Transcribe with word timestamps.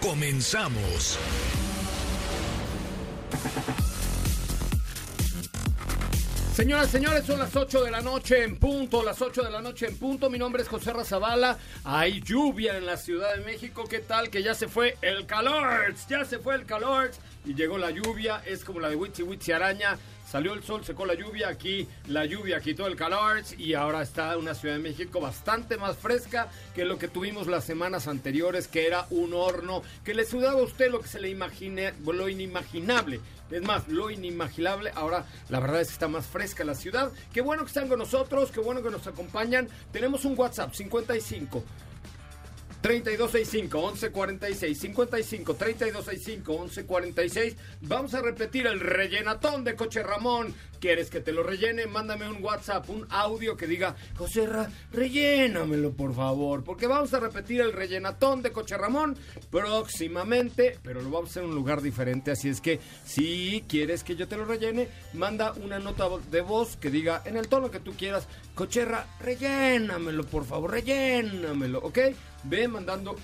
Comenzamos. 0.00 1.18
Señoras, 6.54 6.90
señores, 6.90 7.24
son 7.24 7.38
las 7.38 7.54
8 7.54 7.84
de 7.84 7.90
la 7.92 8.00
noche 8.00 8.42
en 8.42 8.56
punto, 8.56 9.04
las 9.04 9.22
8 9.22 9.44
de 9.44 9.50
la 9.50 9.60
noche 9.60 9.86
en 9.86 9.96
punto. 9.96 10.28
Mi 10.28 10.38
nombre 10.38 10.62
es 10.62 10.68
José 10.68 10.92
Razabala. 10.92 11.56
Hay 11.84 12.20
lluvia 12.20 12.76
en 12.76 12.84
la 12.84 12.96
Ciudad 12.96 13.36
de 13.36 13.44
México. 13.44 13.84
¿Qué 13.88 14.00
tal? 14.00 14.28
Que 14.28 14.42
ya 14.42 14.54
se 14.54 14.66
fue 14.66 14.96
el 15.00 15.24
calor. 15.26 15.94
Ya 16.08 16.24
se 16.24 16.40
fue 16.40 16.56
el 16.56 16.64
calor. 16.64 17.12
Y 17.44 17.54
llegó 17.54 17.78
la 17.78 17.90
lluvia. 17.90 18.42
Es 18.44 18.64
como 18.64 18.80
la 18.80 18.88
de 18.88 18.96
Witsi 18.96 19.22
Witsi 19.22 19.52
Araña. 19.52 19.98
Salió 20.30 20.52
el 20.52 20.62
sol, 20.62 20.84
secó 20.84 21.06
la 21.06 21.14
lluvia. 21.14 21.48
Aquí 21.48 21.88
la 22.06 22.26
lluvia 22.26 22.60
quitó 22.60 22.86
el 22.86 22.96
calor. 22.96 23.42
Y 23.56 23.72
ahora 23.72 24.02
está 24.02 24.36
una 24.36 24.54
Ciudad 24.54 24.74
de 24.74 24.82
México 24.82 25.20
bastante 25.20 25.78
más 25.78 25.96
fresca 25.96 26.48
que 26.74 26.84
lo 26.84 26.98
que 26.98 27.08
tuvimos 27.08 27.46
las 27.46 27.64
semanas 27.64 28.08
anteriores, 28.08 28.68
que 28.68 28.86
era 28.86 29.06
un 29.10 29.32
horno. 29.32 29.82
Que 30.04 30.12
le 30.12 30.26
sudaba 30.26 30.60
a 30.60 30.64
usted 30.64 30.90
lo 30.90 31.00
que 31.00 31.08
se 31.08 31.20
le 31.20 31.30
imagine, 31.30 31.94
lo 32.04 32.28
inimaginable. 32.28 33.20
Es 33.50 33.62
más, 33.62 33.88
lo 33.88 34.10
inimaginable. 34.10 34.90
Ahora, 34.94 35.24
la 35.48 35.60
verdad 35.60 35.80
es 35.80 35.88
que 35.88 35.94
está 35.94 36.08
más 36.08 36.26
fresca 36.26 36.62
la 36.62 36.74
ciudad. 36.74 37.10
Qué 37.32 37.40
bueno 37.40 37.62
que 37.62 37.68
están 37.68 37.88
con 37.88 37.98
nosotros, 37.98 38.50
qué 38.50 38.60
bueno 38.60 38.82
que 38.82 38.90
nos 38.90 39.06
acompañan. 39.06 39.68
Tenemos 39.92 40.26
un 40.26 40.38
WhatsApp 40.38 40.74
55 40.74 41.64
3265 42.80 43.78
1146 43.78 44.78
55 44.78 45.54
3265 45.54 46.52
1146 46.52 47.56
Vamos 47.82 48.14
a 48.14 48.20
repetir 48.20 48.66
el 48.66 48.80
rellenatón 48.80 49.64
de 49.64 49.74
Coche 49.74 50.02
Ramón. 50.02 50.54
¿Quieres 50.80 51.10
que 51.10 51.20
te 51.20 51.32
lo 51.32 51.42
rellene? 51.42 51.86
Mándame 51.86 52.28
un 52.28 52.42
WhatsApp, 52.42 52.88
un 52.88 53.04
audio 53.10 53.56
que 53.56 53.66
diga, 53.66 53.96
José 54.16 54.46
Ra, 54.46 54.70
rellénamelo 54.92 55.92
por 55.92 56.14
favor, 56.14 56.62
porque 56.62 56.86
vamos 56.86 57.12
a 57.14 57.20
repetir 57.20 57.60
el 57.60 57.72
rellenatón 57.72 58.42
de 58.42 58.52
Coche 58.52 58.76
Ramón 58.76 59.16
próximamente, 59.50 60.78
pero 60.84 61.02
lo 61.02 61.10
vamos 61.10 61.30
a 61.30 61.32
hacer 61.32 61.42
en 61.42 61.48
un 61.48 61.56
lugar 61.56 61.82
diferente, 61.82 62.30
así 62.30 62.48
es 62.48 62.60
que 62.60 62.78
si 63.04 63.64
quieres 63.68 64.04
que 64.04 64.14
yo 64.14 64.28
te 64.28 64.36
lo 64.36 64.44
rellene, 64.44 64.88
manda 65.14 65.52
una 65.52 65.80
nota 65.80 66.08
de 66.30 66.42
voz 66.42 66.76
que 66.76 66.90
diga 66.90 67.22
en 67.24 67.36
el 67.36 67.48
tono 67.48 67.72
que 67.72 67.80
tú 67.80 67.94
quieras, 67.94 68.28
Cocherra, 68.54 69.06
rellénamelo 69.20 70.24
por 70.26 70.44
favor, 70.44 70.70
rellénamelo, 70.70 71.80
¿ok? 71.80 71.98
Ve 72.44 72.66
mandando 72.66 73.16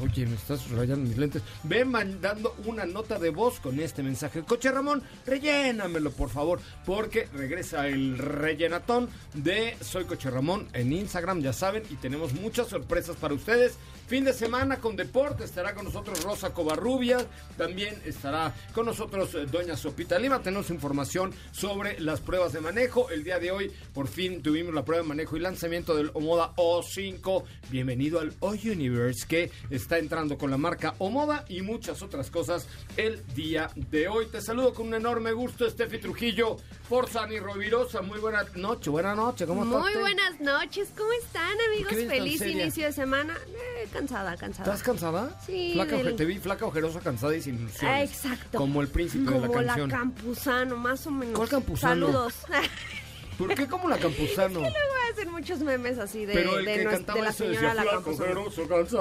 Oye, 0.00 0.26
me 0.26 0.36
estás 0.36 0.70
rayando 0.70 1.06
mis 1.08 1.18
lentes. 1.18 1.42
Ve 1.64 1.84
mandando 1.84 2.56
una 2.64 2.86
nota 2.86 3.18
de 3.18 3.30
voz 3.30 3.60
con 3.60 3.78
este 3.78 4.02
mensaje. 4.02 4.42
Coche 4.42 4.70
Ramón, 4.70 5.02
rellénamelo 5.26 6.10
por 6.12 6.30
favor, 6.30 6.60
porque 6.86 7.28
regresa 7.34 7.86
el 7.88 8.16
rellenatón 8.16 9.10
de 9.34 9.76
Soy 9.80 10.04
Coche 10.04 10.30
Ramón 10.30 10.68
en 10.72 10.92
Instagram, 10.92 11.42
ya 11.42 11.52
saben, 11.52 11.82
y 11.90 11.96
tenemos 11.96 12.32
muchas 12.32 12.68
sorpresas 12.68 13.16
para 13.16 13.34
ustedes. 13.34 13.76
Fin 14.08 14.24
de 14.24 14.32
semana 14.32 14.78
con 14.78 14.96
deporte, 14.96 15.44
estará 15.44 15.74
con 15.74 15.84
nosotros 15.84 16.22
Rosa 16.22 16.52
Covarrubia, 16.52 17.26
también 17.56 17.94
estará 18.04 18.54
con 18.74 18.84
nosotros 18.84 19.34
eh, 19.34 19.46
Doña 19.50 19.76
Sopita 19.76 20.18
Lima. 20.18 20.42
Tenemos 20.42 20.70
información 20.70 21.32
sobre 21.50 21.98
las 21.98 22.20
pruebas 22.20 22.52
de 22.52 22.60
manejo. 22.60 23.08
El 23.10 23.24
día 23.24 23.38
de 23.38 23.52
hoy, 23.52 23.72
por 23.94 24.08
fin, 24.08 24.42
tuvimos 24.42 24.74
la 24.74 24.84
prueba 24.84 25.02
de 25.02 25.08
manejo 25.08 25.36
y 25.36 25.40
lanzamiento 25.40 25.94
del 25.94 26.10
Omoda 26.12 26.52
O5. 26.56 27.44
Bienvenido 27.70 28.20
al 28.20 28.34
O 28.40 28.50
Universe, 28.50 29.26
que 29.26 29.50
está 29.82 29.98
entrando 29.98 30.38
con 30.38 30.50
la 30.50 30.56
marca 30.56 30.94
Omoda 30.98 31.44
y 31.48 31.60
muchas 31.62 32.02
otras 32.02 32.30
cosas 32.30 32.66
el 32.96 33.22
día 33.34 33.68
de 33.74 34.08
hoy. 34.08 34.26
Te 34.26 34.40
saludo 34.40 34.72
con 34.72 34.88
un 34.88 34.94
enorme 34.94 35.32
gusto, 35.32 35.68
Steffi 35.68 35.98
Trujillo, 35.98 36.56
Forzani 36.88 37.38
Rovirosa. 37.38 38.00
Muy 38.02 38.18
buena 38.20 38.44
noche, 38.54 38.90
buena 38.90 39.14
noche, 39.14 39.46
¿cómo 39.46 39.64
estás? 39.64 39.80
Muy 39.80 39.94
buenas 40.00 40.40
noches, 40.40 40.88
¿cómo 40.96 41.12
están 41.24 41.56
amigos? 41.68 41.92
Feliz 41.92 42.40
inicio 42.42 42.86
de 42.86 42.92
semana. 42.92 43.36
Eh, 43.48 43.88
cansada, 43.92 44.36
cansada. 44.36 44.70
¿Estás 44.72 44.82
cansada? 44.82 45.40
Sí. 45.46 45.72
Flaca, 45.74 45.96
del- 45.96 46.16
Te 46.16 46.24
vi 46.24 46.38
flaca, 46.38 46.64
ojerosa, 46.66 47.00
cansada 47.00 47.36
y 47.36 47.42
sin 47.42 47.56
ilusiones. 47.56 48.10
Exacto. 48.10 48.58
Como 48.58 48.80
el 48.82 48.88
príncipe 48.88 49.24
Como 49.24 49.40
de 49.42 49.48
la 49.48 49.66
canción. 49.66 49.90
Campuzano, 49.90 50.76
más 50.76 51.06
o 51.06 51.10
menos. 51.10 51.36
¿Cuál 51.36 51.48
Campuzano? 51.48 52.06
Saludos. 52.06 52.34
¿Por 53.38 53.54
qué 53.54 53.66
como 53.66 53.88
la 53.88 53.98
Campuzano? 53.98 54.60
Voy 54.60 54.68
a 54.68 55.12
hacer 55.12 55.26
muchos 55.28 55.60
memes 55.60 55.98
así 55.98 56.24
de, 56.26 56.34
pero 56.34 56.58
el 56.58 56.64
de, 56.64 56.72
que 56.74 57.12
de 57.12 57.22
la 57.22 57.32
señora 57.32 57.68
decía 57.70 57.74
la 57.74 57.84
Campuzano. 57.90 58.44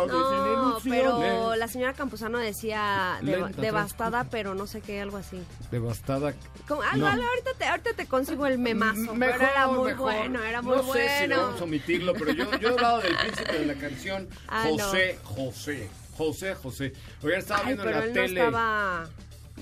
No, 0.08 0.78
pero 0.84 1.56
la 1.56 1.68
señora 1.68 1.94
Campuzano 1.94 2.38
decía 2.40 3.20
de- 3.22 3.38
Lenta, 3.38 3.62
devastada, 3.62 4.24
pero 4.26 4.56
no 4.56 4.68
sé 4.68 4.82
qué, 4.82 5.02
algo 5.02 5.18
así. 5.18 5.42
Devastada. 5.70 6.34
Como, 6.68 6.82
algo, 6.82 6.98
No. 6.98 7.08
algo, 7.08 7.24
ahorita, 7.28 7.52
te, 7.58 7.66
ahorita 7.66 7.94
te 7.94 8.06
consigo 8.08 8.46
el 8.48 8.58
memazo. 8.58 9.14
M- 9.14 9.26
pero 9.32 9.44
era 9.48 9.68
muy 9.68 9.92
mejor. 9.92 10.12
bueno, 10.14 10.44
era 10.44 10.62
muy 10.62 10.76
no 10.78 10.84
bueno. 10.84 11.04
sé 11.10 11.24
si 11.26 11.28
vamos 11.30 11.62
a 11.62 11.64
omitirlo, 11.64 12.14
pero 12.14 12.32
yo, 12.34 12.52
yo 12.60 12.70
he 12.70 12.72
hablado 12.72 13.02
del 13.02 13.16
príncipe 13.18 13.54
de 13.60 13.66
la 13.66 13.74
canción 13.76 14.28
Ah, 14.48 14.66
no. 14.70 14.84
José, 14.84 15.20
José, 15.24 15.90
José, 16.18 16.56
José. 16.56 16.94
Oigan, 17.24 17.40
estaba 17.40 17.60
Ay, 17.62 17.66
viendo 17.68 17.84
en 17.84 17.90
pero 17.90 18.00
la 18.00 18.06
él 18.06 18.10
no 18.14 18.22
tele. 18.22 18.40
estaba 18.40 19.10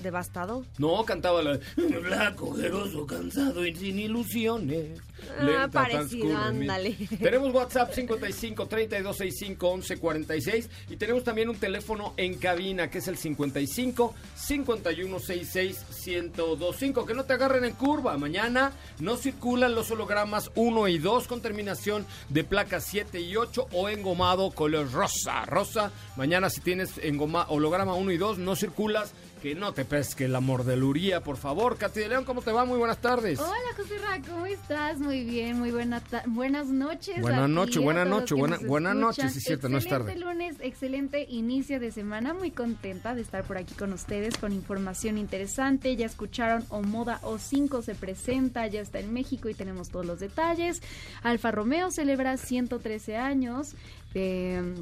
devastado. 0.02 0.66
No, 0.78 1.04
cantaba 1.06 1.42
la 1.42 1.60
Blanco, 1.76 2.50
ojeroso, 2.50 3.06
cansado 3.06 3.66
y 3.66 3.76
sin 3.76 4.00
ilusiones. 4.00 5.00
Ah, 5.40 5.68
parecido, 5.72 6.38
ándale. 6.38 6.96
Tenemos 7.22 7.54
WhatsApp 7.54 7.94
55 7.94 8.68
32 8.68 9.18
65 9.18 9.68
11 9.68 9.98
46 9.98 10.70
y 10.90 10.96
tenemos 10.96 11.24
también 11.24 11.50
un 11.50 11.58
teléfono 11.58 12.14
en 12.18 12.36
cabina 12.36 12.90
que 12.90 13.00
es 13.00 13.08
el 13.08 13.18
55 13.18 14.14
51 14.36 15.20
66 15.20 15.86
1025. 16.06 17.06
Que 17.06 17.14
no 17.14 17.26
te 17.26 17.34
agarren 17.34 17.66
en 17.66 17.74
curva. 17.74 18.18
Mañana 18.18 18.72
no 19.00 19.18
circulan 19.18 19.76
los 19.76 19.92
hologramas 19.92 20.52
1 20.56 20.88
y 20.88 20.98
2 20.98 21.28
con 21.28 21.42
terminación 21.42 22.06
de 22.30 22.44
placas 22.44 22.86
7 22.86 23.20
y 23.20 23.36
8 23.36 23.68
o 23.74 23.90
engomado 23.90 24.52
color 24.52 24.92
rosa. 24.92 25.46
Rosa, 25.46 25.92
mañana 26.16 26.50
si 26.50 26.62
tienes 26.62 26.98
engoma, 27.04 27.46
holograma 27.50 27.94
1 27.94 28.12
y 28.12 28.18
2 28.18 28.38
no 28.40 28.56
circulas. 28.56 29.14
Que 29.42 29.56
no 29.56 29.72
te 29.74 29.86
pesque 29.86 30.28
la 30.28 30.42
mordeluría, 30.42 31.24
por 31.24 31.38
favor. 31.38 31.78
Katy 31.78 32.02
de 32.02 32.10
León, 32.10 32.26
¿cómo 32.26 32.42
te 32.42 32.52
va? 32.52 32.66
Muy 32.66 32.78
buenas 32.78 32.98
tardes. 32.98 33.40
Hola 33.40 33.54
José 33.78 33.98
Ra, 34.00 34.20
¿cómo 34.30 34.46
estás? 34.46 35.00
Muy 35.00 35.24
bien, 35.24 35.58
muy 35.58 35.72
buena 35.72 36.02
buenas 36.26 36.68
noches. 36.68 37.22
Buena 37.22 37.48
noche, 37.48 37.80
buena 37.80 38.04
noche, 38.04 38.36
buena- 38.36 38.58
buena 38.58 38.94
noche, 38.94 39.30
sí 39.30 39.40
cierto, 39.40 39.70
no 39.70 39.78
es 39.78 39.88
tarde. 39.88 40.12
Excelente 40.12 40.26
lunes, 40.34 40.56
excelente 40.60 41.26
inicio 41.30 41.80
de 41.80 41.92
semana, 41.94 42.34
muy 42.34 42.52
contenta 42.52 43.16
de 43.16 43.22
estar 43.22 43.46
por 43.46 43.58
aquí 43.58 43.74
con 43.76 43.94
ustedes 43.94 44.36
con 44.38 44.52
información 44.52 45.18
interesante. 45.18 45.96
Ya 45.96 46.08
escucharon 46.08 46.66
Omoda 46.68 47.22
O5 47.22 47.82
se 47.82 47.96
presenta, 47.96 48.68
ya 48.68 48.82
está 48.82 49.00
en 49.00 49.14
México 49.14 49.48
y 49.48 49.54
tenemos 49.54 49.88
todos 49.90 50.06
los 50.06 50.20
detalles. 50.20 50.82
Alfa 51.24 51.52
Romeo 51.52 51.92
celebra 51.92 52.36
113 52.36 53.16
años 53.16 53.74
de 54.14 54.74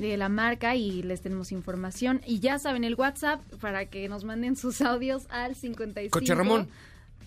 de 0.00 0.16
la 0.16 0.28
marca 0.28 0.76
y 0.76 1.02
les 1.02 1.20
tenemos 1.20 1.52
información. 1.52 2.20
Y 2.26 2.40
ya 2.40 2.58
saben 2.58 2.84
el 2.84 2.94
WhatsApp 2.94 3.40
para 3.60 3.86
que 3.86 4.08
nos 4.08 4.24
manden 4.24 4.56
sus 4.56 4.80
audios 4.80 5.26
al 5.30 5.54
55 5.54 6.10
Coche 6.18 6.34
Ramón, 6.34 6.68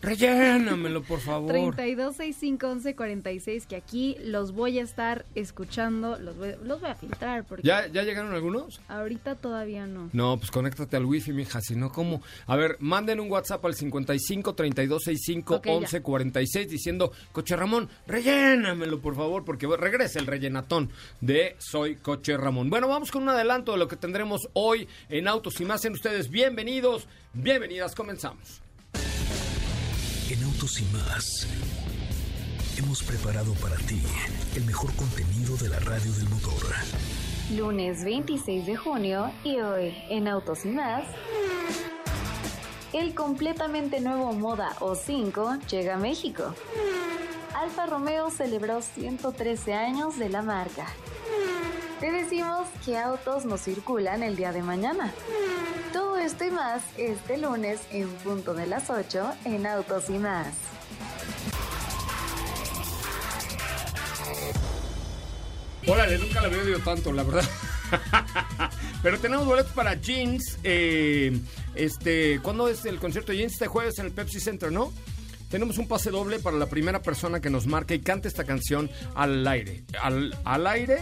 rellénamelo, 0.01 1.03
por 1.03 1.19
favor. 1.19 1.51
32651146 1.53 3.65
que 3.67 3.75
aquí 3.75 4.17
los 4.23 4.51
voy 4.51 4.79
a 4.79 4.83
estar 4.83 5.25
escuchando, 5.35 6.17
los 6.19 6.37
voy, 6.37 6.55
los 6.63 6.81
voy 6.81 6.89
a 6.89 6.95
filtrar 6.95 7.43
porque 7.45 7.67
¿Ya, 7.67 7.87
¿Ya 7.87 8.03
llegaron 8.03 8.33
algunos? 8.33 8.79
ahorita 8.87 9.35
todavía 9.35 9.85
no. 9.87 10.09
No, 10.13 10.37
pues 10.37 10.51
conéctate 10.51 10.97
al 10.97 11.05
wifi, 11.05 11.31
mija, 11.33 11.61
si 11.61 11.75
no, 11.75 11.91
¿cómo? 11.91 12.21
A 12.45 12.55
ver, 12.55 12.77
manden 12.79 13.19
un 13.19 13.31
WhatsApp 13.31 13.63
al 13.65 13.75
55 13.75 14.55
32 14.55 15.03
65 15.03 15.55
Ok, 15.55 15.65
ya. 15.65 15.73
11 15.73 16.01
46 16.01 16.69
diciendo, 16.69 17.11
Coche 17.31 17.55
Ramón, 17.55 17.89
rellénamelo, 18.07 18.99
por 18.99 19.15
favor, 19.15 19.45
porque 19.45 19.67
regresa 19.67 20.19
el 20.19 20.27
rellenatón 20.27 20.89
de 21.21 21.55
Soy 21.59 21.95
Coche 21.95 22.37
Ramón. 22.37 22.69
Bueno, 22.69 22.87
vamos 22.87 23.11
con 23.11 23.23
un 23.23 23.29
adelanto 23.29 23.71
de 23.71 23.77
lo 23.77 23.87
que 23.87 23.95
tendremos 23.95 24.49
hoy 24.53 24.87
en 25.09 25.27
Autos 25.27 25.59
y 25.61 25.65
Más. 25.65 25.85
En 25.85 25.93
ustedes, 25.93 26.29
bienvenidos, 26.29 27.07
bienvenidas, 27.33 27.95
comenzamos. 27.95 28.61
En 30.29 30.43
Autos 30.43 30.81
y 30.81 30.85
más 30.93 31.47
hemos 32.77 33.01
preparado 33.01 33.53
para 33.55 33.77
ti 33.77 34.01
el 34.57 34.65
mejor 34.65 34.93
contenido 34.95 35.55
de 35.55 35.69
la 35.69 35.79
radio 35.79 36.11
del 36.11 36.27
motor. 36.29 36.61
Lunes 37.55 38.03
26 38.03 38.65
de 38.65 38.75
junio 38.75 39.31
y 39.45 39.59
hoy 39.61 39.95
en 40.09 40.27
Autos 40.27 40.65
y 40.65 40.69
más. 40.69 41.03
El 42.91 43.15
completamente 43.15 44.01
nuevo 44.01 44.33
Moda 44.33 44.75
O5 44.79 45.65
llega 45.67 45.95
a 45.95 45.97
México. 45.97 46.53
Alfa 47.55 47.85
Romeo 47.85 48.29
celebró 48.29 48.81
113 48.81 49.73
años 49.75 50.19
de 50.19 50.27
la 50.27 50.41
marca. 50.41 50.87
Te 51.99 52.11
decimos 52.11 52.67
qué 52.85 52.95
autos 52.95 53.45
no 53.45 53.57
circulan 53.57 54.21
el 54.21 54.35
día 54.35 54.51
de 54.51 54.61
mañana. 54.61 55.11
Todo 55.91 56.17
esto 56.17 56.45
y 56.45 56.51
más 56.51 56.83
este 56.95 57.39
lunes 57.39 57.79
en 57.89 58.07
punto 58.17 58.53
de 58.53 58.67
las 58.67 58.91
8 58.91 59.33
en 59.45 59.65
Autos 59.65 60.07
y 60.11 60.19
más. 60.19 60.47
Órale, 65.87 66.19
nunca 66.19 66.41
la 66.41 66.47
había 66.47 66.61
oído 66.61 66.79
tanto, 66.79 67.11
la 67.11 67.23
verdad. 67.23 67.49
Pero 69.01 69.19
tenemos 69.19 69.47
boletos 69.47 69.71
para 69.71 69.95
Jeans. 69.95 70.59
Eh, 70.63 71.35
este, 71.73 72.39
¿Cuándo 72.43 72.67
es 72.67 72.85
el 72.85 72.99
concierto 72.99 73.31
de 73.31 73.39
Jeans? 73.39 73.53
Este 73.53 73.65
jueves 73.65 73.97
en 73.97 74.05
el 74.05 74.11
Pepsi 74.11 74.39
Center, 74.39 74.71
¿no? 74.71 74.93
Tenemos 75.49 75.79
un 75.79 75.87
pase 75.87 76.11
doble 76.11 76.37
para 76.37 76.57
la 76.57 76.67
primera 76.67 77.01
persona 77.01 77.39
que 77.39 77.49
nos 77.49 77.65
marque 77.65 77.95
y 77.95 78.01
cante 78.01 78.27
esta 78.27 78.43
canción 78.43 78.91
al 79.15 79.47
aire. 79.47 79.83
Al, 79.99 80.37
al 80.43 80.67
aire 80.67 80.99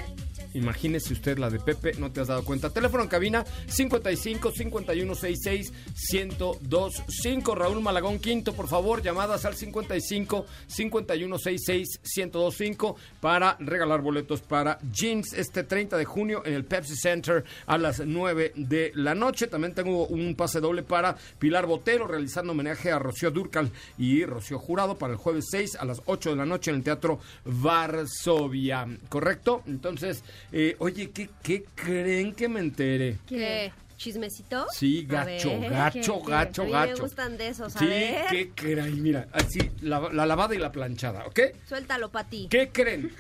Imagínese 0.55 1.13
usted 1.13 1.37
la 1.37 1.49
de 1.49 1.59
Pepe, 1.59 1.93
no 1.99 2.11
te 2.11 2.21
has 2.21 2.27
dado 2.27 2.43
cuenta. 2.43 2.69
Teléfono 2.69 3.03
en 3.03 3.09
cabina 3.09 3.45
55 3.67 4.51
5166 4.51 5.73
1025. 6.11 7.55
Raúl 7.55 7.81
Malagón 7.81 8.19
Quinto, 8.19 8.53
por 8.53 8.67
favor, 8.67 9.01
llamadas 9.01 9.45
al 9.45 9.55
55 9.55 10.45
5166 10.67 11.99
1025 12.17 12.95
para 13.19 13.57
regalar 13.59 14.01
boletos 14.01 14.41
para 14.41 14.79
Jeans 14.91 15.33
este 15.33 15.63
30 15.63 15.97
de 15.97 16.05
junio 16.05 16.41
en 16.45 16.53
el 16.53 16.65
Pepsi 16.65 16.95
Center 16.95 17.43
a 17.65 17.77
las 17.77 17.99
9 17.99 18.53
de 18.55 18.91
la 18.95 19.15
noche. 19.15 19.47
También 19.47 19.73
tengo 19.73 20.07
un 20.07 20.35
pase 20.35 20.59
doble 20.59 20.83
para 20.83 21.15
Pilar 21.39 21.65
Botero 21.65 22.07
realizando 22.07 22.53
homenaje 22.53 22.91
a 22.91 22.99
Rocío 22.99 23.31
Durcal 23.31 23.71
y 23.97 24.25
Rocío 24.25 24.59
Jurado 24.59 24.97
para 24.97 25.13
el 25.13 25.19
jueves 25.19 25.45
6 25.51 25.75
a 25.75 25.85
las 25.85 26.01
8 26.05 26.31
de 26.31 26.35
la 26.35 26.45
noche 26.45 26.71
en 26.71 26.77
el 26.77 26.83
Teatro 26.83 27.19
Varsovia. 27.45 28.87
¿Correcto? 29.09 29.63
Entonces, 29.67 30.23
eh, 30.51 30.75
oye, 30.79 31.11
¿qué, 31.11 31.29
¿qué 31.43 31.65
creen 31.75 32.33
que 32.33 32.47
me 32.47 32.59
entere? 32.59 33.17
¿Qué? 33.27 33.71
¿Chismecito? 33.97 34.65
Sí, 34.73 35.05
gacho, 35.07 35.51
A 35.51 35.57
ver, 35.57 35.71
gacho, 35.71 36.19
¿qué, 36.19 36.25
qué? 36.25 36.31
gacho, 36.31 36.61
A 36.61 36.65
mí 36.65 36.71
gacho. 36.71 36.93
me 36.95 36.99
gustan 36.99 37.37
de 37.37 37.47
esos, 37.47 37.75
a 37.75 37.79
Sí, 37.79 37.85
ver. 37.85 38.25
¿qué 38.29 38.51
creen? 38.53 39.01
Mira, 39.01 39.27
así, 39.31 39.59
la, 39.81 40.01
la 40.11 40.25
lavada 40.25 40.53
y 40.53 40.57
la 40.57 40.71
planchada, 40.71 41.25
¿ok? 41.25 41.39
Suéltalo 41.67 42.09
para 42.11 42.27
ti. 42.29 42.47
¿Qué 42.49 42.69
creen? 42.69 43.11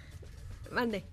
Mande. 0.72 1.04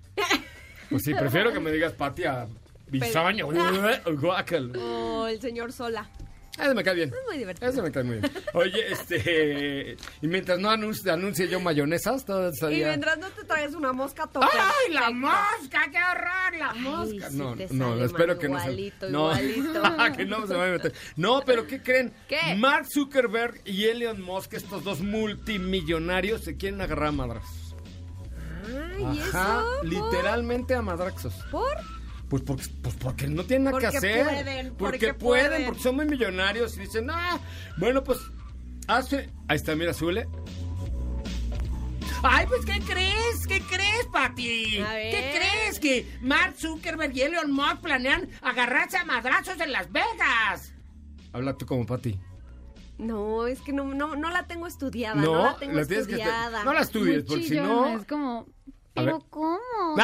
Pues 0.89 1.03
sí, 1.03 1.13
prefiero 1.13 1.51
que 1.51 1.59
me 1.59 1.71
digas 1.71 1.93
patia 1.93 2.47
bisaño. 2.87 3.47
Guácalo. 4.19 4.79
O 4.81 5.27
el 5.27 5.39
señor 5.41 5.71
Sola. 5.73 6.09
Ese 6.59 6.73
me 6.75 6.83
cae 6.83 6.93
bien. 6.93 7.09
Es 7.09 7.25
muy 7.27 7.37
divertido. 7.37 7.71
Ese 7.71 7.81
me 7.81 7.91
cae 7.91 8.03
muy 8.03 8.17
bien. 8.19 8.31
Oye, 8.53 8.91
este. 8.91 9.97
Y 10.21 10.27
mientras 10.27 10.59
no 10.59 10.69
anuncie, 10.69 11.11
anuncie 11.11 11.47
yo 11.47 11.59
mayonesas, 11.59 12.25
todo 12.25 12.51
Y 12.71 12.75
mientras 12.75 13.17
no 13.17 13.29
te 13.29 13.43
traigas 13.43 13.73
una 13.73 13.91
mosca, 13.91 14.27
tope. 14.27 14.45
¡Ay, 14.53 14.93
la 14.93 15.09
mosca! 15.09 15.89
¡Qué 15.91 15.97
horror! 15.97 16.57
¡La 16.59 16.73
mosca! 16.73 17.29
no, 17.31 17.55
no, 17.55 18.05
espero 18.05 18.37
que 18.37 18.49
no 18.49 18.59
se. 18.59 18.65
igualito, 18.65 19.09
no, 19.09 19.31
igualito. 19.31 19.83
que 20.17 20.25
no 20.25 20.45
se 20.45 20.53
vaya 20.53 20.69
a 20.69 20.77
meter. 20.77 20.93
No, 21.15 21.41
pero 21.43 21.65
¿qué 21.65 21.81
creen? 21.81 22.13
¿Qué? 22.27 22.55
Mark 22.55 22.85
Zuckerberg 22.93 23.61
y 23.65 23.85
Elon 23.85 24.21
Musk, 24.21 24.53
estos 24.53 24.83
dos 24.83 25.01
multimillonarios, 25.01 26.43
se 26.43 26.55
quieren 26.55 26.81
agarrar 26.81 27.09
a 27.09 27.41
¿y 28.99 29.19
Ajá, 29.19 29.59
eso? 29.59 29.83
Literalmente 29.83 30.75
a 30.75 30.81
madraxos. 30.81 31.33
¿Por? 31.51 31.77
Pues 32.33 32.41
porque, 32.41 32.63
pues 32.81 32.95
porque 32.95 33.27
no 33.27 33.43
tienen 33.43 33.65
nada 33.65 33.77
que 33.77 33.85
hacer. 33.95 34.25
pueden, 34.25 34.73
porque, 34.73 34.75
porque 34.77 35.13
pueden, 35.13 35.47
pueden. 35.49 35.65
porque 35.67 35.81
son 35.83 35.95
muy 35.97 36.07
millonarios 36.07 36.75
y 36.77 36.79
dicen, 36.79 37.07
ah, 37.11 37.39
bueno, 37.77 38.03
pues 38.03 38.17
hace. 38.87 39.29
Ahí 39.47 39.55
está, 39.55 39.75
mira, 39.75 39.93
súbele. 39.93 40.27
Ay, 42.23 42.47
pues, 42.47 42.65
¿qué 42.65 42.79
crees? 42.79 43.45
¿Qué 43.47 43.61
crees, 43.61 44.07
Pati? 44.11 44.77
¿Qué 44.77 45.39
crees? 45.39 45.79
Que 45.79 46.07
Mark 46.21 46.55
Zuckerberg 46.57 47.15
y 47.15 47.21
Elon 47.21 47.51
Musk 47.51 47.81
planean 47.81 48.27
agarrarse 48.41 48.97
a 48.97 49.05
madrazos 49.05 49.59
en 49.59 49.71
Las 49.71 49.91
Vegas. 49.91 50.73
Habla 51.33 51.55
tú 51.55 51.67
como 51.67 51.85
Pati. 51.85 52.19
No, 52.97 53.45
es 53.45 53.61
que 53.61 53.73
no, 53.73 53.93
no, 53.93 54.15
no 54.15 54.31
la 54.31 54.47
tengo 54.47 54.65
estudiada. 54.65 55.21
No, 55.21 55.35
la 55.35 55.57
tengo 55.57 55.73
la 55.73 55.85
que 55.85 55.99
estudiada. 55.99 56.63
no 56.63 56.73
la 56.73 56.81
estudies, 56.81 57.17
Muy 57.17 57.27
porque 57.27 57.47
si 57.47 57.55
no. 57.57 57.95
Es 57.95 58.07
como. 58.07 58.47
¿Pero 58.93 59.19
cómo? 59.29 59.57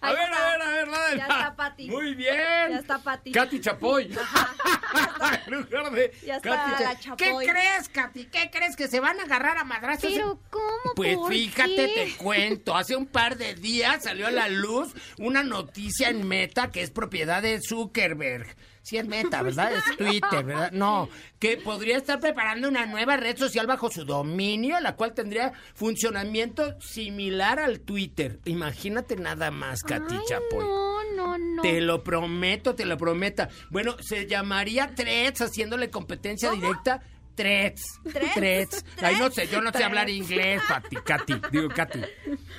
A 0.00 0.12
ver, 0.12 0.32
a 0.32 0.50
ver, 0.50 0.62
a 0.62 0.70
ver, 0.70 0.88
la 0.88 1.14
Ya 1.16 1.22
está 1.26 1.56
Pati. 1.56 1.88
Muy 1.90 2.14
bien. 2.14 2.34
Ya 2.70 2.78
está 2.78 2.98
Pati. 2.98 3.32
Katy 3.32 3.60
Chapoy. 3.60 4.04
en 5.46 5.52
lugar 5.54 5.90
de 5.92 6.12
Ya 6.24 6.36
está 6.36 6.50
Katy 6.50 6.82
la 6.84 6.98
Cha- 7.00 7.16
¿Qué 7.16 7.24
Chapoy. 7.26 7.46
crees, 7.46 7.88
Katy? 7.88 8.24
¿Qué 8.26 8.50
crees? 8.52 8.76
¿Que 8.76 8.88
se 8.88 9.00
van 9.00 9.18
a 9.20 9.24
agarrar 9.24 9.58
a 9.58 9.64
madrazos? 9.64 10.10
¿Pero 10.12 10.38
cómo? 10.50 10.94
Pues 10.94 11.16
¿Por 11.16 11.30
fíjate, 11.32 11.74
qué? 11.74 12.12
te 12.12 12.16
cuento, 12.22 12.76
hace 12.76 12.94
un 12.96 13.06
par 13.06 13.36
de 13.36 13.54
días 13.54 14.04
salió 14.04 14.26
a 14.26 14.30
la 14.30 14.48
luz 14.48 14.94
una 15.18 15.42
noticia 15.42 16.08
en 16.08 16.26
Meta 16.26 16.70
que 16.70 16.82
es 16.82 16.90
propiedad 16.90 17.42
de 17.42 17.60
Zuckerberg. 17.60 18.54
Sí 18.82 18.96
es 18.98 19.04
Meta, 19.08 19.42
¿verdad? 19.42 19.72
Es 19.72 19.96
Twitter, 19.96 20.44
¿verdad? 20.44 20.70
No, 20.70 21.08
que 21.40 21.56
podría 21.56 21.96
estar 21.96 22.20
preparando 22.20 22.68
una 22.68 22.86
nueva 22.86 23.16
red 23.16 23.36
social 23.36 23.66
bajo 23.66 23.90
su 23.90 24.04
dominio, 24.04 24.78
la 24.78 24.94
cual 24.94 25.12
tendría 25.12 25.52
funcionamiento 25.74 26.80
similar 26.80 27.58
al 27.66 27.80
Twitter. 27.80 28.40
Imagínate 28.44 29.16
nada 29.16 29.50
más, 29.50 29.82
Katy 29.82 30.16
Chapoy. 30.26 30.64
No, 30.64 31.04
no, 31.14 31.38
no. 31.38 31.62
Te 31.62 31.80
lo 31.80 32.02
prometo, 32.02 32.74
te 32.74 32.86
lo 32.86 32.96
prometa. 32.96 33.48
Bueno, 33.70 33.96
se 34.00 34.26
llamaría 34.26 34.94
Threads 34.94 35.42
haciéndole 35.42 35.90
competencia 35.90 36.50
directa. 36.50 37.02
Threads. 37.34 38.00
¿Threads? 38.34 38.84
Ay, 39.02 39.16
no 39.18 39.30
sé, 39.30 39.46
yo 39.48 39.60
no 39.60 39.70
sé 39.70 39.84
hablar 39.84 40.08
inglés, 40.08 40.62
Pati, 40.66 40.96
Katy. 40.96 41.34
Digo, 41.52 41.68
Katy. 41.68 42.00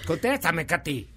Contéstame, 0.05 0.65
Katy. 0.65 1.09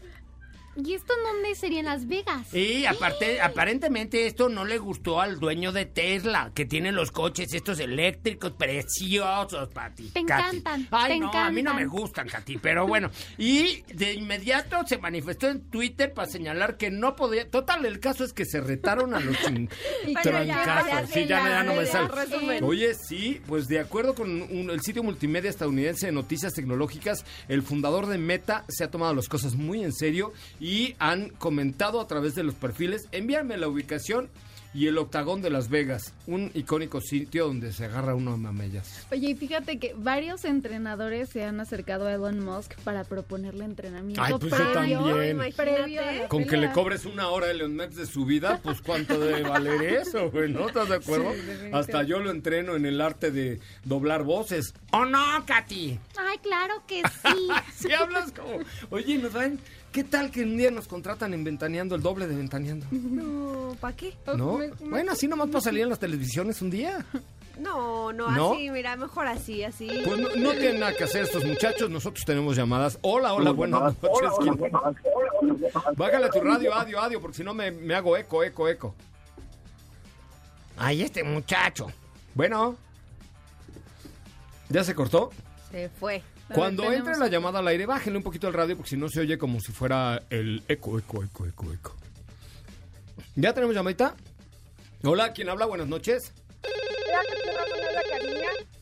¿Y 0.85 0.95
esto 0.95 1.13
en 1.17 1.23
dónde 1.25 1.55
sería? 1.55 1.81
¿En 1.81 1.87
Las 1.87 2.07
Vegas? 2.07 2.53
Y 2.55 2.85
aparte, 2.87 3.41
aparentemente 3.41 4.27
esto 4.27 4.49
no 4.49 4.65
le 4.65 4.79
gustó 4.79 5.21
al 5.21 5.39
dueño 5.41 5.73
de 5.73 5.87
Tesla, 5.87 6.53
que 6.55 6.65
tiene 6.65 6.93
los 6.93 7.11
coches 7.11 7.53
estos 7.55 7.79
eléctricos 7.81 8.53
preciosos, 8.53 9.69
Pati. 9.69 10.09
Te 10.11 10.25
Katy. 10.25 10.57
encantan, 10.59 10.89
Ay, 10.91 11.13
te 11.15 11.21
no, 11.21 11.33
a 11.33 11.51
mí 11.51 11.63
no 11.63 11.75
me 11.75 11.87
gustan, 11.87 12.29
Katy, 12.29 12.59
pero 12.59 12.87
bueno. 12.87 13.11
Y 13.39 13.83
de 13.95 14.15
inmediato 14.15 14.77
se 14.87 14.99
manifestó 14.99 15.49
en 15.49 15.63
Twitter 15.71 16.13
para 16.13 16.29
señalar 16.29 16.77
que 16.77 16.91
no 16.91 17.17
podía. 17.17 17.49
Total, 17.51 17.85
el 17.87 18.01
caso 18.01 18.25
es 18.25 18.33
que 18.33 18.45
se 18.45 18.61
retaron 18.61 19.15
a 19.15 19.21
los 19.21 19.37
trancazos. 20.23 21.11
Sí, 21.11 21.27
ya, 21.27 21.41
ya, 21.43 21.49
ya 21.49 21.63
no 21.63 21.75
me 21.75 21.87
sale. 21.87 22.61
Oye, 22.63 22.95
sí, 22.95 23.41
pues 23.47 23.67
de 23.69 23.81
acuerdo 23.81 24.15
con 24.15 24.31
un- 24.43 24.71
el 24.71 24.81
sitio 24.81 25.03
multimedia 25.03 25.51
estadounidense 25.51 26.07
de 26.07 26.13
noticias 26.13 26.53
tecnológicas, 26.55 27.25
el 27.49 27.63
fundador 27.63 28.07
de 28.07 28.19
Meta 28.19 28.65
se 28.69 28.85
ha 28.85 28.91
tomado 28.91 29.15
las 29.15 29.29
cosas 29.29 29.55
muy 29.55 29.83
en 29.83 29.93
serio 29.93 30.33
y 30.59 30.70
han 30.99 31.31
comentado 31.31 32.01
a 32.01 32.07
través 32.07 32.35
de 32.35 32.43
los 32.43 32.55
perfiles, 32.55 33.09
envíame 33.13 33.57
la 33.57 33.69
ubicación 33.69 34.31
y 34.73 34.87
el 34.87 34.99
octagón 34.99 35.43
de 35.43 35.51
Las 35.51 35.69
Vegas, 35.69 36.15
un 36.27 36.51
icónico 36.55 37.01
sitio 37.01 37.47
donde 37.47 37.73
se 37.73 37.87
agarra 37.87 38.15
uno 38.15 38.33
a 38.35 38.37
mamellas. 38.37 39.07
Oye, 39.11 39.31
y 39.31 39.35
fíjate 39.35 39.79
que 39.79 39.95
varios 39.97 40.45
entrenadores 40.45 41.29
se 41.29 41.45
han 41.45 41.59
acercado 41.61 42.07
a 42.07 42.15
Elon 42.15 42.45
Musk 42.45 42.75
para 42.85 43.03
proponerle 43.05 43.65
entrenamiento 43.65 44.23
Ay, 44.23 44.35
pues 44.39 44.53
yo 44.53 44.73
también. 44.73 45.41
Previo 45.57 46.03
Con 46.29 46.45
que 46.45 46.57
le 46.57 46.71
cobres 46.71 47.05
una 47.05 47.29
hora 47.29 47.47
a 47.47 47.51
Elon 47.51 47.75
Musk 47.75 47.91
de 47.91 48.07
su 48.07 48.25
vida, 48.25 48.61
pues 48.63 48.81
cuánto 48.81 49.19
debe 49.19 49.43
valer 49.43 49.83
eso, 49.83 50.31
güey, 50.31 50.53
¿no? 50.53 50.69
¿Estás 50.69 50.89
de 50.89 50.97
acuerdo? 50.97 51.33
Sí. 51.33 51.71
Hasta 51.73 52.05
yo 52.05 52.21
lo 52.21 52.31
entreno 52.31 52.77
en 52.77 52.87
el 52.87 53.01
arte 53.01 53.33
de 53.33 53.61
doblar 53.85 54.23
voces. 54.23 54.75
¿O 54.93 55.05
no, 55.05 55.45
Katy? 55.47 55.99
Ay, 56.17 56.39
claro 56.39 56.83
que 56.87 57.03
sí. 57.03 57.49
Si 57.89 57.93
hablas 57.93 58.33
como, 58.33 58.59
oye, 58.91 59.19
¿nos 59.19 59.33
saben 59.33 59.59
qué 59.93 60.05
tal 60.05 60.31
que 60.31 60.43
un 60.43 60.57
día 60.57 60.71
nos 60.71 60.87
contratan 60.89 61.35
en 61.35 61.45
Ventaneando 61.45 61.95
el 61.95 62.03
doble 62.03 62.27
de 62.27 62.37
Ventaneando? 62.37 62.87
No, 62.91 63.77
¿para 63.81 63.97
qué? 63.97 64.15
¿No? 64.37 64.59
Me- 64.59 64.69
me- 64.69 64.75
Bueno, 64.91 65.13
así 65.13 65.27
nomás 65.29 65.49
para 65.49 65.61
salir 65.61 65.83
en 65.83 65.89
las 65.91 65.99
televisiones 65.99 66.61
un 66.63 66.71
día. 66.71 67.05
No, 67.59 68.11
no, 68.11 68.31
¿No? 68.31 68.53
así, 68.55 68.71
mira, 68.71 68.97
mejor 68.97 69.27
así, 69.27 69.63
así. 69.65 69.87
Pues 70.07 70.19
no, 70.19 70.35
no 70.35 70.53
tienen 70.53 70.81
nada 70.81 70.95
que 70.97 71.05
hacer 71.05 71.25
estos 71.25 71.45
muchachos, 71.45 71.91
nosotros 71.91 72.25
tenemos 72.25 72.57
llamadas. 72.57 72.99
Hola, 73.03 73.35
hola, 73.35 73.51
buenas 73.51 73.83
noches. 73.83 74.01
Bájale 75.95 76.25
a 76.25 76.31
tu 76.31 76.41
radio, 76.41 76.73
adio, 76.75 76.99
adio, 76.99 77.21
porque 77.21 77.37
si 77.37 77.45
no 77.45 77.53
me, 77.53 77.71
me 77.71 77.95
hago 77.95 78.17
eco, 78.17 78.43
eco, 78.45 78.67
eco. 78.67 78.95
Ay, 80.79 81.03
este 81.03 81.23
muchacho. 81.23 81.89
Bueno. 82.35 82.77
¿Ya 84.71 84.83
se 84.83 84.95
cortó? 84.95 85.31
Se 85.71 85.91
fue. 85.91 86.23
Cuando 86.55 86.83
ver, 86.85 86.95
entre 86.95 87.13
tenemos- 87.13 87.19
la 87.19 87.29
llamada 87.29 87.59
al 87.61 87.69
aire, 87.69 87.87
bájenle 87.87 88.19
un 88.19 88.25
poquito 88.25 88.49
el 88.49 88.55
radio 88.55 88.77
porque 88.77 88.91
si 88.91 88.97
no 88.97 89.09
se 89.09 89.21
oye 89.21 89.39
como 89.39 89.61
si 89.61 89.73
fuera 89.73 90.23
el 90.31 90.63
eco, 90.69 90.99
eco, 90.99 91.23
eco, 91.23 91.47
eco, 91.47 91.73
eco. 91.73 91.97
¿Ya 93.37 93.53
tenemos 93.53 93.75
llamadita? 93.75 94.15
Hola, 95.05 95.33
¿quién 95.33 95.49
habla? 95.49 95.67
Buenas 95.67 95.87
noches. 95.89 96.33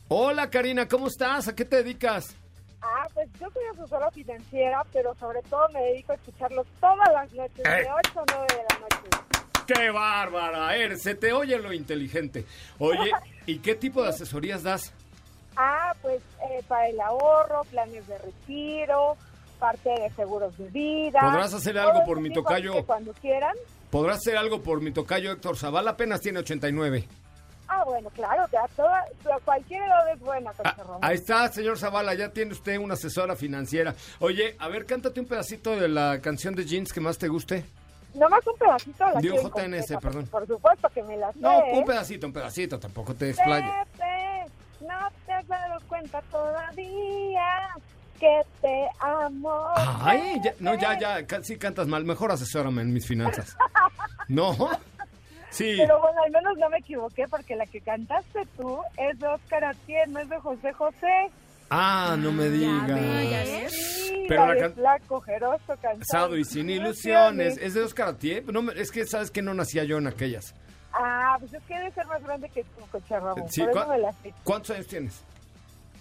Hola, 0.07 0.49
Karina, 0.49 0.87
¿cómo 0.87 1.07
estás? 1.07 1.47
¿A 1.47 1.55
qué 1.55 1.65
te 1.65 1.77
dedicas? 1.77 2.35
Ah, 2.81 3.05
pues 3.13 3.29
yo 3.39 3.47
soy 3.51 3.63
asesora 3.73 4.09
financiera, 4.11 4.81
pero 4.91 5.13
sobre 5.19 5.41
todo 5.49 5.67
me 5.73 5.81
dedico 5.81 6.13
a 6.13 6.15
escucharlos 6.15 6.65
todas 6.79 7.07
las 7.13 7.31
noches, 7.33 7.59
Eh. 7.65 7.69
de 7.69 7.87
8 7.91 8.19
a 8.21 8.23
9 8.33 8.47
de 8.49 8.63
la 8.73 8.79
noche. 8.79 9.63
¡Qué 9.67 9.89
bárbara! 9.91 10.75
eres! 10.75 11.03
se 11.03 11.13
te 11.13 11.31
oye 11.31 11.59
lo 11.59 11.71
inteligente. 11.73 12.45
Oye, 12.79 13.11
¿y 13.45 13.59
qué 13.59 13.75
tipo 13.75 14.01
de 14.01 14.09
asesorías 14.09 14.63
das? 14.63 14.93
Ah, 15.61 15.93
pues 16.01 16.21
eh, 16.49 16.63
para 16.69 16.87
el 16.87 17.01
ahorro, 17.01 17.65
planes 17.65 18.07
de 18.07 18.17
retiro, 18.17 19.17
parte 19.59 19.89
de 19.89 20.09
seguros 20.11 20.57
de 20.57 20.69
vida. 20.69 21.19
¿Podrás 21.19 21.53
hacer 21.53 21.77
algo 21.77 22.05
por 22.05 22.21
mi 22.21 22.31
tocayo? 22.31 22.71
que 22.71 22.83
Cuando 22.85 23.11
quieran. 23.11 23.53
¿Podrás 23.91 24.19
hacer 24.19 24.37
algo 24.37 24.63
por 24.63 24.81
mi 24.81 24.91
tocayo 24.91 25.33
Héctor 25.33 25.57
Zavala? 25.57 25.91
Apenas 25.91 26.21
tiene 26.21 26.39
89. 26.39 27.05
Ah, 27.67 27.83
bueno, 27.83 28.09
claro, 28.11 28.45
ya 28.53 28.61
toda, 28.75 29.05
cualquier 29.43 29.83
edad 29.83 30.13
es 30.13 30.19
buena, 30.21 30.51
Ah, 30.63 30.75
ahí 31.01 31.15
está, 31.15 31.51
señor 31.51 31.77
Zavala, 31.77 32.13
ya 32.13 32.29
tiene 32.29 32.53
usted 32.53 32.77
una 32.77 32.93
asesora 32.93 33.35
financiera. 33.35 33.93
Oye, 34.19 34.55
a 34.59 34.69
ver, 34.69 34.85
cántate 34.85 35.19
un 35.19 35.27
pedacito 35.27 35.75
de 35.75 35.89
la 35.89 36.21
canción 36.21 36.55
de 36.55 36.65
Jeans 36.65 36.93
que 36.93 37.01
más 37.01 37.17
te 37.17 37.27
guste. 37.27 37.65
Nomás 38.13 38.47
un 38.47 38.57
pedacito. 38.57 39.05
La 39.13 39.19
Digo 39.19 39.35
JNS, 39.35 39.51
completa, 39.51 39.99
perdón. 39.99 40.27
Por 40.27 40.47
supuesto 40.47 40.87
que 40.89 41.03
me 41.03 41.17
la 41.17 41.33
sé. 41.33 41.39
No, 41.41 41.59
¿eh? 41.59 41.71
un 41.73 41.85
pedacito, 41.85 42.27
un 42.27 42.33
pedacito, 42.33 42.79
tampoco 42.79 43.13
te 43.13 43.31
explayes. 43.31 43.69
No 44.81 44.95
te 45.47 45.53
has 45.53 45.61
dado 45.69 45.79
cuenta 45.87 46.21
todavía 46.31 47.69
que 48.19 48.41
te 48.61 48.87
amo. 48.99 49.67
Ay, 50.01 50.39
ya- 50.43 50.53
no, 50.59 50.75
ya, 50.75 50.99
ya, 50.99 51.43
sí 51.43 51.57
cantas 51.57 51.87
mal. 51.87 52.03
Mejor 52.05 52.31
asesórame 52.31 52.81
en 52.81 52.93
mis 52.93 53.07
finanzas. 53.07 53.55
No, 54.27 54.53
sí. 55.49 55.73
Pero 55.77 55.99
bueno, 55.99 56.21
al 56.23 56.29
menos 56.31 56.55
no 56.59 56.69
me 56.69 56.77
equivoqué 56.77 57.25
porque 57.27 57.55
la 57.55 57.65
que 57.65 57.81
cantaste 57.81 58.45
tú 58.55 58.77
es 58.95 59.17
de 59.17 59.25
Oscar 59.25 59.63
Atienza, 59.63 60.05
no 60.11 60.19
es 60.19 60.29
de 60.29 60.39
José 60.39 60.71
José. 60.73 61.31
Ah, 61.71 62.15
no 62.15 62.31
me 62.31 62.43
Ya 62.43 62.49
digas. 62.51 63.01
ves. 63.49 63.73
Sí, 64.07 64.25
Pero 64.27 64.45
la 64.53 64.59
can- 64.61 64.73
flaco, 64.75 65.19
jeroso, 65.21 65.75
cansado. 65.81 66.37
Y 66.37 66.45
sin 66.45 66.69
ilusiones. 66.69 67.57
¿Es 67.57 67.73
de 67.73 67.81
Oscar 67.81 68.09
Atié? 68.09 68.43
No, 68.51 68.61
me- 68.61 68.79
es 68.79 68.91
que 68.91 69.07
sabes 69.07 69.31
que 69.31 69.41
no 69.41 69.55
nacía 69.55 69.83
yo 69.83 69.97
en 69.97 70.05
aquellas. 70.05 70.53
Ah, 71.01 71.37
pues 71.39 71.53
es 71.53 71.63
que 71.63 71.75
debe 71.75 71.91
ser 71.91 72.05
más 72.07 72.21
grande 72.23 72.49
que 72.49 72.63
tú, 72.63 72.81
Coche 72.91 73.17
Ramón. 73.19 73.49
Sí, 73.49 73.61
por 73.61 73.69
eso 73.69 73.85
¿cuá- 73.85 73.95
me 73.95 74.01
la 74.01 74.11
sé. 74.13 74.33
¿Cuántos 74.43 74.71
años 74.75 74.87
tienes? 74.87 75.21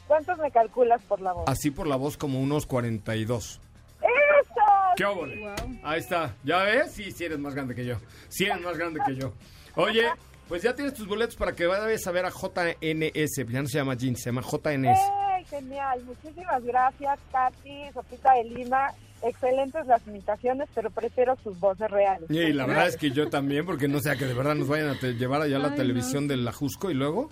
¿Cuántos 0.08 0.38
me 0.38 0.50
calculas 0.50 1.00
por 1.02 1.20
la 1.20 1.32
voz? 1.32 1.44
Así 1.48 1.70
por 1.70 1.86
la 1.86 1.96
voz 1.96 2.16
como 2.16 2.40
unos 2.40 2.66
42. 2.66 3.60
¡Eso! 4.00 4.64
¿Qué 4.96 5.04
óvole? 5.04 5.54
Ahí 5.84 6.00
está. 6.00 6.34
¿Ya 6.42 6.62
ves? 6.64 6.92
Sí, 6.92 7.12
sí 7.12 7.24
eres 7.24 7.38
más 7.38 7.54
grande 7.54 7.74
que 7.74 7.84
yo. 7.84 7.96
Sí 8.28 8.46
eres 8.46 8.60
más 8.60 8.76
grande 8.76 9.00
que 9.06 9.14
yo. 9.14 9.32
Oye, 9.76 10.08
pues 10.48 10.62
ya 10.62 10.74
tienes 10.74 10.94
tus 10.94 11.06
boletos 11.06 11.36
para 11.36 11.52
que 11.52 11.66
vayas 11.66 12.06
a 12.06 12.10
ver 12.10 12.24
a 12.26 12.30
JNS. 12.30 13.44
Ya 13.48 13.62
no 13.62 13.68
se 13.68 13.78
llama 13.78 13.94
Jean, 13.94 14.16
se 14.16 14.30
llama 14.30 14.42
JNS. 14.42 14.98
¡Ey, 15.38 15.44
genial! 15.44 16.02
Muchísimas 16.04 16.64
gracias, 16.64 17.18
Katy, 17.30 17.92
Sopita 17.92 18.32
de 18.34 18.44
Lima. 18.44 18.88
Excelentes 19.22 19.87
las 19.87 20.06
imitaciones, 20.06 20.68
pero 20.75 20.90
prefiero 20.90 21.37
sus 21.42 21.58
voces 21.58 21.90
reales. 21.90 22.30
Y 22.30 22.52
la 22.52 22.66
verdad 22.66 22.87
es 22.87 22.96
que 22.96 23.10
yo 23.10 23.28
también, 23.30 23.66
porque 23.66 23.88
no 23.88 23.98
sea 24.00 24.16
que 24.16 24.26
de 24.26 24.34
verdad 24.34 24.54
nos 24.54 24.68
vayan 24.68 24.90
a 24.90 24.98
te- 24.98 25.14
llevar 25.14 25.42
allá 25.42 25.56
a 25.56 25.60
la 25.60 25.68
Ay, 25.70 25.76
televisión 25.76 26.28
del 26.28 26.46
Ajusco 26.46 26.90
y 26.90 26.94
luego. 26.94 27.30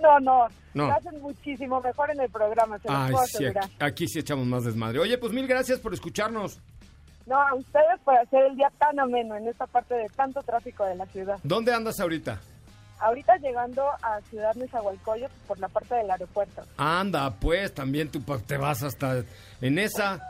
No, 0.00 0.20
no, 0.20 0.46
No. 0.74 0.88
lo 0.88 0.92
hacen 0.94 1.20
muchísimo 1.22 1.80
mejor 1.80 2.10
en 2.10 2.20
el 2.20 2.28
programa, 2.30 2.78
se 2.78 2.88
Ay, 2.90 3.12
puedo 3.12 3.26
sí, 3.26 3.46
aquí, 3.46 3.58
aquí 3.80 4.08
sí 4.08 4.18
echamos 4.18 4.46
más 4.46 4.64
desmadre. 4.64 4.98
Oye, 4.98 5.16
pues 5.18 5.32
mil 5.32 5.46
gracias 5.46 5.78
por 5.80 5.94
escucharnos. 5.94 6.60
No, 7.24 7.40
a 7.40 7.54
ustedes 7.54 8.00
por 8.04 8.16
hacer 8.16 8.42
el 8.50 8.56
día 8.56 8.70
tan 8.78 8.98
ameno 8.98 9.36
en 9.36 9.46
esta 9.46 9.66
parte 9.66 9.94
de 9.94 10.08
tanto 10.10 10.42
tráfico 10.42 10.84
de 10.84 10.96
la 10.96 11.06
ciudad. 11.06 11.38
¿Dónde 11.44 11.72
andas 11.72 11.98
ahorita? 12.00 12.40
Ahorita 12.98 13.36
llegando 13.38 13.82
a 14.02 14.20
Ciudad 14.30 14.54
Nezahualcóyotl 14.54 15.32
por 15.48 15.58
la 15.58 15.68
parte 15.68 15.94
del 15.96 16.08
aeropuerto. 16.08 16.62
Anda, 16.76 17.30
pues 17.34 17.72
también 17.74 18.08
tú 18.08 18.20
te 18.46 18.56
vas 18.56 18.82
hasta 18.84 19.24
en 19.60 19.78
esa. 19.80 20.20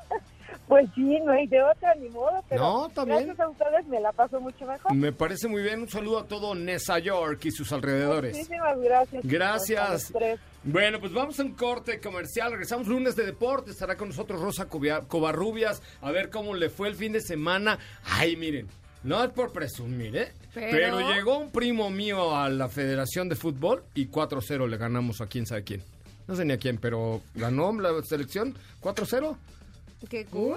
Pues 0.68 0.88
sí, 0.94 1.18
no 1.24 1.32
hay 1.32 1.46
de 1.48 1.62
otra 1.62 1.94
ni 1.96 2.08
modo, 2.08 2.42
pero 2.48 2.62
No, 2.62 2.88
bien. 3.04 3.06
gracias 3.26 3.40
a 3.40 3.48
ustedes 3.48 3.86
me 3.88 4.00
la 4.00 4.12
paso 4.12 4.40
mucho 4.40 4.64
mejor. 4.64 4.94
Me 4.94 5.12
parece 5.12 5.48
muy 5.48 5.62
bien. 5.62 5.80
Un 5.82 5.88
saludo 5.88 6.20
a 6.20 6.24
todo 6.26 6.54
Nesa 6.54 6.98
York 6.98 7.44
y 7.44 7.50
sus 7.50 7.72
alrededores. 7.72 8.36
Muchísimas 8.36 8.80
gracias. 8.80 9.22
Gracias. 9.24 10.12
Bueno, 10.64 11.00
pues 11.00 11.12
vamos 11.12 11.38
a 11.38 11.42
un 11.42 11.52
corte 11.54 12.00
comercial. 12.00 12.52
Regresamos 12.52 12.86
lunes 12.86 13.16
de 13.16 13.26
deporte. 13.26 13.70
Estará 13.72 13.96
con 13.96 14.08
nosotros 14.08 14.40
Rosa 14.40 14.66
Covarrubias. 14.68 15.82
A 16.00 16.10
ver 16.10 16.30
cómo 16.30 16.54
le 16.54 16.70
fue 16.70 16.88
el 16.88 16.94
fin 16.94 17.12
de 17.12 17.20
semana. 17.20 17.78
Ay, 18.04 18.36
miren. 18.36 18.68
No 19.02 19.22
es 19.24 19.30
por 19.30 19.52
presumir, 19.52 20.16
¿eh? 20.16 20.32
Pero, 20.54 20.70
Pero- 20.98 21.12
llegó 21.12 21.38
un 21.38 21.50
primo 21.50 21.90
mío 21.90 22.36
a 22.36 22.48
la 22.48 22.68
Federación 22.68 23.28
de 23.28 23.34
Fútbol 23.34 23.82
y 23.94 24.06
4-0 24.06 24.68
le 24.68 24.76
ganamos 24.76 25.20
a 25.20 25.26
quién 25.26 25.44
sabe 25.44 25.64
quién. 25.64 25.82
No 26.28 26.36
sé 26.36 26.44
ni 26.44 26.52
a 26.52 26.56
quién, 26.58 26.78
pero 26.78 27.20
ganó 27.34 27.72
la 27.80 28.00
selección 28.04 28.56
4-0. 28.80 29.36
Qué 30.08 30.26
cool. 30.26 30.56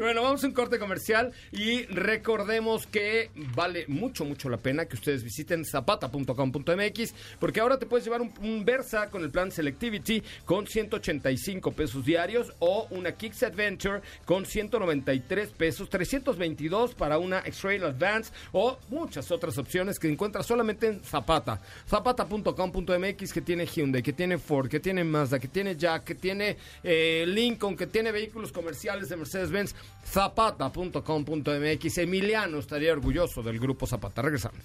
Bueno, 0.00 0.22
vamos 0.22 0.42
a 0.42 0.46
un 0.46 0.54
corte 0.54 0.78
comercial 0.78 1.30
y 1.52 1.84
recordemos 1.84 2.86
que 2.86 3.28
vale 3.54 3.84
mucho, 3.86 4.24
mucho 4.24 4.48
la 4.48 4.56
pena 4.56 4.86
que 4.86 4.96
ustedes 4.96 5.22
visiten 5.22 5.62
zapata.com.mx 5.62 7.14
porque 7.38 7.60
ahora 7.60 7.78
te 7.78 7.84
puedes 7.84 8.06
llevar 8.06 8.22
un, 8.22 8.32
un 8.42 8.64
Versa 8.64 9.10
con 9.10 9.22
el 9.22 9.30
plan 9.30 9.52
Selectivity 9.52 10.22
con 10.46 10.66
185 10.66 11.72
pesos 11.72 12.02
diarios 12.02 12.50
o 12.60 12.86
una 12.88 13.12
Kicks 13.12 13.42
Adventure 13.42 14.00
con 14.24 14.46
193 14.46 15.50
pesos, 15.50 15.90
322 15.90 16.94
para 16.94 17.18
una 17.18 17.40
X-Trail 17.40 17.84
Advance 17.84 18.32
o 18.52 18.78
muchas 18.88 19.30
otras 19.30 19.58
opciones 19.58 19.98
que 19.98 20.08
encuentras 20.08 20.46
solamente 20.46 20.86
en 20.86 21.04
Zapata. 21.04 21.60
Zapata.com.mx 21.86 23.32
que 23.34 23.42
tiene 23.42 23.66
Hyundai, 23.66 24.02
que 24.02 24.14
tiene 24.14 24.38
Ford, 24.38 24.70
que 24.70 24.80
tiene 24.80 25.04
Mazda, 25.04 25.38
que 25.38 25.48
tiene 25.48 25.76
Jack, 25.76 26.04
que 26.04 26.14
tiene 26.14 26.56
eh, 26.82 27.26
Lincoln, 27.28 27.76
que 27.76 27.86
tiene 27.86 28.12
vehículos 28.12 28.50
comerciales 28.50 29.10
de 29.10 29.16
Mercedes-Benz. 29.18 29.74
Zapata.com.mx. 30.04 31.98
Emiliano 31.98 32.58
estaría 32.58 32.92
orgulloso 32.92 33.42
del 33.42 33.58
grupo 33.58 33.86
Zapata. 33.86 34.22
Regresamos. 34.22 34.60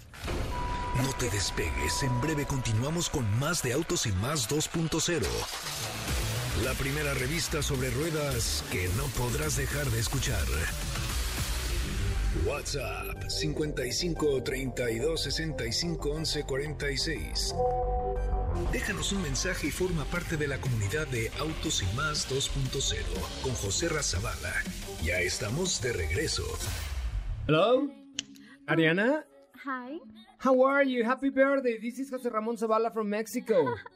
No 1.04 1.12
te 1.20 1.30
despegues, 1.30 2.04
en 2.04 2.22
breve 2.22 2.46
continuamos 2.46 3.10
con 3.10 3.26
más 3.40 3.62
de 3.62 3.74
Autos 3.74 4.06
y 4.06 4.12
Más 4.14 4.50
2.0. 4.50 5.26
La 6.64 6.74
primera 6.74 7.14
revista 7.14 7.62
sobre 7.62 7.90
ruedas 7.90 8.64
que 8.72 8.88
no 8.96 9.04
podrás 9.18 9.58
dejar 9.58 9.86
de 9.88 10.00
escuchar. 10.00 10.46
WhatsApp 12.44 13.30
55 13.30 14.42
32 14.44 15.22
65 15.22 16.10
11 16.10 16.44
46. 16.44 17.56
Déjanos 18.72 19.12
un 19.14 19.22
mensaje 19.22 19.68
y 19.68 19.72
forma 19.72 20.06
parte 20.06 20.38
de 20.38 20.48
la 20.48 20.60
comunidad 20.60 21.08
de 21.08 21.32
Autos 21.40 21.84
y 21.84 21.96
Más 21.96 22.30
2.0 22.30 23.42
con 23.42 23.54
José 23.54 23.90
Razabala. 23.90 24.54
Ya 25.04 25.20
estamos 25.20 25.82
de 25.82 25.94
regreso. 25.94 26.44
Hello, 27.48 27.90
Ariana. 28.68 29.26
Hi. 29.64 30.00
How 30.44 30.68
are 30.68 30.90
you? 30.90 31.04
Happy 31.06 31.30
birthday. 31.30 31.80
This 31.80 32.00
is 32.00 32.12
José 32.12 32.30
Ramón 32.30 32.58
Zavala 32.58 32.92
from 32.92 33.10
Mexico. 33.10 33.76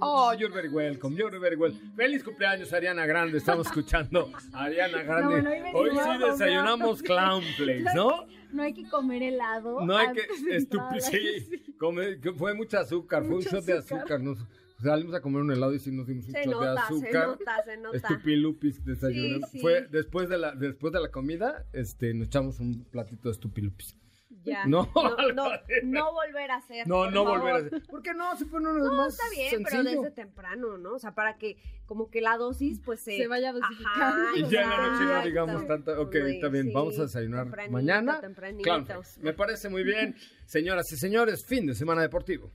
Oh, 0.00 0.32
you're 0.38 0.52
very 0.52 0.68
welcome. 0.68 1.16
You're 1.16 1.38
very 1.38 1.56
well. 1.56 1.72
Feliz 1.96 2.22
cumpleaños, 2.22 2.72
Ariana 2.72 3.06
Grande. 3.06 3.38
Estamos 3.38 3.66
escuchando 3.66 4.30
a 4.52 4.64
Ariana 4.64 5.02
Grande. 5.02 5.40
bueno, 5.42 5.50
hoy 5.74 5.90
sí 5.90 6.24
desayunamos 6.30 7.02
clown 7.02 7.42
place, 7.56 7.84
¿no? 7.94 8.26
No 8.52 8.62
hay 8.62 8.72
que 8.74 8.88
comer 8.88 9.22
helado. 9.22 9.84
No 9.84 9.96
hay 9.96 10.08
que 10.12 10.56
estúpido. 10.56 11.00
Sí, 11.00 11.74
come- 11.78 12.16
fue 12.36 12.54
mucho 12.54 12.78
azúcar, 12.78 13.24
fue 13.24 13.36
un 13.36 13.42
shot 13.42 13.64
de 13.64 13.74
azúcar. 13.78 13.98
azúcar. 13.98 14.20
Nos 14.20 14.38
salimos 14.82 15.14
a 15.14 15.20
comer 15.20 15.42
un 15.42 15.52
helado 15.52 15.74
y 15.74 15.78
sí 15.78 15.90
nos 15.90 16.06
dimos 16.06 16.26
un 16.26 16.32
Se 16.32 16.44
shot 16.44 16.60
de 16.60 16.66
nota, 16.66 16.74
se 16.86 16.94
azúcar. 16.94 17.26
nota, 17.28 17.64
se 17.64 17.76
nota. 17.76 17.96
Estupilupis 17.96 18.84
desayunando. 18.84 19.46
Sí, 19.48 19.52
sí. 19.52 19.60
Fue 19.60 19.86
después 19.90 20.28
de 20.28 20.38
la 20.38 20.52
después 20.54 20.92
de 20.92 21.00
la 21.00 21.10
comida, 21.10 21.66
este 21.72 22.14
nos 22.14 22.28
echamos 22.28 22.58
un 22.60 22.84
platito 22.84 23.28
de 23.28 23.32
estupilupis. 23.32 23.96
Ya. 24.48 24.66
No, 24.66 24.90
no, 25.34 25.50
no, 25.84 26.12
volver 26.12 26.50
a 26.50 26.56
hacer. 26.56 26.86
No, 26.86 26.96
por 26.96 27.12
no 27.12 27.24
favor. 27.24 27.38
volver 27.40 27.54
a 27.54 27.56
hacer. 27.66 27.82
¿Por 27.88 28.02
qué 28.02 28.14
no? 28.14 28.36
Se 28.36 28.46
pone 28.46 28.68
uno 28.70 28.84
No, 28.84 28.92
más 28.92 29.14
está 29.14 29.24
bien, 29.30 29.62
pero 29.62 29.82
desde 29.84 30.10
temprano, 30.10 30.78
¿no? 30.78 30.94
O 30.94 30.98
sea, 30.98 31.14
para 31.14 31.36
que 31.38 31.56
como 31.86 32.10
que 32.10 32.20
la 32.20 32.36
dosis 32.36 32.80
pues 32.84 33.00
se, 33.00 33.16
Se 33.16 33.26
vaya 33.28 33.52
dosificando. 33.52 33.96
Ajá, 34.02 34.36
Y 34.36 34.48
ya 34.48 34.62
en 34.62 34.70
la 34.70 34.76
noche 34.88 35.04
no 35.04 35.22
digamos 35.24 35.66
tanto. 35.66 36.00
Ok, 36.02 36.14
está 36.14 36.48
bien. 36.48 36.66
sí, 36.66 36.72
Vamos 36.72 36.98
a 36.98 37.02
desayunar 37.02 37.44
tempranito, 37.44 37.72
mañana. 37.72 38.20
tempranito. 38.20 38.62
Clownflakes. 38.64 39.18
Me 39.20 39.32
parece 39.32 39.68
muy 39.68 39.84
bien. 39.84 40.14
Señoras 40.46 40.90
y 40.92 40.96
señores, 40.96 41.44
fin 41.46 41.66
de 41.66 41.74
semana 41.74 42.02
deportivo. 42.02 42.50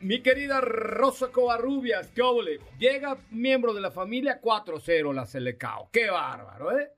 Mi 0.00 0.20
querida 0.20 0.60
Rosa 0.60 1.28
Covarrubias, 1.28 2.08
¿qué 2.08 2.22
óvole? 2.22 2.58
Llega 2.78 3.18
miembro 3.30 3.72
de 3.72 3.80
la 3.80 3.92
familia 3.92 4.40
4-0 4.40 5.14
la 5.14 5.26
Selecao. 5.26 5.88
¡Qué 5.92 6.10
bárbaro, 6.10 6.76
eh! 6.76 6.90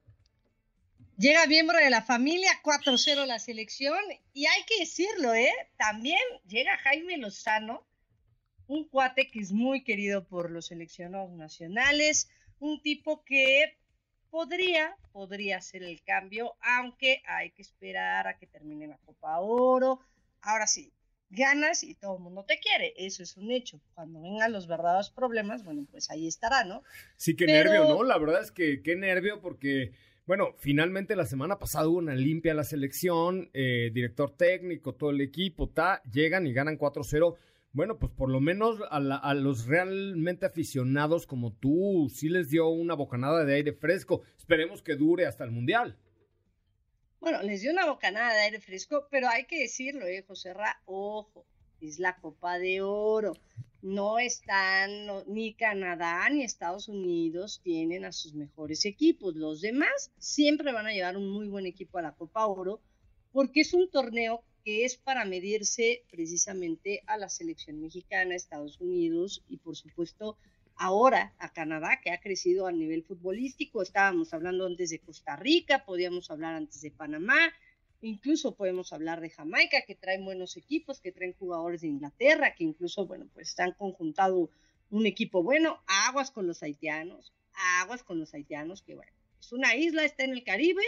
Llega 1.19 1.47
miembro 1.47 1.79
de 1.79 1.91
la 1.91 2.03
familia, 2.03 2.51
4-0 2.65 3.27
la 3.27 3.39
selección, 3.39 3.99
y 4.33 4.47
hay 4.47 4.63
que 4.67 4.81
decirlo, 4.81 5.35
¿eh? 5.35 5.53
También 5.77 6.19
llega 6.49 6.79
Jaime 6.79 7.19
Lozano, 7.19 7.87
un 8.67 8.89
cuate 8.89 9.31
que 9.31 9.39
es 9.39 9.53
muy 9.53 9.85
querido 9.85 10.27
por 10.27 10.51
los 10.51 10.67
seleccionados 10.67 11.31
nacionales, 11.31 12.29
un 12.59 12.81
tipo 12.81 13.23
que 13.23 13.79
podría, 14.35 14.97
podría 15.13 15.59
hacer 15.59 15.85
el 15.85 16.03
cambio, 16.03 16.57
aunque 16.61 17.23
hay 17.25 17.53
que 17.53 17.63
esperar 17.63 18.27
a 18.27 18.37
que 18.37 18.49
termine 18.49 18.89
la 18.89 18.99
Copa 19.07 19.39
Oro. 19.39 20.01
Ahora 20.41 20.67
sí, 20.67 20.93
ganas 21.31 21.85
y 21.85 21.95
todo 21.95 22.17
el 22.17 22.23
mundo 22.25 22.45
te 22.45 22.59
quiere, 22.59 22.95
eso 22.97 23.23
es 23.23 23.37
un 23.37 23.53
hecho. 23.53 23.81
Cuando 23.95 24.21
vengan 24.21 24.51
los 24.51 24.67
verdaderos 24.67 25.11
problemas, 25.11 25.63
bueno, 25.63 25.87
pues 25.89 26.11
ahí 26.11 26.27
estará, 26.27 26.65
¿no? 26.65 26.83
Sí, 27.17 27.37
qué 27.37 27.47
nervio, 27.47 27.85
¿no? 27.85 28.03
La 28.03 28.19
verdad 28.19 28.43
es 28.43 28.51
que 28.51 28.83
qué 28.83 28.97
nervio 28.97 29.41
porque 29.41 29.93
bueno, 30.27 30.57
finalmente 30.59 31.15
la 31.15 31.27
semana 31.27 31.61
pasada 31.61 31.87
hubo 31.87 31.99
una 31.99 32.17
limpia 32.17 32.53
a 32.53 32.57
la 32.57 32.65
selección, 32.65 33.51
eh, 33.55 33.93
director 33.95 34.37
técnico, 34.37 34.97
todo 34.97 35.11
el 35.11 35.21
equipo, 35.21 35.69
ta, 35.69 36.03
llegan 36.11 36.49
y 36.49 36.53
ganan 36.53 36.77
4-0. 36.77 37.37
Bueno, 37.75 37.99
pues 37.99 38.13
por 38.13 38.31
lo 38.31 38.41
menos 38.41 38.79
a, 38.91 39.35
los 39.35 39.67
realmente 39.67 40.47
aficionados 40.47 41.27
como 41.27 41.53
tú, 41.53 42.09
sí 42.09 42.31
les 42.31 42.49
dio 42.49 42.69
una 42.69 42.95
bocanada 42.95 43.45
de 43.45 43.55
aire 43.57 43.73
fresco. 43.73 44.23
Esperemos 44.39 44.81
que 44.81 44.97
dure 44.97 45.27
hasta 45.27 45.45
el 45.45 45.51
Mundial. 45.51 45.99
Bueno, 47.21 47.43
les 47.43 47.61
dio 47.61 47.73
una 47.73 47.87
bocanada 47.87 48.33
de 48.33 48.41
aire 48.41 48.61
fresco, 48.61 49.07
pero 49.11 49.29
hay 49.29 49.45
que 49.45 49.61
decirlo, 49.61 50.07
eh, 50.07 50.25
José 50.27 50.55
Ra, 50.55 50.81
ojo, 50.87 51.45
es 51.81 51.99
la 51.99 52.17
Copa 52.17 52.59
de 52.59 52.81
Oro 52.81 53.35
no 53.85 54.19
están, 54.19 54.91
ni 55.27 55.53
Canadá 55.53 56.27
ni 56.31 56.43
Estados 56.43 56.89
Unidos 56.89 57.61
tienen 57.63 58.07
a 58.07 58.13
sus 58.13 58.33
mejores 58.33 58.87
equipos. 58.87 59.37
Los 59.37 59.61
demás 59.61 60.11
siempre 60.17 60.73
van 60.73 60.87
a 60.87 60.93
llevar 60.93 61.19
un 61.19 61.29
muy 61.29 61.49
buen 61.49 61.67
equipo 61.67 61.99
a 61.99 62.03
la 62.03 62.15
Copa 62.15 62.47
Oro 62.47 62.81
porque 63.31 63.61
es 63.61 63.75
un 63.75 63.91
torneo 63.91 64.43
que 64.65 64.85
es 64.85 64.97
para 64.97 65.25
medirse 65.25 66.05
precisamente 66.11 67.03
a 67.07 67.17
la 67.19 67.29
selección 67.29 67.81
mexicana, 67.81 68.35
Estados 68.35 68.81
Unidos 68.81 69.45
y 69.49 69.59
por 69.59 69.77
supuesto 69.77 70.37
ahora 70.77 71.35
a 71.39 71.53
Canadá, 71.53 72.01
que 72.03 72.11
ha 72.11 72.21
crecido 72.21 72.67
a 72.67 72.73
nivel 72.73 73.05
futbolístico. 73.05 73.83
Estábamos 73.83 74.33
hablando 74.35 74.67
antes 74.67 74.91
de 74.91 74.99
Costa 74.99 75.37
Rica, 75.37 75.85
podíamos 75.85 76.31
hablar 76.31 76.55
antes 76.55 76.81
de 76.81 76.91
Panamá, 76.91 77.53
Incluso 78.05 78.55
podemos 78.55 78.93
hablar 78.93 79.23
de 79.23 79.31
Jamaica, 79.31 79.81
que 79.87 79.95
traen 79.95 80.27
buenos 80.27 80.59
equipos, 80.59 81.01
que 81.01 81.11
traen 81.11 81.33
jugadores 81.33 81.81
de 81.81 81.89
Inglaterra, 81.89 82.55
que 82.55 82.63
incluso, 82.63 83.07
bueno, 83.07 83.27
pues 83.33 83.59
han 83.59 83.73
conjuntado 83.73 84.51
un 84.91 85.07
equipo 85.07 85.43
bueno. 85.43 85.83
Aguas 85.87 86.31
con 86.31 86.47
los 86.47 86.63
haitianos, 86.63 87.33
aguas 87.81 88.03
con 88.03 88.21
los 88.21 88.35
haitianos, 88.35 88.83
que 88.83 88.95
bueno, 88.95 89.11
es 89.41 89.53
una 89.53 89.75
isla, 89.75 90.05
está 90.05 90.25
en 90.25 90.33
el 90.33 90.45
Caribe, 90.45 90.83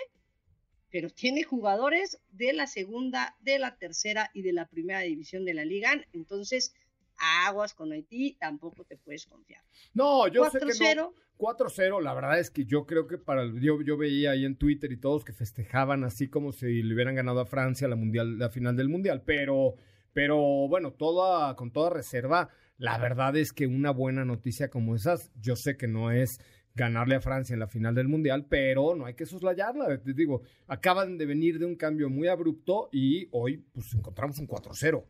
pero 0.90 1.11
tiene 1.11 1.43
jugadores 1.43 2.19
de 2.31 2.52
la 2.52 2.66
segunda, 2.66 3.37
de 3.40 3.59
la 3.59 3.76
tercera 3.76 4.31
y 4.33 4.43
de 4.43 4.52
la 4.52 4.66
primera 4.66 5.00
división 5.00 5.45
de 5.45 5.55
la 5.55 5.64
liga. 5.64 5.93
Entonces, 6.12 6.75
aguas 7.19 7.75
con 7.75 7.93
Haití, 7.93 8.37
tampoco 8.38 8.85
te 8.85 8.97
puedes 8.97 9.26
confiar. 9.26 9.62
No, 9.95 10.28
yo 10.28 10.49
sé 10.50 10.59
que 10.59 10.95
no. 10.95 11.12
4-0, 11.38 12.02
la 12.02 12.14
verdad 12.14 12.38
es 12.38 12.50
que 12.50 12.64
yo 12.64 12.87
creo 12.87 13.07
que 13.07 13.19
para 13.19 13.43
el, 13.43 13.61
yo, 13.61 13.83
yo 13.83 13.99
veía 13.99 14.31
ahí 14.31 14.47
en 14.47 14.57
Twitter 14.57 14.90
y 14.90 14.97
todos 14.97 15.23
que 15.25 15.35
festejaban 15.35 16.02
así 16.02 16.28
como 16.28 16.52
si 16.52 16.83
le 16.83 16.95
hubieran 16.95 17.14
ganado 17.14 17.40
a 17.40 17.47
Francia 17.47 17.88
la 17.88 17.97
mundial, 17.97 18.38
la 18.38 18.49
final 18.49 18.75
del 18.75 18.88
mundial, 18.88 19.23
pero, 19.25 19.75
pero 20.14 20.38
bueno, 20.69 20.93
toda, 20.93 21.55
con 21.55 21.73
toda 21.73 21.90
reserva, 21.90 22.49
la 22.78 22.97
verdad 22.97 23.37
es 23.37 23.52
que 23.52 23.66
una 23.66 23.90
buena 23.90 24.25
noticia 24.25 24.71
como 24.71 24.97
esas, 24.97 25.31
yo 25.38 25.57
sé 25.57 25.76
que 25.76 25.88
no 25.88 26.11
es 26.11 26.40
ganarle 26.76 27.14
a 27.16 27.21
Francia 27.21 27.54
en 27.54 27.61
la 27.61 27.68
final 27.68 27.95
del 27.95 28.06
mundial, 28.06 28.47
pero 28.49 28.95
no 28.95 29.06
hay 29.06 29.14
que 29.14 29.25
soslayarla, 29.26 30.02
te 30.02 30.12
digo, 30.12 30.42
acaban 30.66 31.16
de 31.16 31.25
venir 31.25 31.59
de 31.59 31.64
un 31.64 31.75
cambio 31.75 32.11
muy 32.11 32.28
abrupto 32.28 32.90
y 32.92 33.28
hoy 33.33 33.64
pues 33.73 33.92
encontramos 33.95 34.38
un 34.38 34.47
4-0. 34.47 35.04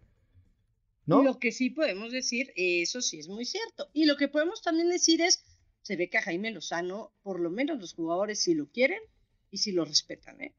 ¿No? 1.06 1.22
Lo 1.22 1.38
que 1.38 1.52
sí 1.52 1.70
podemos 1.70 2.10
decir, 2.12 2.52
eso 2.56 3.00
sí 3.00 3.18
es 3.18 3.28
muy 3.28 3.44
cierto. 3.44 3.88
Y 3.92 4.06
lo 4.06 4.16
que 4.16 4.26
podemos 4.28 4.62
también 4.62 4.88
decir 4.88 5.20
es, 5.20 5.44
se 5.82 5.96
ve 5.96 6.08
que 6.08 6.18
a 6.18 6.22
Jaime 6.22 6.50
Lozano, 6.50 7.12
por 7.22 7.38
lo 7.38 7.50
menos 7.50 7.78
los 7.78 7.94
jugadores 7.94 8.40
sí 8.40 8.54
lo 8.54 8.68
quieren 8.70 8.98
y 9.50 9.58
sí 9.58 9.70
lo 9.70 9.84
respetan, 9.84 10.40
¿eh? 10.40 10.54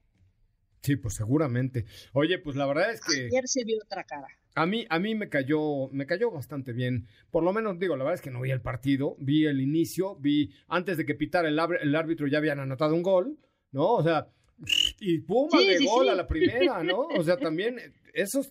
Sí, 0.82 0.96
pues 0.96 1.16
seguramente. 1.16 1.86
Oye, 2.14 2.40
pues 2.40 2.56
la 2.56 2.66
verdad 2.66 2.94
es 2.94 3.02
que 3.02 3.26
ayer 3.26 3.48
se 3.48 3.66
vio 3.66 3.78
otra 3.84 4.06
cara. 4.06 4.28
A 4.58 4.66
mí, 4.66 4.86
a 4.90 4.98
mí 4.98 5.14
me 5.14 5.30
cayó, 5.30 5.88
me 5.92 6.08
cayó 6.08 6.32
bastante 6.32 6.74
bien. 6.74 7.08
Por 7.30 7.44
lo 7.44 7.54
menos 7.54 7.78
digo, 7.78 7.96
la 7.96 8.04
verdad 8.04 8.16
es 8.16 8.22
que 8.22 8.32
no 8.32 8.42
vi 8.42 8.50
el 8.50 8.62
partido, 8.62 9.16
vi 9.20 9.46
el 9.46 9.62
inicio, 9.62 10.16
vi 10.16 10.52
antes 10.68 10.98
de 10.98 11.06
que 11.06 11.14
pitara 11.14 11.48
el, 11.48 11.60
el 11.82 11.96
árbitro 11.96 12.28
ya 12.28 12.40
habían 12.40 12.60
anotado 12.60 12.96
un 12.96 13.04
gol, 13.04 13.38
¿no? 13.72 13.94
O 13.94 14.04
sea, 14.04 14.28
y 15.00 15.20
puma 15.20 15.62
de 15.62 15.86
gol 15.86 16.10
a 16.10 16.16
la 16.16 16.28
primera, 16.28 16.82
¿no? 16.84 17.02
O 17.02 17.24
sea, 17.24 17.38
también 17.38 17.78
eso 18.14 18.42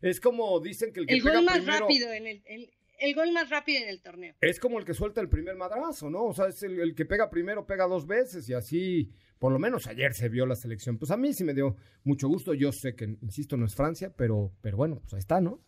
es, 0.00 0.20
como 0.20 0.58
dicen 0.60 0.90
que 0.92 1.00
el 1.00 1.06
que 1.06 1.14
el 1.14 1.22
gol 1.22 1.44
más 1.44 1.64
rápido 1.66 2.10
en 2.12 2.26
el, 2.26 2.42
el 2.46 2.70
gol 3.14 3.32
más 3.32 3.50
rápido 3.50 3.82
en 3.82 3.88
el 3.88 4.00
torneo. 4.00 4.34
Es 4.40 4.60
como 4.60 4.78
el 4.78 4.84
que 4.84 4.94
suelta 4.94 5.20
el 5.20 5.28
primer 5.28 5.56
madrazo, 5.56 6.08
¿no? 6.08 6.24
O 6.24 6.32
sea, 6.32 6.46
es 6.46 6.62
el, 6.62 6.94
que 6.94 7.04
pega 7.04 7.28
primero, 7.28 7.66
pega 7.66 7.86
dos 7.86 8.06
veces 8.06 8.48
y 8.48 8.54
así, 8.54 9.10
por 9.38 9.52
lo 9.52 9.58
menos 9.58 9.88
ayer 9.88 10.14
se 10.14 10.28
vio 10.28 10.46
la 10.46 10.54
selección. 10.54 10.98
Pues 10.98 11.10
a 11.10 11.16
mí 11.16 11.32
sí 11.32 11.44
me 11.44 11.54
dio 11.54 11.76
mucho 12.04 12.28
gusto. 12.28 12.54
Yo 12.54 12.70
sé 12.72 12.94
que, 12.94 13.04
insisto, 13.20 13.56
no 13.56 13.66
es 13.66 13.74
Francia, 13.74 14.14
pero, 14.16 14.52
pero 14.60 14.76
bueno, 14.76 15.00
pues 15.00 15.14
ahí 15.14 15.18
está, 15.18 15.40
¿no? 15.40 15.60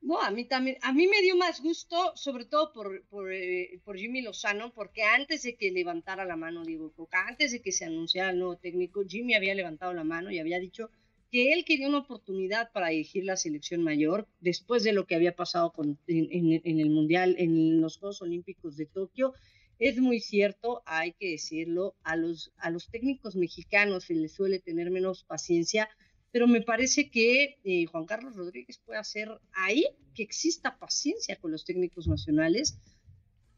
No, 0.00 0.20
a 0.20 0.30
mí 0.30 0.44
también, 0.44 0.76
a 0.82 0.92
mí 0.92 1.06
me 1.06 1.22
dio 1.22 1.34
más 1.34 1.62
gusto, 1.62 2.12
sobre 2.14 2.44
todo 2.44 2.74
por, 2.74 3.06
por, 3.06 3.32
eh, 3.32 3.80
por 3.84 3.96
Jimmy 3.96 4.20
Lozano, 4.20 4.70
porque 4.74 5.02
antes 5.02 5.42
de 5.44 5.56
que 5.56 5.70
levantara 5.70 6.26
la 6.26 6.36
mano 6.36 6.62
Diego 6.62 6.92
Coca, 6.92 7.26
antes 7.26 7.52
de 7.52 7.62
que 7.62 7.72
se 7.72 7.86
anunciara 7.86 8.30
el 8.30 8.38
nuevo 8.38 8.58
técnico, 8.58 9.02
Jimmy 9.08 9.34
había 9.34 9.54
levantado 9.54 9.94
la 9.94 10.04
mano 10.04 10.30
y 10.30 10.38
había 10.38 10.58
dicho 10.58 10.90
que 11.34 11.52
él 11.52 11.64
quería 11.64 11.88
una 11.88 11.98
oportunidad 11.98 12.70
para 12.70 12.90
dirigir 12.90 13.24
la 13.24 13.36
selección 13.36 13.82
mayor 13.82 14.28
después 14.38 14.84
de 14.84 14.92
lo 14.92 15.04
que 15.04 15.16
había 15.16 15.34
pasado 15.34 15.72
con, 15.72 15.98
en, 16.06 16.78
el 16.78 16.90
Mundial, 16.90 17.34
en 17.40 17.80
los 17.80 17.96
Juegos 17.96 18.22
Olímpicos 18.22 18.76
de 18.76 18.86
Tokio. 18.86 19.34
Es 19.80 19.98
muy 19.98 20.20
cierto, 20.20 20.84
hay 20.86 21.10
que 21.14 21.30
decirlo, 21.30 21.96
a 22.04 22.14
los, 22.14 22.52
a 22.56 22.70
los 22.70 22.88
técnicos 22.88 23.34
mexicanos 23.34 24.04
se 24.04 24.14
les 24.14 24.32
suele 24.32 24.60
tener 24.60 24.92
menos 24.92 25.24
paciencia, 25.24 25.88
pero 26.30 26.46
me 26.46 26.60
parece 26.60 27.10
que 27.10 27.58
eh, 27.64 27.86
Juan 27.86 28.06
Carlos 28.06 28.36
Rodríguez 28.36 28.78
puede 28.78 29.00
hacer 29.00 29.28
ahí 29.54 29.88
que 30.14 30.22
exista 30.22 30.78
paciencia 30.78 31.34
con 31.40 31.50
los 31.50 31.64
técnicos 31.64 32.06
nacionales, 32.06 32.78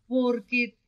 porque 0.09 0.79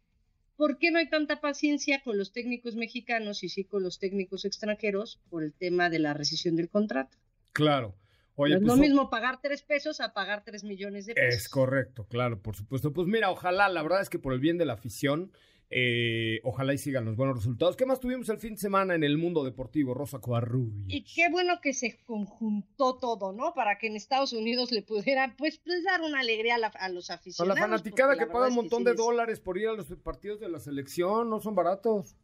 ¿Por 0.59 0.77
qué 0.79 0.91
no 0.91 0.99
hay 0.99 1.09
tanta 1.09 1.41
paciencia 1.41 2.03
con 2.03 2.19
los 2.19 2.33
técnicos 2.33 2.75
mexicanos 2.75 3.45
y 3.45 3.49
sí 3.49 3.63
con 3.63 3.85
los 3.85 4.01
técnicos 4.01 4.45
extranjeros 4.45 5.21
por 5.31 5.45
el 5.45 5.55
tema 5.55 5.89
de 5.89 6.01
la 6.01 6.15
rescisión 6.15 6.57
del 6.57 6.69
contrato? 6.69 7.17
Claro. 7.53 7.95
Oye, 8.35 8.57
es 8.57 8.63
lo 8.63 8.67
pues, 8.67 8.81
mismo 8.81 9.09
pagar 9.09 9.41
tres 9.41 9.63
pesos 9.63 10.01
a 10.01 10.13
pagar 10.13 10.43
tres 10.45 10.65
millones 10.65 11.07
de 11.07 11.15
pesos. 11.15 11.43
Es 11.43 11.49
correcto, 11.49 12.09
claro, 12.09 12.43
por 12.43 12.57
supuesto. 12.57 12.93
Pues 12.93 13.07
mira, 13.07 13.31
ojalá, 13.31 13.69
la 13.69 13.83
verdad 13.85 14.01
es 14.01 14.11
que 14.11 14.19
por 14.19 14.33
el 14.33 14.41
bien 14.41 14.59
de 14.59 14.65
la 14.65 14.73
afición, 14.73 15.31
eh, 15.71 16.41
ojalá 16.45 16.73
y 16.73 16.79
sigan 16.79 17.05
los 17.05 17.17
buenos 17.17 17.37
resultados. 17.37 17.77
¿Qué 17.77 17.85
más 17.85 18.01
tuvimos 18.01 18.29
el 18.31 18.39
fin 18.39 18.55
de 18.55 18.61
semana 18.61 18.95
en 18.95 19.05
el 19.05 19.19
mundo 19.19 19.45
deportivo, 19.45 19.93
Rosa 19.93 20.19
Covarrubias? 20.19 20.87
Y 20.89 21.05
qué 21.05 21.29
bueno 21.31 21.61
que 21.63 21.75
se 21.75 21.99
conjuntó 22.05 22.97
todo, 22.97 23.33
¿no? 23.33 23.53
Para 23.55 23.79
que 23.79 23.89
en 23.89 23.97
Estados 23.97 24.33
Unidos 24.33 24.73
le 24.73 24.83
pudieran, 24.83 25.37
pues, 25.37 25.59
pues 25.59 25.85
dar 25.85 26.01
una 26.01 26.21
alegría 26.21 26.57
a, 26.57 26.89
los 26.89 27.11
aficionados. 27.11 27.59
A 27.59 27.61
la 27.61 27.67
fanaticada 27.67 28.17
que 28.17 28.27
paga 28.27 28.49
un 28.49 28.55
montón 28.55 28.85
de 28.85 28.95
dólares 28.95 29.41
por 29.41 29.59
ir 29.59 29.69
a 29.69 29.75
los 29.75 29.87
partidos 30.03 30.41
de 30.41 30.49
la 30.49 30.59
selección, 30.59 31.29
no 31.29 31.41
son 31.41 31.55
baratos. 31.55 32.17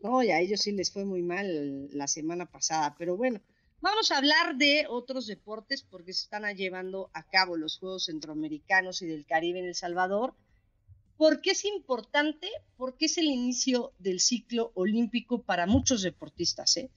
No, 0.00 0.22
y 0.22 0.30
a 0.30 0.40
ellos 0.40 0.60
sí 0.60 0.72
les 0.72 0.92
fue 0.92 1.04
muy 1.04 1.22
mal 1.22 1.88
la 1.90 2.06
semana 2.06 2.46
pasada, 2.46 2.94
pero 2.98 3.16
bueno. 3.16 3.40
Vamos 3.80 4.12
a 4.12 4.18
hablar 4.18 4.56
de 4.56 4.86
otros 4.88 5.26
deportes 5.26 5.82
porque 5.82 6.12
se 6.12 6.22
están 6.22 6.44
llevando 6.54 7.10
a 7.14 7.24
cabo 7.24 7.56
los 7.56 7.78
Juegos 7.78 8.04
Centroamericanos 8.04 9.02
y 9.02 9.08
del 9.08 9.26
Caribe 9.26 9.58
en 9.58 9.66
El 9.66 9.74
Salvador. 9.74 10.34
¿Por 11.22 11.40
qué 11.40 11.52
es 11.52 11.64
importante? 11.64 12.48
Porque 12.76 13.04
es 13.04 13.16
el 13.16 13.26
inicio 13.26 13.92
del 14.00 14.18
ciclo 14.18 14.72
olímpico 14.74 15.44
para 15.44 15.68
muchos 15.68 16.02
deportistas, 16.02 16.76
¿eh? 16.76 16.90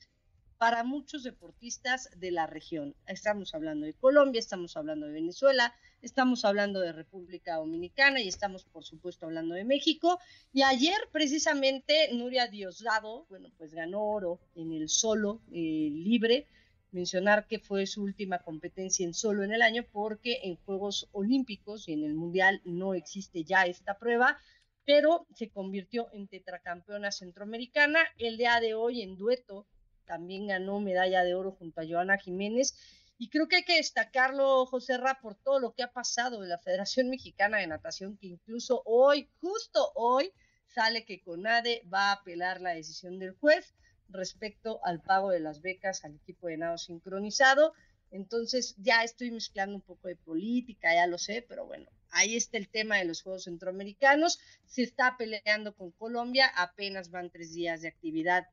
Para 0.58 0.84
muchos 0.84 1.22
deportistas 1.22 2.10
de 2.18 2.32
la 2.32 2.48
región. 2.48 2.96
Estamos 3.06 3.54
hablando 3.54 3.86
de 3.86 3.94
Colombia, 3.94 4.40
estamos 4.40 4.76
hablando 4.78 5.06
de 5.06 5.14
Venezuela, 5.14 5.76
estamos 6.02 6.44
hablando 6.44 6.80
de 6.80 6.92
República 6.92 7.58
Dominicana 7.58 8.20
y 8.20 8.28
estamos, 8.28 8.66
por 8.66 8.84
supuesto, 8.84 9.28
hablando 9.28 9.54
de 9.54 9.64
México. 9.64 10.20
Y 10.52 10.64
ayer, 10.64 10.98
precisamente, 11.12 12.12
Nuria 12.12 12.48
Diosdado, 12.48 13.28
bueno, 13.30 13.52
pues 13.60 13.76
ganó 13.76 14.04
oro 14.04 14.40
en 14.56 14.74
el 14.74 14.90
solo 14.90 15.44
eh, 15.52 15.92
libre 15.92 16.48
mencionar 16.96 17.46
que 17.46 17.60
fue 17.60 17.86
su 17.86 18.02
última 18.02 18.40
competencia 18.40 19.06
en 19.06 19.14
solo 19.14 19.44
en 19.44 19.54
el 19.54 19.62
año 19.62 19.84
porque 19.92 20.40
en 20.44 20.56
Juegos 20.56 21.10
Olímpicos 21.12 21.88
y 21.88 21.94
en 21.94 22.06
el 22.06 22.14
Mundial 22.16 22.62
no 22.64 22.94
existe 22.94 23.44
ya 23.44 23.66
esta 23.66 24.00
prueba, 24.00 24.40
pero 24.86 25.28
se 25.36 25.50
convirtió 25.50 26.08
en 26.14 26.28
tetracampeona 26.28 27.12
centroamericana. 27.12 28.00
El 28.18 28.38
día 28.38 28.62
de 28.62 28.76
hoy 28.76 29.02
en 29.02 29.18
dueto 29.18 29.68
también 30.06 30.48
ganó 30.48 30.80
medalla 30.80 31.24
de 31.24 31.36
oro 31.36 31.52
junto 31.52 31.82
a 31.82 31.86
Joana 31.86 32.18
Jiménez. 32.18 32.76
Y 33.18 33.30
creo 33.30 33.48
que 33.48 33.58
hay 33.58 33.64
que 33.64 33.78
destacarlo, 33.78 34.66
José 34.66 34.98
Ra, 34.98 35.20
por 35.22 35.36
todo 35.36 35.60
lo 35.60 35.74
que 35.74 35.84
ha 35.84 35.92
pasado 35.92 36.42
de 36.42 36.48
la 36.48 36.60
Federación 36.60 37.10
Mexicana 37.10 37.58
de 37.58 37.68
Natación, 37.68 38.18
que 38.18 38.28
incluso 38.28 38.82
hoy, 38.86 39.30
justo 39.42 39.92
hoy, 39.96 40.32
sale 40.68 41.06
que 41.06 41.22
CONADE 41.22 41.84
va 41.94 42.10
a 42.10 42.14
apelar 42.14 42.62
la 42.62 42.72
decisión 42.72 43.20
del 43.20 43.34
juez 43.34 43.74
respecto 44.10 44.80
al 44.84 45.02
pago 45.02 45.32
de 45.32 45.40
las 45.40 45.62
becas 45.62 46.06
al 46.06 46.16
equipo 46.16 46.48
de 46.48 46.58
nado 46.58 46.78
sincronizado. 46.78 47.74
Entonces 48.12 48.76
ya 48.78 49.04
estoy 49.04 49.32
mezclando 49.32 49.76
un 49.76 49.82
poco 49.82 50.08
de 50.08 50.16
política, 50.16 50.94
ya 50.94 51.08
lo 51.08 51.18
sé, 51.18 51.46
pero 51.48 51.66
bueno, 51.66 51.90
ahí 52.12 52.36
está 52.36 52.58
el 52.58 52.70
tema 52.70 52.98
de 52.98 53.06
los 53.06 53.22
Juegos 53.22 53.44
Centroamericanos. 53.46 54.40
Se 54.66 54.84
está 54.84 55.16
peleando 55.18 55.76
con 55.76 55.92
Colombia, 55.92 56.48
apenas 56.56 57.10
van 57.12 57.30
tres 57.30 57.54
días 57.54 57.82
de 57.82 57.90
actividad 57.90 58.48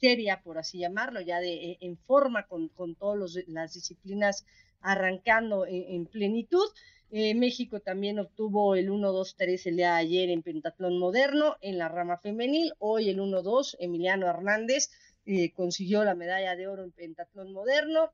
seria, 0.00 0.42
por 0.42 0.58
así 0.58 0.78
llamarlo, 0.78 1.20
ya 1.20 1.40
de, 1.40 1.72
eh, 1.72 1.78
en 1.80 1.96
forma 1.96 2.46
con, 2.46 2.68
con 2.68 2.94
todas 2.94 3.34
las 3.46 3.74
disciplinas 3.74 4.44
arrancando 4.80 5.66
en, 5.66 6.06
plenitud. 6.06 6.66
Eh, 7.10 7.34
México 7.34 7.80
también 7.80 8.18
obtuvo 8.18 8.74
el 8.74 8.90
1-2-3 8.90 9.66
el 9.66 9.76
día 9.76 9.92
de 9.94 10.00
ayer 10.00 10.30
en 10.30 10.42
pentatlón 10.42 10.98
moderno 10.98 11.56
en 11.60 11.78
la 11.78 11.88
rama 11.88 12.18
femenil. 12.18 12.74
Hoy 12.78 13.08
el 13.08 13.18
1-2, 13.18 13.76
Emiliano 13.78 14.26
Hernández 14.26 14.90
eh, 15.24 15.52
consiguió 15.52 16.04
la 16.04 16.14
medalla 16.14 16.54
de 16.54 16.68
oro 16.68 16.84
en 16.84 16.92
pentatlón 16.92 17.52
moderno. 17.52 18.12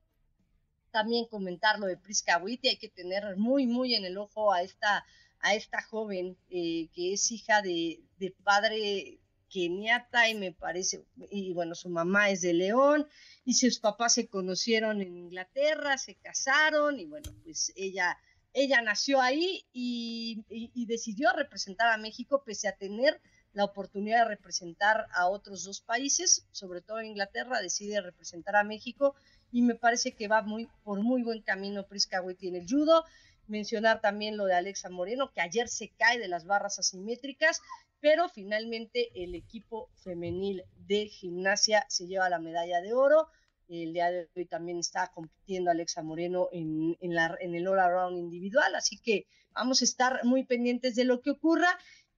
También 0.91 1.25
comentar 1.27 1.79
lo 1.79 1.87
de 1.87 1.97
Prisca 1.97 2.41
hay 2.45 2.77
que 2.77 2.89
tener 2.89 3.35
muy, 3.35 3.67
muy 3.67 3.95
en 3.95 4.05
el 4.05 4.17
ojo 4.17 4.53
a 4.53 4.61
esta, 4.61 5.05
a 5.39 5.55
esta 5.55 5.81
joven 5.81 6.37
que 6.49 6.87
es 6.95 7.31
hija 7.31 7.61
de, 7.61 7.99
de 8.17 8.31
padre 8.43 9.19
keniata 9.55 10.27
y 10.29 10.35
me 10.35 10.51
parece, 10.51 11.05
y 11.29 11.53
bueno, 11.53 11.75
su 11.75 11.87
mamá 11.87 12.29
es 12.29 12.41
de 12.41 12.53
León 12.53 13.07
y 13.45 13.53
sus 13.53 13.79
papás 13.79 14.15
se 14.15 14.27
conocieron 14.27 15.01
en 15.01 15.15
Inglaterra, 15.15 15.97
se 15.97 16.15
casaron 16.15 16.99
y 16.99 17.05
bueno, 17.05 17.31
pues 17.43 17.71
ella, 17.77 18.17
ella 18.55 18.81
nació 18.81 19.21
ahí 19.21 19.65
y, 19.71 20.43
decidió 20.87 21.31
representar 21.33 21.91
a 21.91 21.97
México 21.97 22.43
pese 22.45 22.67
a 22.67 22.75
tener 22.75 23.21
la 23.53 23.65
oportunidad 23.65 24.23
de 24.23 24.29
representar 24.35 25.05
a 25.13 25.27
otros 25.27 25.63
dos 25.63 25.81
países, 25.81 26.47
sobre 26.51 26.81
todo 26.81 27.01
Inglaterra, 27.01 27.61
decide 27.61 28.01
representar 28.01 28.55
a 28.55 28.63
México 28.63 29.15
y 29.51 29.61
me 29.61 29.75
parece 29.75 30.13
que 30.13 30.27
va 30.27 30.41
muy, 30.41 30.67
por 30.83 31.01
muy 31.01 31.21
buen 31.21 31.41
camino 31.41 31.87
Prisca 31.87 32.21
Witty 32.21 32.47
en 32.47 32.55
el 32.55 32.67
judo. 32.67 33.05
Mencionar 33.47 34.01
también 34.01 34.37
lo 34.37 34.45
de 34.45 34.55
Alexa 34.55 34.89
Moreno, 34.89 35.31
que 35.31 35.41
ayer 35.41 35.67
se 35.67 35.89
cae 35.89 36.17
de 36.17 36.27
las 36.27 36.45
barras 36.45 36.79
asimétricas 36.79 37.61
pero 38.05 38.29
finalmente 38.29 39.09
el 39.15 39.33
equipo 39.33 39.89
femenil 39.95 40.63
de 40.75 41.07
gimnasia 41.07 41.87
se 41.89 42.05
lleva 42.05 42.29
la 42.29 42.37
medalla 42.37 42.79
de 42.79 42.93
oro. 42.93 43.29
El 43.67 43.93
día 43.93 44.11
de 44.11 44.29
hoy 44.35 44.45
también 44.45 44.77
está 44.77 45.11
compitiendo 45.13 45.71
Alexa 45.71 46.03
Moreno 46.03 46.49
en, 46.51 46.95
la, 47.01 47.35
en 47.39 47.55
el 47.55 47.67
All 47.67 47.79
Around 47.79 48.17
individual, 48.17 48.75
así 48.75 48.99
que 48.99 49.25
vamos 49.53 49.81
a 49.81 49.85
estar 49.85 50.23
muy 50.23 50.43
pendientes 50.43 50.95
de 50.95 51.05
lo 51.05 51.21
que 51.21 51.31
ocurra. 51.31 51.69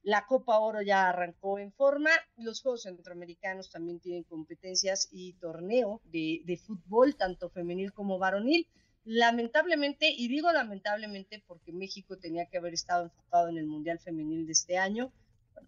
La 0.03 0.25
Copa 0.25 0.59
Oro 0.59 0.81
ya 0.81 1.09
arrancó 1.09 1.59
en 1.59 1.73
forma. 1.73 2.09
Los 2.37 2.61
Juegos 2.61 2.83
Centroamericanos 2.83 3.69
también 3.69 3.99
tienen 3.99 4.23
competencias 4.23 5.09
y 5.11 5.33
torneo 5.33 6.01
de, 6.05 6.41
de, 6.45 6.57
fútbol, 6.57 7.15
tanto 7.15 7.49
femenil 7.49 7.91
como 7.91 8.17
varonil. 8.17 8.67
Lamentablemente, 9.03 10.09
y 10.09 10.27
digo 10.27 10.51
lamentablemente 10.51 11.43
porque 11.47 11.71
México 11.71 12.17
tenía 12.17 12.45
que 12.45 12.57
haber 12.57 12.73
estado 12.73 13.05
enfocado 13.05 13.49
en 13.49 13.57
el 13.57 13.65
Mundial 13.65 13.99
Femenil 13.99 14.45
de 14.45 14.51
este 14.51 14.77
año, 14.77 15.11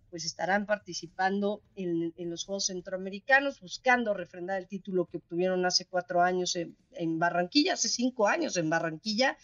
pues 0.10 0.26
estarán 0.26 0.66
participando 0.66 1.62
en, 1.76 2.14
los 2.30 2.46
Juegos 2.46 2.68
Centroamericanos, 2.68 3.60
buscando 3.62 4.14
refrendar 4.14 4.60
el 4.60 4.68
título 4.68 5.06
que 5.06 5.18
obtuvieron 5.18 5.66
hace 5.66 5.86
cuatro 5.86 6.22
años 6.22 6.56
en, 6.56 7.20
Barranquilla, 7.20 7.74
hace 7.74 7.90
cinco 7.90 8.28
años 8.28 8.58
en 8.58 8.70
Barranquilla, 8.70 9.38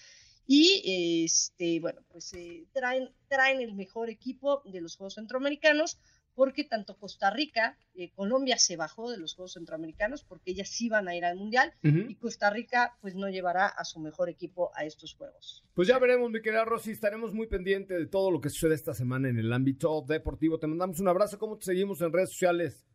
y 0.48 1.24
este, 1.26 1.80
bueno, 1.80 2.02
pues 2.12 2.34
eh, 2.34 2.66
traen, 2.72 3.10
traen 3.28 3.62
el 3.62 3.74
mejor 3.74 4.10
equipo 4.10 4.62
de 4.66 4.82
los 4.82 4.96
Juegos 4.96 5.16
Centroamericanos, 5.16 5.98
porque 6.36 6.64
tanto 6.64 6.98
Costa 6.98 7.30
Rica, 7.32 7.78
eh, 7.96 8.12
Colombia 8.12 8.58
se 8.58 8.76
bajó 8.76 9.10
de 9.10 9.18
los 9.18 9.36
Juegos 9.36 9.54
Centroamericanos 9.54 10.24
porque 10.24 10.52
ellas 10.52 10.70
sí 10.70 10.90
van 10.90 11.08
a 11.08 11.16
ir 11.16 11.26
al 11.26 11.38
Mundial 11.38 11.74
y 11.82 12.16
Costa 12.16 12.50
Rica 12.50 12.98
pues 13.02 13.16
no 13.16 13.30
llevará 13.30 13.68
a 13.68 13.84
su 13.86 14.00
mejor 14.00 14.30
equipo 14.30 14.72
a 14.76 14.86
estos 14.86 15.16
Juegos. 15.16 15.64
Pues 15.74 15.88
ya 15.88 16.00
veremos, 16.00 16.30
mi 16.32 16.42
querida 16.42 16.66
Rosy, 16.66 16.92
estaremos 16.92 17.34
muy 17.34 17.48
pendientes 17.48 17.98
de 17.98 18.06
todo 18.08 18.32
lo 18.32 18.42
que 18.42 18.50
sucede 18.50 18.76
esta 18.76 18.94
semana 18.94 19.30
en 19.30 19.38
el 19.38 19.52
ámbito 19.54 20.04
deportivo. 20.08 20.60
Te 20.60 20.68
mandamos 20.68 21.00
un 21.00 21.08
abrazo, 21.08 21.40
¿cómo 21.40 21.58
te 21.58 21.66
seguimos 21.66 22.02
en 22.02 22.12
redes 22.12 22.30
sociales? 22.30 22.86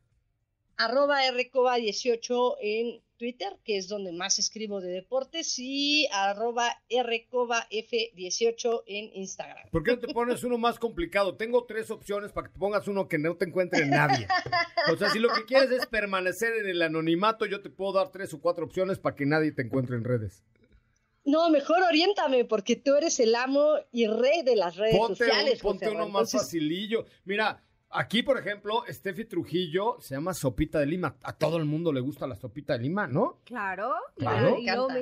Arroba 0.81 1.23
RCOVA18 1.25 2.57
en 2.61 3.03
Twitter, 3.21 3.53
que 3.65 3.77
es 3.77 3.87
donde 3.87 4.13
más 4.13 4.39
escribo 4.39 4.81
de 4.81 4.89
deportes, 4.89 5.59
y 5.59 6.09
arroba 6.11 6.75
rcovaf18 6.91 8.83
en 8.87 9.11
Instagram. 9.15 9.69
¿Por 9.71 9.83
qué 9.83 9.91
no 9.91 9.99
te 9.99 10.15
pones 10.15 10.43
uno 10.43 10.57
más 10.57 10.79
complicado? 10.79 11.37
Tengo 11.37 11.67
tres 11.67 11.91
opciones 11.91 12.33
para 12.33 12.47
que 12.47 12.55
te 12.55 12.59
pongas 12.59 12.89
uno 12.89 13.09
que 13.09 13.19
no 13.19 13.37
te 13.37 13.45
encuentre 13.45 13.85
nadie. 13.85 14.27
O 14.91 14.97
sea, 14.97 15.11
si 15.11 15.19
lo 15.19 15.29
que 15.29 15.45
quieres 15.45 15.71
es 15.71 15.85
permanecer 15.85 16.57
en 16.57 16.67
el 16.67 16.81
anonimato, 16.81 17.45
yo 17.45 17.61
te 17.61 17.69
puedo 17.69 17.93
dar 17.93 18.11
tres 18.11 18.33
o 18.33 18.41
cuatro 18.41 18.65
opciones 18.65 18.99
para 18.99 19.15
que 19.15 19.27
nadie 19.27 19.53
te 19.53 19.61
encuentre 19.61 19.97
en 19.97 20.05
redes. 20.05 20.43
No, 21.27 21.51
mejor 21.51 21.83
oriéntame, 21.83 22.47
porque 22.47 22.77
tú 22.77 22.95
eres 22.97 23.21
el 23.21 23.35
amo 23.35 23.75
y 23.93 24.07
rey 24.07 24.43
de 24.43 24.57
las 24.57 24.77
redes 24.77 24.97
sociales. 24.97 25.61
ponte 25.61 25.91
uno 25.91 26.09
más 26.09 26.33
facilillo. 26.33 27.05
Mira, 27.27 27.63
Aquí, 27.93 28.23
por 28.23 28.39
ejemplo, 28.39 28.85
Steffi 28.89 29.25
Trujillo 29.25 29.97
se 30.01 30.15
llama 30.15 30.33
Sopita 30.33 30.79
de 30.79 30.87
Lima. 30.87 31.17
A 31.25 31.33
todo 31.33 31.57
el 31.57 31.65
mundo 31.65 31.93
le 31.93 31.99
gusta 32.01 32.25
la 32.29 32.37
sopita 32.37 32.75
de 32.75 32.85
Lima, 32.85 33.09
¿no? 33.09 33.41
Claro, 33.45 33.93
claro. 34.17 34.57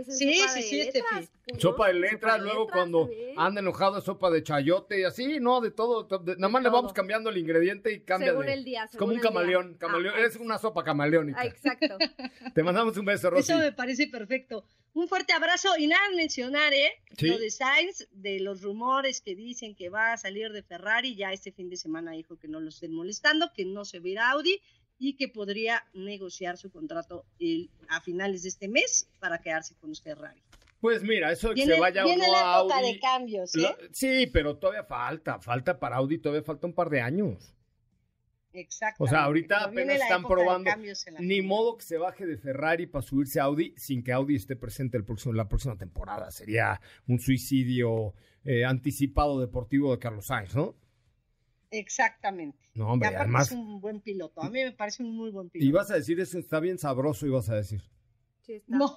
sí, 0.09 0.41
sí, 0.49 0.63
sí, 0.63 0.83
Steffi. 0.85 1.29
Sopa 1.59 1.89
de 1.89 1.95
letras, 1.95 2.41
luego 2.41 2.67
cuando 2.67 3.11
anda 3.37 3.61
enojado 3.61 4.01
sopa 4.01 4.31
de 4.31 4.43
chayote 4.43 5.01
y 5.01 5.05
así, 5.05 5.39
no, 5.39 5.61
de 5.61 5.71
todo. 5.71 6.09
nada 6.37 6.49
más 6.49 6.63
le 6.63 6.71
vamos 6.71 6.95
cambiando 6.95 7.29
el 7.29 7.37
ingrediente 7.37 7.93
y 7.93 8.01
cambia 8.01 8.31
según 8.31 8.49
el 8.49 8.65
día, 8.65 8.89
como 8.99 9.13
un 9.13 9.21
camaleón. 9.21 9.75
camaleón 9.75 10.15
ah, 10.17 10.21
Eres 10.21 10.37
una 10.37 10.57
sopa 10.59 10.83
camaleónica. 10.83 11.41
Ah, 11.41 11.47
exacto. 11.47 11.99
Te 12.55 12.63
mandamos 12.63 12.97
un 12.97 13.05
beso, 13.05 13.29
Rosy. 13.29 13.53
Eso 13.53 13.61
me 13.61 13.73
parece 13.73 14.07
perfecto. 14.09 14.65
Un 14.99 15.07
fuerte 15.07 15.33
abrazo 15.33 15.69
y 15.79 15.87
nada 15.87 16.03
mencionar, 16.17 16.75
¿eh? 16.75 16.91
Lo 17.21 17.39
de 17.39 17.51
Sainz, 17.51 18.09
de 18.11 18.41
los 18.41 18.63
rumores 18.63 19.21
que 19.21 19.37
dicen 19.37 19.77
que 19.77 19.91
va 19.91 20.13
a 20.13 20.17
salir 20.17 20.51
de 20.51 20.65
Ferrari, 20.65 21.15
ya 21.15 21.33
este 21.33 21.53
fin 21.53 21.71
de 21.71 21.77
semana 21.77 22.11
dijo 22.11 22.37
que 22.37 22.49
no 22.49 22.59
lo 22.59 22.71
estén 22.71 22.93
molestando, 22.93 23.53
que 23.55 23.65
no 23.65 23.85
se 23.85 24.01
verá 24.01 24.31
Audi 24.31 24.61
y 24.99 25.15
que 25.15 25.29
podría 25.29 25.85
negociar 25.95 26.57
su 26.57 26.73
contrato 26.73 27.25
a 27.89 28.01
finales 28.01 28.43
de 28.43 28.49
este 28.49 28.67
mes 28.67 29.09
para 29.21 29.41
quedarse 29.41 29.77
con 29.77 29.95
Ferrari. 29.95 30.43
Pues 30.81 31.05
mira, 31.05 31.31
eso 31.31 31.55
que 31.55 31.65
se 31.65 31.79
vaya 31.79 32.03
viene 32.03 32.27
la 32.27 32.59
época 32.59 32.79
Audi, 32.79 32.93
de 32.93 32.99
cambios, 32.99 33.55
¿eh? 33.55 33.77
sí, 33.93 34.27
pero 34.33 34.57
todavía 34.57 34.83
falta, 34.83 35.39
falta 35.39 35.79
para 35.79 35.99
Audi, 35.99 36.19
todavía 36.19 36.43
falta 36.43 36.67
un 36.67 36.75
par 36.75 36.91
de 36.91 37.03
años. 37.03 37.55
Exacto. 38.53 39.05
O 39.05 39.07
sea, 39.07 39.25
ahorita 39.25 39.65
apenas 39.65 40.01
están 40.01 40.23
probando. 40.25 40.71
Ni 41.21 41.43
modo 41.43 41.77
que 41.77 41.85
se 41.85 41.99
baje 41.99 42.27
de 42.27 42.39
Ferrari 42.39 42.87
para 42.87 43.03
subirse 43.03 43.41
a 43.41 43.45
Audi 43.45 43.75
sin 43.77 44.03
que 44.03 44.13
Audi 44.13 44.37
esté 44.37 44.57
presente 44.57 44.97
el 44.97 45.05
próximo, 45.05 45.35
la 45.35 45.49
próxima 45.49 45.77
temporada. 45.77 46.31
Sería 46.31 46.81
un 47.07 47.21
suicidio 47.21 48.15
eh, 48.45 48.65
anticipado 48.65 49.41
deportivo 49.41 49.93
de 49.93 49.99
Carlos 49.99 50.27
Sainz, 50.27 50.55
¿no? 50.55 50.75
Exactamente. 51.71 52.59
No, 52.75 52.93
hombre, 52.93 53.09
además. 53.15 53.49
Es 53.49 53.53
un 53.53 53.81
buen 53.81 54.01
piloto. 54.01 54.43
A 54.43 54.49
mí 54.49 54.65
me 54.65 54.73
parece 54.73 55.03
un 55.03 55.15
muy 55.15 55.31
buen 55.31 55.51
piloto. 55.51 55.69
Y 55.69 55.73
vas 55.73 55.91
a 55.91 55.95
decir 55.95 56.19
eso, 56.21 56.39
está 56.39 56.61
bien 56.61 56.79
sabroso, 56.79 57.27
y 57.27 57.31
vas 57.31 57.51
a 57.51 57.57
decir. 57.57 57.83
Sí 58.41 58.55
está. 58.55 58.77
No. 58.77 58.97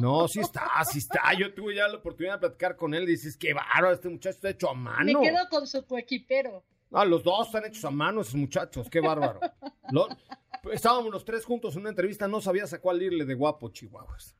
No, 0.00 0.28
sí 0.28 0.38
está, 0.38 0.68
sí 0.88 0.98
está. 0.98 1.20
Yo 1.36 1.52
tuve 1.52 1.74
ya 1.74 1.88
la 1.88 1.96
oportunidad 1.96 2.34
de 2.34 2.40
platicar 2.40 2.76
con 2.76 2.94
él. 2.94 3.06
Dices, 3.06 3.36
qué 3.36 3.52
bárbaro, 3.52 3.92
este 3.92 4.08
muchacho 4.08 4.36
está 4.36 4.50
hecho 4.50 4.70
a 4.70 4.74
mano. 4.74 5.20
Me 5.20 5.28
quedo 5.28 5.48
con 5.50 5.66
su 5.66 5.84
coequipero. 5.84 6.64
Ah, 6.92 7.04
los 7.04 7.22
dos 7.22 7.46
están 7.46 7.64
hechos 7.64 7.84
a 7.84 7.90
mano 7.90 8.20
esos 8.20 8.34
muchachos, 8.34 8.88
qué 8.90 9.00
bárbaro. 9.00 9.40
estábamos 10.72 11.12
los 11.12 11.24
tres 11.24 11.44
juntos 11.44 11.74
en 11.74 11.82
una 11.82 11.90
entrevista, 11.90 12.26
no 12.26 12.40
sabías 12.40 12.72
a 12.72 12.80
cuál 12.80 13.02
irle 13.02 13.24
de 13.24 13.34
guapo, 13.34 13.70
Chihuahuas. 13.70 14.34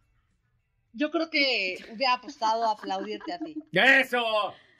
Yo 0.93 1.11
creo 1.11 1.31
que 1.31 1.79
hubiera 1.93 2.15
apostado 2.15 2.65
a 2.65 2.73
aplaudirte 2.73 3.33
a 3.33 3.39
ti. 3.39 3.57
¡Eso! 3.73 4.23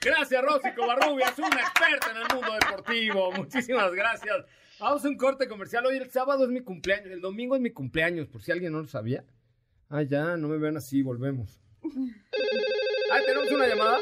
Gracias, 0.01 0.43
Rosy 0.43 0.73
Covarrubias, 0.73 1.37
una 1.37 1.61
experta 1.61 2.11
en 2.11 2.17
el 2.17 2.35
mundo 2.35 2.51
deportivo. 2.53 3.31
Muchísimas 3.31 3.93
gracias. 3.93 4.45
Vamos 4.79 5.05
a 5.05 5.07
un 5.07 5.15
corte 5.15 5.47
comercial. 5.47 5.85
Hoy 5.85 5.97
el 5.97 6.09
sábado 6.09 6.43
es 6.43 6.49
mi 6.49 6.61
cumpleaños, 6.61 7.11
el 7.11 7.21
domingo 7.21 7.55
es 7.55 7.61
mi 7.61 7.69
cumpleaños, 7.69 8.27
por 8.27 8.41
si 8.41 8.51
alguien 8.51 8.73
no 8.73 8.81
lo 8.81 8.87
sabía. 8.87 9.23
Ah, 9.89 10.01
ya, 10.01 10.35
no 10.37 10.47
me 10.47 10.57
vean 10.57 10.75
así, 10.75 11.01
volvemos. 11.03 11.61
Ah, 13.11 13.19
¿tenemos 13.25 13.51
una 13.51 13.67
llamada? 13.67 13.99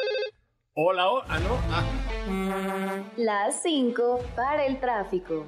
Hola, 0.82 1.10
hola, 1.10 1.26
ah, 1.28 1.40
no, 1.40 1.58
ah. 1.74 3.04
Las 3.18 3.64
5 3.64 4.20
para 4.34 4.66
el 4.66 4.80
tráfico. 4.80 5.46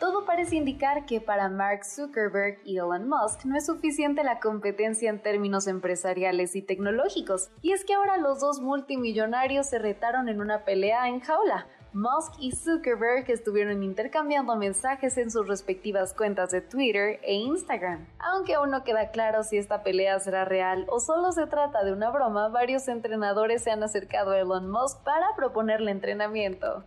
Todo 0.00 0.24
parece 0.24 0.56
indicar 0.56 1.04
que 1.04 1.20
para 1.20 1.50
Mark 1.50 1.84
Zuckerberg 1.84 2.58
y 2.64 2.78
Elon 2.78 3.06
Musk 3.06 3.44
no 3.44 3.54
es 3.54 3.66
suficiente 3.66 4.24
la 4.24 4.40
competencia 4.40 5.10
en 5.10 5.20
términos 5.20 5.66
empresariales 5.66 6.56
y 6.56 6.62
tecnológicos, 6.62 7.50
y 7.60 7.72
es 7.72 7.84
que 7.84 7.92
ahora 7.92 8.16
los 8.16 8.40
dos 8.40 8.62
multimillonarios 8.62 9.66
se 9.66 9.78
retaron 9.78 10.30
en 10.30 10.40
una 10.40 10.64
pelea 10.64 11.06
en 11.08 11.20
jaula, 11.20 11.66
Musk 11.94 12.34
y 12.40 12.50
Zuckerberg 12.50 13.30
estuvieron 13.30 13.84
intercambiando 13.84 14.56
mensajes 14.56 15.16
en 15.16 15.30
sus 15.30 15.46
respectivas 15.46 16.12
cuentas 16.12 16.50
de 16.50 16.60
Twitter 16.60 17.20
e 17.22 17.34
Instagram. 17.34 18.06
Aunque 18.18 18.54
aún 18.54 18.72
no 18.72 18.82
queda 18.82 19.12
claro 19.12 19.44
si 19.44 19.58
esta 19.58 19.84
pelea 19.84 20.18
será 20.18 20.44
real 20.44 20.86
o 20.88 20.98
solo 20.98 21.30
se 21.30 21.46
trata 21.46 21.84
de 21.84 21.92
una 21.92 22.10
broma, 22.10 22.48
varios 22.48 22.88
entrenadores 22.88 23.62
se 23.62 23.70
han 23.70 23.84
acercado 23.84 24.32
a 24.32 24.40
Elon 24.40 24.68
Musk 24.68 25.04
para 25.04 25.36
proponerle 25.36 25.92
entrenamiento. 25.92 26.82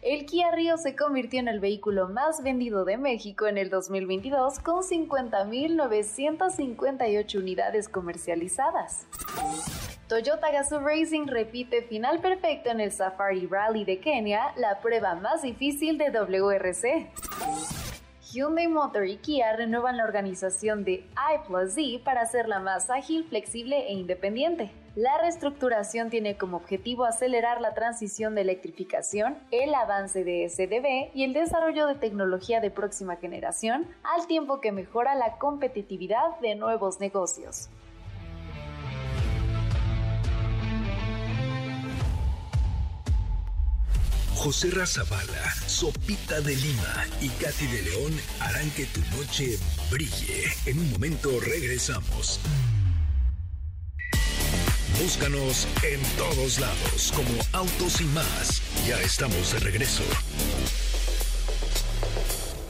El 0.00 0.26
Kia 0.26 0.52
Rio 0.52 0.78
se 0.78 0.94
convirtió 0.94 1.40
en 1.40 1.48
el 1.48 1.58
vehículo 1.58 2.08
más 2.08 2.44
vendido 2.44 2.84
de 2.84 2.96
México 2.96 3.48
en 3.48 3.58
el 3.58 3.68
2022 3.68 4.60
con 4.60 4.84
50.958 4.84 7.36
unidades 7.36 7.88
comercializadas. 7.88 9.08
Toyota 10.06 10.52
Gazoo 10.52 10.78
Racing 10.78 11.26
repite 11.26 11.82
final 11.82 12.20
perfecto 12.20 12.70
en 12.70 12.78
el 12.80 12.92
Safari 12.92 13.48
Rally 13.48 13.84
de 13.84 13.98
Kenia, 13.98 14.52
la 14.56 14.78
prueba 14.80 15.16
más 15.16 15.42
difícil 15.42 15.98
de 15.98 16.10
WRC. 16.10 17.08
Hyundai 18.30 18.68
Motor 18.68 19.08
y 19.08 19.16
Kia 19.16 19.56
renuevan 19.56 19.96
la 19.96 20.04
organización 20.04 20.84
de 20.84 20.92
I 20.92 21.40
Plus 21.48 21.72
Z 21.72 22.04
para 22.04 22.20
hacerla 22.20 22.60
más 22.60 22.88
ágil, 22.88 23.24
flexible 23.24 23.88
e 23.88 23.94
independiente. 23.94 24.70
La 24.98 25.16
reestructuración 25.16 26.10
tiene 26.10 26.36
como 26.36 26.56
objetivo 26.56 27.04
acelerar 27.04 27.60
la 27.60 27.72
transición 27.72 28.34
de 28.34 28.40
electrificación, 28.40 29.38
el 29.52 29.72
avance 29.72 30.24
de 30.24 30.48
SDV 30.48 31.16
y 31.16 31.22
el 31.22 31.34
desarrollo 31.34 31.86
de 31.86 31.94
tecnología 31.94 32.60
de 32.60 32.72
próxima 32.72 33.14
generación, 33.14 33.86
al 34.02 34.26
tiempo 34.26 34.60
que 34.60 34.72
mejora 34.72 35.14
la 35.14 35.38
competitividad 35.38 36.40
de 36.42 36.56
nuevos 36.56 36.98
negocios. 36.98 37.68
José 44.34 44.72
Razabala, 44.72 45.44
Sopita 45.68 46.40
de 46.40 46.56
Lima 46.56 47.06
y 47.20 47.28
Katy 47.28 47.66
de 47.68 47.82
León 47.82 48.12
harán 48.40 48.68
que 48.72 48.86
tu 48.86 49.00
noche 49.16 49.58
brille. 49.92 50.42
En 50.66 50.80
un 50.80 50.90
momento 50.90 51.30
regresamos. 51.38 52.40
Búscanos 55.00 55.68
en 55.84 56.00
todos 56.16 56.58
lados 56.58 57.12
como 57.14 57.30
Autos 57.52 58.00
y 58.00 58.04
más. 58.06 58.60
Ya 58.84 59.00
estamos 59.00 59.52
de 59.52 59.60
regreso. 59.60 60.02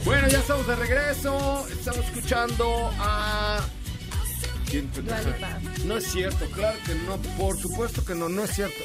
Bueno, 0.04 0.28
ya 0.28 0.38
estamos 0.38 0.66
de 0.66 0.76
regreso. 0.76 1.66
Estamos 1.68 2.04
escuchando 2.04 2.90
a. 2.98 3.66
¿Quién 4.68 4.90
fue? 4.92 5.04
No 5.86 5.96
es 5.96 6.04
cierto, 6.12 6.44
claro 6.50 6.78
que 6.84 6.94
no, 6.96 7.16
por 7.38 7.58
supuesto 7.58 8.04
que 8.04 8.14
no, 8.14 8.28
no 8.28 8.44
es 8.44 8.50
cierto. 8.50 8.76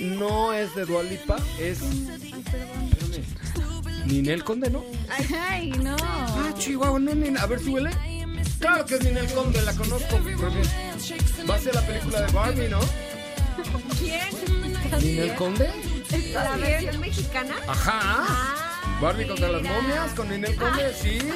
No 0.00 0.52
es 0.52 0.74
de 0.74 0.84
Dualipa, 0.84 1.36
es. 1.60 1.78
Ninel 4.06 4.42
Conde, 4.42 4.70
¿no? 4.70 4.84
Ay, 5.48 5.70
no. 5.70 5.96
Ah, 6.02 6.52
Chihuahua, 6.58 6.98
no, 6.98 7.14
Ninel. 7.14 7.38
A 7.38 7.46
ver, 7.46 7.60
súbele. 7.60 7.90
Claro 8.60 8.84
que 8.86 8.94
es 8.96 9.04
Ninel 9.04 9.26
Conde, 9.32 9.62
la 9.62 9.72
conozco. 9.74 10.18
Va 11.48 11.54
a 11.54 11.58
ser 11.58 11.74
la 11.74 11.86
película 11.86 12.22
de 12.22 12.32
Barbie, 12.32 12.68
¿no? 12.68 12.80
¿Quién? 13.98 15.00
¿Ninel 15.00 15.34
Conde? 15.36 15.70
¿La 16.32 16.56
versión 16.56 17.00
mexicana? 17.00 17.54
Ajá. 17.68 18.00
Ah, 18.02 18.98
Barbie 19.00 19.26
contra 19.28 19.48
las 19.48 19.62
momias 19.62 20.12
con 20.14 20.28
Ninel 20.28 20.56
Conde, 20.56 20.92
sí. 20.94 21.18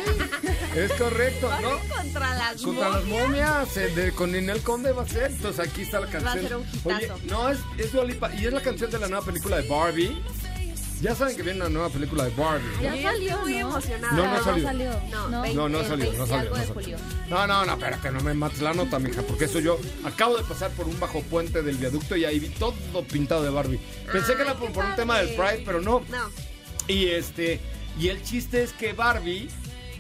Es 0.75 0.91
correcto, 0.95 1.51
¿no? 1.61 1.71
Barbie 1.71 1.89
contra 1.89 2.35
las 2.35 2.63
Contra 2.63 2.89
las 2.89 3.05
momias. 3.05 3.77
eh, 3.77 3.89
de, 3.95 4.13
con 4.13 4.33
Ninel 4.33 4.63
Conde 4.63 4.93
va 4.93 5.03
a 5.03 5.09
ser. 5.09 5.31
Entonces 5.31 5.69
aquí 5.69 5.83
está 5.83 6.01
la 6.01 6.07
canción. 6.07 6.41
ser 6.43 6.57
un 6.57 6.63
hitazo. 6.67 6.89
Oye, 6.89 7.11
no, 7.25 7.49
es, 7.51 7.59
es 7.79 7.93
Dua 7.93 8.05
Lipa, 8.05 8.35
y 8.35 8.47
es 8.47 8.53
la 8.53 8.63
canción 8.63 8.91
de 8.91 8.99
la 8.99 9.09
nueva 9.09 9.25
película 9.25 9.57
de 9.61 9.69
Barbie. 9.69 10.23
Ya 11.03 11.15
saben 11.17 11.37
que 11.37 11.43
viene 11.43 11.59
una 11.61 11.69
nueva 11.69 11.89
película 11.89 12.25
de 12.25 12.31
Barbie. 12.31 12.65
¿no? 12.77 12.83
Ya 12.83 13.03
salió 13.03 13.39
muy 13.41 13.53
¿no? 13.55 13.59
emocionada. 13.71 14.13
No, 14.15 14.25
no 14.25 14.35
No 14.37 14.45
salió. 14.45 15.01
No, 15.11 15.29
No. 15.29 15.43
veinte- 15.43 15.57
No, 15.57 15.69
no 15.69 15.79
salió, 15.83 16.05
no 16.13 16.27
20 16.27 16.27
salió. 16.29 16.51
No, 16.51 16.75
salió. 16.75 16.97
no, 17.29 17.47
no, 17.49 17.65
no, 17.67 17.73
espérate, 17.73 18.11
no 18.13 18.21
me 18.21 18.35
mates 18.35 18.61
la 18.63 18.73
nota, 18.73 18.99
mija, 19.01 19.23
porque 19.23 19.47
eso 19.47 19.59
yo 19.59 19.79
acabo 20.05 20.37
de 20.39 20.45
pasar 20.45 20.71
por 20.71 20.87
un 20.87 20.99
bajo 21.01 21.21
puente 21.23 21.63
del 21.63 21.77
viaducto 21.77 22.15
y 22.15 22.25
ahí 22.25 22.39
vi 22.39 22.49
todo 22.51 22.75
pintado 23.11 23.43
de 23.43 23.51
Barbie. 23.51 23.81
Pensé 24.13 24.37
que 24.37 24.43
era 24.43 24.55
por, 24.55 24.71
un 24.71 24.95
tema 24.95 25.19
del. 25.19 25.35
Pride, 25.35 25.63
pero 25.67 25.81
no. 25.81 26.05
No. 26.09 26.31
Y 26.87 27.07
este, 27.09 27.59
y 27.99 28.09
el 28.09 28.23
chiste 28.23 28.63
es 28.63 28.73
que 28.73 28.93
Barbie 28.93 29.49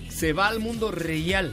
se 0.08 0.32
va 0.32 0.46
al 0.48 0.60
mundo 0.60 0.92
real. 0.92 1.52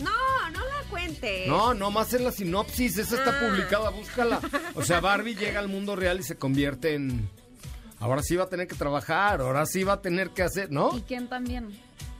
No, 0.00 0.10
no 0.50 0.60
la 0.60 0.90
cuentes. 0.90 1.46
No, 1.46 1.74
no 1.74 1.90
más 1.90 2.12
en 2.14 2.24
la 2.24 2.32
sinopsis, 2.32 2.98
esa 2.98 3.16
está 3.16 3.30
Ah. 3.38 3.48
publicada, 3.48 3.90
búscala. 3.90 4.40
O 4.74 4.82
sea, 4.82 5.00
Barbie 5.00 5.36
llega 5.36 5.60
al 5.60 5.68
mundo 5.68 5.94
real 5.94 6.18
y 6.18 6.22
se 6.24 6.36
convierte 6.36 6.94
en. 6.94 7.28
Ahora 8.00 8.22
sí 8.22 8.34
va 8.34 8.44
a 8.44 8.48
tener 8.48 8.66
que 8.66 8.74
trabajar, 8.74 9.40
ahora 9.40 9.66
sí 9.66 9.84
va 9.84 9.94
a 9.94 10.00
tener 10.02 10.30
que 10.30 10.42
hacer, 10.42 10.72
¿no? 10.72 10.96
Y 10.96 11.02
Ken 11.02 11.28
también. 11.28 11.68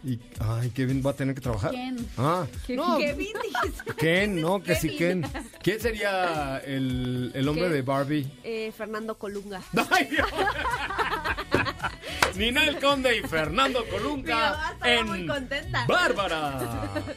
Y, 0.03 0.19
ay, 0.39 0.71
Kevin 0.71 1.03
va 1.05 1.11
a 1.11 1.15
tener 1.15 1.35
que 1.35 1.41
trabajar. 1.43 1.73
Ken. 1.73 2.07
Ah, 2.17 2.47
no, 2.69 2.97
Kevin. 2.99 3.33
Ken, 3.99 4.41
no, 4.41 4.63
que 4.63 4.75
sí, 4.75 4.97
Ken. 4.97 5.23
Kevin. 5.23 5.49
¿Quién 5.63 5.81
sería 5.81 6.59
el, 6.65 7.31
el 7.35 7.49
hombre 7.49 7.65
Ken. 7.65 7.73
de 7.73 7.83
Barbie? 7.83 8.33
Eh, 8.45 8.73
Fernando 8.77 9.17
Colunga. 9.19 9.61
Ay, 9.91 10.07
Dios. 10.07 10.29
Ninel 12.37 12.79
Conde 12.79 13.17
y 13.17 13.21
Fernando 13.23 13.85
Colunga 13.89 14.77
en 14.85 15.07
muy 15.07 15.27
contenta. 15.27 15.87
Bárbara. 15.87 16.59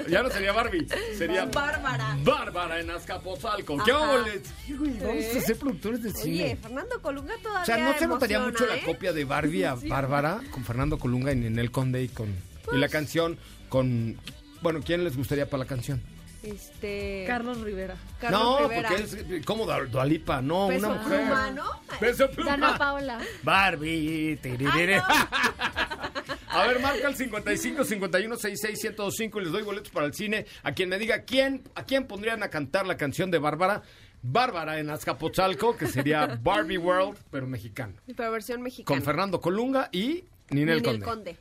Ya 0.10 0.24
no 0.24 0.30
sería 0.30 0.52
Barbie, 0.52 0.88
sería 1.18 1.46
Bárbara. 1.46 2.18
Bárbara 2.24 2.80
en 2.80 2.90
Azcapotzalco. 2.92 3.78
¿Qué 3.84 3.92
Ajá. 3.92 4.24
Sí, 4.66 4.74
güey, 4.74 4.98
Vamos 5.00 5.26
a 5.36 5.42
ser 5.42 5.58
productores 5.58 6.04
de 6.04 6.10
Oye, 6.10 6.20
cine. 6.22 6.58
Fernando 6.62 7.02
Colunga 7.02 7.34
todavía 7.42 7.62
O 7.62 7.66
sea, 7.66 7.78
¿no 7.78 7.98
se 7.98 8.08
notaría 8.08 8.40
mucho 8.40 8.66
la 8.66 8.78
¿eh? 8.78 8.84
copia 8.86 9.14
de 9.14 9.26
Barbie 9.26 9.66
a 9.66 9.76
Bárbara 9.76 10.42
con 10.52 10.64
Fernando 10.64 10.98
Colunga 10.98 11.32
y 11.32 11.36
Ninel 11.36 11.72
Conde 11.72 12.04
y 12.04 12.08
con 12.10 12.28
y 12.72 12.78
la 12.78 12.88
canción 12.90 13.38
con 13.70 14.18
bueno, 14.62 14.80
¿quién 14.84 15.04
les 15.04 15.18
gustaría 15.18 15.50
para 15.50 15.64
la 15.64 15.68
canción? 15.68 16.02
Este... 16.44 17.24
Carlos 17.26 17.62
Rivera. 17.62 17.96
Carlos 18.20 18.42
no, 18.42 18.68
Rivera. 18.68 18.90
porque 18.90 19.38
es 19.38 19.46
como 19.46 19.66
Dua- 19.66 19.88
Dualipa, 19.90 20.42
no, 20.42 20.68
Peso 20.68 20.90
una 20.90 21.02
mujer. 21.02 21.20
Pluma, 21.22 21.52
¿no? 21.52 21.64
Peso 22.00 22.30
Pluma. 22.30 22.52
Dana 22.52 22.78
Paula. 22.78 23.20
Barbie. 23.44 24.38
tiririre. 24.42 25.02
Ay, 25.06 25.26
A 26.50 26.68
ver, 26.68 26.80
marca 26.82 27.08
el 27.08 27.16
55 27.16 27.84
51 27.84 28.36
66 28.36 28.84
1025 28.84 29.40
y 29.40 29.44
les 29.44 29.52
doy 29.52 29.64
boletos 29.64 29.90
para 29.92 30.06
el 30.06 30.14
cine. 30.14 30.46
A 30.62 30.74
quien 30.74 30.90
me 30.90 31.00
diga 31.00 31.24
quién, 31.24 31.64
a 31.76 31.84
quién 31.84 32.06
pondrían 32.06 32.44
a 32.44 32.50
cantar 32.50 32.86
la 32.86 32.98
canción 32.98 33.32
de 33.32 33.40
Bárbara. 33.40 33.82
Bárbara 34.22 34.80
en 34.80 34.90
Azcapotzalco, 34.90 35.76
que 35.76 35.88
sería 35.88 36.28
Barbie 36.42 36.78
World, 36.78 37.18
pero 37.32 37.46
mexicano. 37.48 37.96
Pero 38.16 38.32
versión 38.32 38.62
mexicana. 38.62 38.86
Con 38.98 39.04
Fernando 39.04 39.42
Colunga 39.42 39.90
y 39.92 40.26
Ninel, 40.54 40.82
Ninel 40.82 41.04
Conde. 41.04 41.06
Conde. 41.06 41.38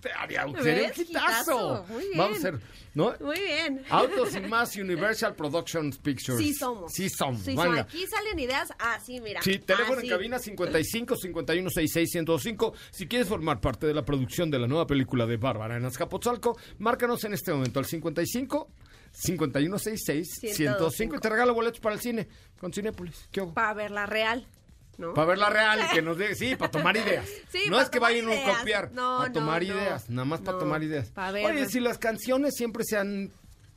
Sería 0.00 0.46
un 0.46 0.52
bien. 0.62 0.92
Vamos 2.16 2.36
a 2.36 2.38
hacer, 2.38 2.60
¿no? 2.94 3.14
Muy 3.20 3.40
bien. 3.40 3.82
Autos 3.90 4.34
y 4.36 4.40
más 4.48 4.76
Universal 4.76 5.34
Productions 5.34 5.98
Pictures. 5.98 6.38
Sí 6.38 6.54
somos. 6.54 6.92
Sí 6.92 7.08
somos. 7.08 7.42
Sí. 7.42 7.54
Aquí 7.58 8.06
salen 8.06 8.38
ideas 8.38 8.68
así, 8.78 9.20
mira. 9.20 9.42
Sí, 9.42 9.58
teléfono 9.58 9.98
Así. 9.98 10.06
en 10.06 10.12
cabina 10.12 10.38
55 10.38 11.16
51 11.16 11.70
66 11.70 12.14
1025. 12.14 12.74
Si 12.90 13.06
quieres 13.08 13.28
formar 13.28 13.60
parte 13.60 13.86
de 13.86 13.94
la 13.94 14.04
producción 14.04 14.50
de 14.50 14.58
la 14.58 14.66
nueva 14.66 14.86
película 14.86 15.26
de 15.26 15.36
Bárbara 15.36 15.76
en 15.76 15.84
Azcapotzalco, 15.84 16.56
márcanos 16.78 17.24
en 17.24 17.34
este 17.34 17.52
momento 17.52 17.78
al 17.80 17.86
55 17.86 18.68
51 19.10 19.78
66 19.78 20.58
1025 20.58 21.16
y 21.16 21.18
te 21.18 21.28
regalo 21.28 21.54
boletos 21.54 21.80
para 21.80 21.94
el 21.94 22.00
cine 22.00 22.28
con 22.60 22.72
Cinépolis. 22.72 23.28
¿Qué 23.32 23.40
hago? 23.40 23.54
Para 23.54 23.74
verla 23.74 24.06
real, 24.06 24.46
¿no? 24.98 25.14
Para 25.14 25.28
ver 25.28 25.38
la 25.38 25.48
real 25.48 25.80
que 25.92 26.02
nos 26.02 26.18
diga, 26.18 26.34
sí, 26.34 26.54
para 26.56 26.70
tomar 26.70 26.96
ideas. 26.96 27.26
Sí, 27.50 27.62
no 27.70 27.80
es 27.80 27.88
que 27.88 27.98
vayan 27.98 28.28
a 28.30 28.58
copiar, 28.58 28.90
No, 28.92 29.18
para 29.18 29.32
tomar 29.32 29.62
no. 29.62 29.68
ideas, 29.74 30.10
nada 30.10 30.26
más 30.26 30.40
para 30.42 30.58
tomar 30.58 30.82
ideas. 30.82 31.08
pa' 31.10 31.30
ver. 31.30 31.46
Oye, 31.46 31.66
si 31.66 31.80
las 31.80 31.96
canciones 31.98 32.54
siempre 32.56 32.84
se 32.84 32.98
han 32.98 33.32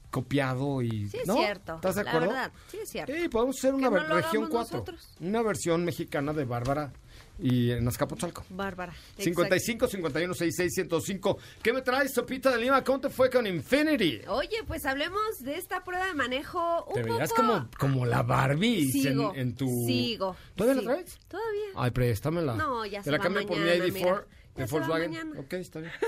copiado 0.09 0.81
y 0.81 1.07
Sí, 1.09 1.19
es 1.21 1.27
¿no? 1.27 1.35
cierto. 1.35 1.75
¿Estás 1.75 1.95
de 1.95 2.03
la 2.03 2.09
acuerdo? 2.09 2.27
verdad, 2.29 2.51
sí 2.69 2.77
es 2.83 2.89
cierto. 2.89 3.13
Sí, 3.15 3.29
podemos 3.29 3.57
hacer 3.57 3.73
una 3.73 3.89
ver- 3.89 4.03
región 4.09 4.43
hagamos 4.43 4.49
4. 4.49 4.79
nosotros. 4.79 5.15
Una 5.21 5.41
versión 5.41 5.85
mexicana 5.85 6.33
de 6.33 6.43
Bárbara 6.43 6.91
y 7.39 7.71
en 7.71 7.87
Azcapotzalco. 7.87 8.43
Bárbara. 8.49 8.93
55 9.17 9.87
51 9.87 10.33
66 10.33 10.73
105. 10.73 11.37
¿Qué 11.63 11.73
me 11.73 11.81
traes, 11.81 12.13
Sopita 12.13 12.51
de 12.51 12.61
Lima? 12.61 12.83
¿Cómo 12.83 12.99
te 12.99 13.09
fue 13.09 13.29
con 13.29 13.47
Infinity? 13.47 14.21
Oye, 14.27 14.63
pues 14.67 14.85
hablemos 14.85 15.39
de 15.41 15.55
esta 15.57 15.83
prueba 15.83 16.05
de 16.07 16.13
manejo 16.13 16.85
un 16.85 16.93
Te 16.93 17.03
veías 17.03 17.29
poco... 17.29 17.41
como, 17.41 17.69
como 17.77 18.05
la 18.05 18.21
Barbie 18.23 18.91
Sigo, 18.91 19.33
en, 19.33 19.39
en 19.39 19.55
tu... 19.55 19.67
sigo. 19.87 20.35
¿Todavía 20.55 20.79
sí. 20.81 20.85
la 20.85 20.93
traes? 20.93 21.19
Todavía. 21.27 21.65
Ay, 21.75 21.91
préstamela. 21.91 22.55
No, 22.55 22.85
ya 22.85 22.99
Te 22.99 23.05
se 23.05 23.11
la 23.11 23.17
va 23.17 23.23
cambio 23.23 23.47
por 23.47 23.57
mi 23.57 23.63
mañana, 23.65 23.85
ID4 23.85 23.93
mira. 23.93 24.25
de 24.55 24.65
Volkswagen. 24.65 25.09
mañana. 25.11 25.39
Ok, 25.39 25.53
está 25.53 25.79
bien. 25.79 25.91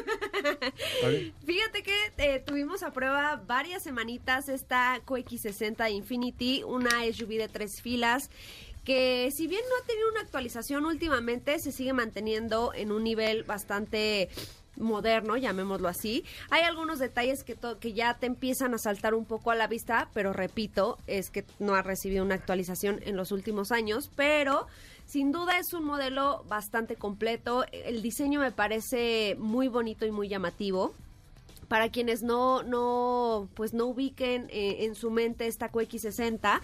Está 0.43 1.07
bien. 1.07 1.33
Fíjate 1.45 1.83
que 1.83 1.95
eh, 2.17 2.39
tuvimos 2.45 2.83
a 2.83 2.91
prueba 2.91 3.41
varias 3.47 3.81
semanitas 3.83 4.49
esta 4.49 4.99
QX60 5.05 5.89
Infinity, 5.91 6.63
una 6.63 6.89
SUV 7.11 7.29
de 7.37 7.47
tres 7.47 7.81
filas 7.81 8.29
que 8.83 9.31
si 9.31 9.47
bien 9.47 9.61
no 9.69 9.75
ha 9.81 9.87
tenido 9.87 10.09
una 10.09 10.21
actualización 10.21 10.85
últimamente, 10.85 11.59
se 11.59 11.71
sigue 11.71 11.93
manteniendo 11.93 12.73
en 12.73 12.91
un 12.91 13.03
nivel 13.03 13.43
bastante 13.43 14.29
moderno, 14.77 15.37
llamémoslo 15.37 15.87
así. 15.87 16.23
Hay 16.49 16.63
algunos 16.63 16.99
detalles 16.99 17.43
que, 17.43 17.55
que 17.79 17.93
ya 17.93 18.15
te 18.15 18.25
empiezan 18.25 18.73
a 18.73 18.77
saltar 18.77 19.13
un 19.13 19.25
poco 19.25 19.51
a 19.51 19.55
la 19.55 19.67
vista, 19.67 20.09
pero 20.13 20.33
repito, 20.33 20.97
es 21.07 21.29
que 21.29 21.45
no 21.59 21.75
ha 21.75 21.81
recibido 21.81 22.23
una 22.23 22.35
actualización 22.35 22.99
en 23.05 23.15
los 23.15 23.31
últimos 23.31 23.71
años, 23.71 24.09
pero 24.15 24.67
sin 25.05 25.31
duda 25.31 25.59
es 25.59 25.73
un 25.73 25.85
modelo 25.85 26.43
bastante 26.47 26.95
completo. 26.95 27.65
El 27.71 28.01
diseño 28.01 28.39
me 28.39 28.51
parece 28.51 29.35
muy 29.39 29.67
bonito 29.67 30.05
y 30.05 30.11
muy 30.11 30.27
llamativo. 30.27 30.93
Para 31.67 31.89
quienes 31.89 32.21
no, 32.23 32.61
no, 32.61 33.47
pues 33.55 33.73
no 33.73 33.85
ubiquen 33.85 34.47
eh, 34.49 34.85
en 34.85 34.95
su 34.95 35.09
mente 35.09 35.47
esta 35.47 35.71
QX60, 35.71 36.61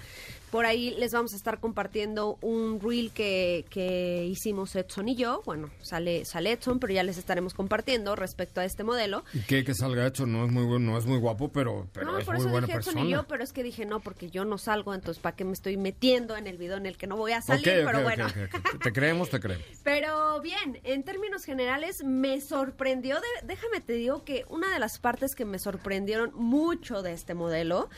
Por 0.51 0.65
ahí 0.65 0.91
les 0.97 1.11
vamos 1.11 1.33
a 1.33 1.35
estar 1.35 1.59
compartiendo 1.59 2.37
un 2.41 2.79
reel 2.81 3.11
que, 3.11 3.65
que 3.69 4.25
hicimos 4.25 4.75
Edson 4.75 5.07
y 5.09 5.15
yo. 5.15 5.41
Bueno, 5.45 5.69
sale, 5.81 6.25
sale 6.25 6.51
Edson, 6.53 6.79
pero 6.79 6.91
ya 6.93 7.03
les 7.03 7.17
estaremos 7.17 7.53
compartiendo 7.53 8.15
respecto 8.15 8.59
a 8.59 8.65
este 8.65 8.83
modelo. 8.83 9.23
Y 9.33 9.41
que, 9.41 9.63
que 9.63 9.73
salga 9.75 10.07
hecho, 10.07 10.25
no 10.25 10.45
es 10.45 10.51
muy 10.51 10.63
bueno, 10.65 10.91
no 10.93 10.97
es 10.97 11.05
muy 11.05 11.19
guapo, 11.19 11.49
pero, 11.51 11.87
pero 11.93 12.07
no, 12.07 12.17
es 12.17 12.25
por 12.25 12.35
muy 12.35 12.41
eso 12.43 12.49
buena 12.51 12.67
dije 12.67 12.79
Edson 12.79 12.93
persona. 12.95 13.09
y 13.09 13.13
yo, 13.13 13.27
pero 13.27 13.43
es 13.43 13.53
que 13.53 13.61
dije 13.63 13.85
no, 13.85 13.99
porque 13.99 14.29
yo 14.31 14.43
no 14.45 14.57
salgo, 14.57 14.93
entonces 14.95 15.21
¿para 15.21 15.35
qué 15.35 15.45
me 15.45 15.53
estoy 15.53 15.77
metiendo 15.77 16.35
en 16.35 16.47
el 16.47 16.57
video 16.57 16.77
en 16.77 16.85
el 16.87 16.97
que 16.97 17.05
no 17.07 17.15
voy 17.15 17.33
a 17.33 17.41
salir? 17.41 17.67
Ok, 17.67 17.75
ok, 17.79 17.85
pero 17.85 17.97
ok, 17.99 18.03
bueno. 18.03 18.25
ok, 18.27 18.55
ok. 18.75 18.83
Te 18.83 18.91
creemos, 18.93 19.29
te 19.29 19.39
creemos. 19.39 19.65
Pero 19.83 20.41
bien, 20.41 20.79
en 20.83 21.03
términos 21.03 21.43
generales 21.45 22.03
me 22.03 22.41
sorprendió, 22.41 23.15
de- 23.15 23.47
déjame 23.47 23.81
te 23.81 23.93
digo 23.93 24.23
que 24.23 24.45
una 24.49 24.71
de 24.73 24.79
las 24.79 24.99
partes 24.99 25.35
que 25.35 25.45
me 25.45 25.57
sorprendieron 25.59 26.31
mucho 26.35 27.01
de 27.01 27.13
este 27.13 27.33
modelo 27.33 27.89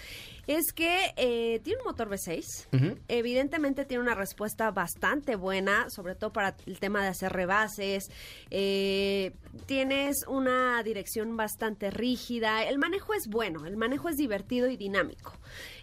es 0.51 0.73
que 0.73 1.13
eh, 1.17 1.59
tiene 1.63 1.79
un 1.81 1.85
motor 1.85 2.09
V6, 2.09 2.67
Ujú. 2.73 2.97
evidentemente 3.07 3.85
tiene 3.85 4.03
una 4.03 4.15
respuesta 4.15 4.71
bastante 4.71 5.35
buena, 5.35 5.89
sobre 5.89 6.15
todo 6.15 6.31
para 6.31 6.55
el 6.65 6.79
tema 6.79 7.01
de 7.01 7.09
hacer 7.09 7.31
rebases, 7.33 8.09
eh, 8.49 9.33
tienes 9.65 10.25
una 10.27 10.81
dirección 10.83 11.35
bastante 11.37 11.89
rígida, 11.91 12.63
el 12.63 12.77
manejo 12.77 13.13
es 13.13 13.27
bueno, 13.27 13.65
el 13.65 13.77
manejo 13.77 14.09
es 14.09 14.17
divertido 14.17 14.69
y 14.69 14.77
dinámico. 14.77 15.33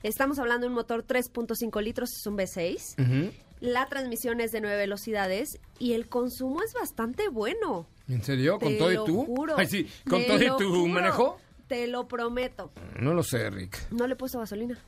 Estamos 0.02 0.38
hablando 0.38 0.66
de 0.66 0.68
un 0.68 0.74
motor 0.74 1.04
3.5 1.06 1.82
litros, 1.82 2.10
es 2.12 2.26
un 2.26 2.36
V6. 2.36 2.94
Ujú. 3.02 3.32
La 3.60 3.88
transmisión 3.88 4.40
es 4.40 4.52
de 4.52 4.60
nueve 4.60 4.76
velocidades 4.76 5.58
y 5.80 5.94
el 5.94 6.08
consumo 6.08 6.62
es 6.62 6.72
bastante 6.74 7.28
bueno. 7.28 7.88
¿En 8.08 8.22
serio? 8.22 8.58
¿Con 8.58 8.78
todo 8.78 8.92
y 8.92 8.96
tú? 9.04 9.24
juro. 9.24 9.54
Ay, 9.58 9.66
sí, 9.66 9.88
¿con 10.08 10.24
todo 10.26 10.42
y 10.42 10.48
juro. 10.48 10.86
manejo? 10.86 11.40
Te 11.68 11.86
lo 11.86 12.08
prometo. 12.08 12.70
No 12.98 13.14
lo 13.14 13.22
sé, 13.22 13.50
Rick. 13.50 13.90
No 13.90 14.06
le 14.06 14.14
he 14.14 14.16
puesto 14.16 14.38
gasolina. 14.38 14.78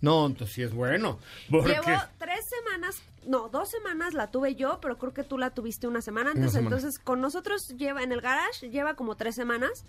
No, 0.00 0.26
entonces 0.26 0.54
sí 0.54 0.62
es 0.62 0.72
bueno. 0.72 1.18
Porque... 1.50 1.70
Llevo 1.70 1.98
tres 2.18 2.40
semanas, 2.48 3.02
no, 3.26 3.48
dos 3.48 3.70
semanas 3.70 4.12
la 4.12 4.30
tuve 4.30 4.54
yo, 4.54 4.78
pero 4.80 4.98
creo 4.98 5.14
que 5.14 5.24
tú 5.24 5.38
la 5.38 5.50
tuviste 5.50 5.86
una 5.86 6.02
semana 6.02 6.30
antes. 6.30 6.42
Una 6.42 6.52
semana. 6.52 6.76
Entonces, 6.76 6.98
con 6.98 7.20
nosotros 7.20 7.68
lleva 7.76 8.02
en 8.02 8.12
el 8.12 8.20
garage, 8.20 8.68
lleva 8.70 8.94
como 8.94 9.16
tres 9.16 9.34
semanas. 9.34 9.84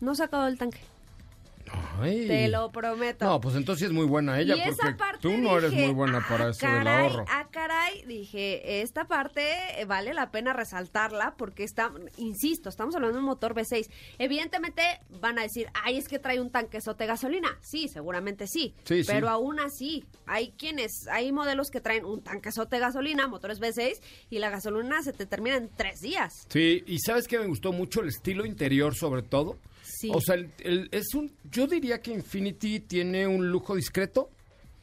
No 0.00 0.14
se 0.14 0.22
ha 0.22 0.26
acabado 0.26 0.48
el 0.48 0.58
tanque. 0.58 0.80
Ay. 2.00 2.26
Te 2.26 2.48
lo 2.48 2.70
prometo. 2.72 3.24
No, 3.24 3.40
pues 3.40 3.54
entonces 3.56 3.80
sí 3.80 3.84
es 3.86 3.92
muy 3.92 4.06
buena 4.06 4.38
ella, 4.40 4.56
y 4.56 4.60
esa 4.60 4.76
porque 4.76 4.94
parte 4.94 5.18
tú 5.20 5.36
no 5.36 5.56
eres 5.58 5.72
muy 5.72 5.92
buena 5.92 6.24
para 6.28 6.46
"Ah, 6.46 6.50
eso 6.50 6.66
del 6.66 6.86
ahorro. 6.86 7.24
Ah, 7.28 7.48
caray, 7.50 8.04
dije, 8.06 8.82
esta 8.82 9.04
parte 9.06 9.42
eh, 9.80 9.84
vale 9.84 10.12
la 10.14 10.30
pena 10.30 10.52
resaltarla 10.52 11.34
porque 11.36 11.64
está, 11.64 11.92
insisto, 12.16 12.68
estamos 12.68 12.94
hablando 12.94 13.14
de 13.16 13.20
un 13.20 13.26
motor 13.26 13.54
V6. 13.54 13.88
Evidentemente 14.18 14.82
van 15.20 15.38
a 15.38 15.42
decir, 15.42 15.68
ay, 15.84 15.96
es 15.98 16.08
que 16.08 16.18
trae 16.18 16.40
un 16.40 16.50
tanquezote 16.50 17.04
de 17.04 17.08
gasolina. 17.08 17.56
Sí, 17.60 17.88
seguramente 17.88 18.46
sí. 18.46 18.74
Sí, 18.84 19.04
sí. 19.04 19.10
pero 19.12 19.28
aún 19.28 19.60
así, 19.60 20.04
hay 20.26 20.52
quienes, 20.58 21.06
hay 21.08 21.32
modelos 21.32 21.70
que 21.70 21.80
traen 21.80 22.04
un 22.04 22.22
tanquezote 22.22 22.76
de 22.76 22.80
gasolina, 22.80 23.28
motores 23.28 23.60
V6, 23.60 24.00
y 24.30 24.38
la 24.38 24.50
gasolina 24.50 25.02
se 25.02 25.12
te 25.12 25.26
termina 25.26 25.56
en 25.56 25.68
tres 25.68 26.00
días. 26.00 26.46
Sí, 26.48 26.82
y 26.86 26.98
¿sabes 26.98 27.28
qué 27.28 27.38
me 27.38 27.46
gustó 27.46 27.72
mucho? 27.72 28.00
El 28.00 28.08
estilo 28.08 28.44
interior 28.44 28.94
sobre 28.94 29.22
todo. 29.22 29.58
Sí. 29.84 30.10
O 30.12 30.20
sea, 30.20 30.34
el- 30.36 30.50
el- 30.60 30.88
es 30.90 31.14
un, 31.14 31.30
yo 31.50 31.66
diría 31.66 32.00
que 32.00 32.10
Infinity 32.12 32.80
tiene 32.80 33.26
un 33.26 33.50
lujo 33.50 33.74
discreto, 33.76 34.30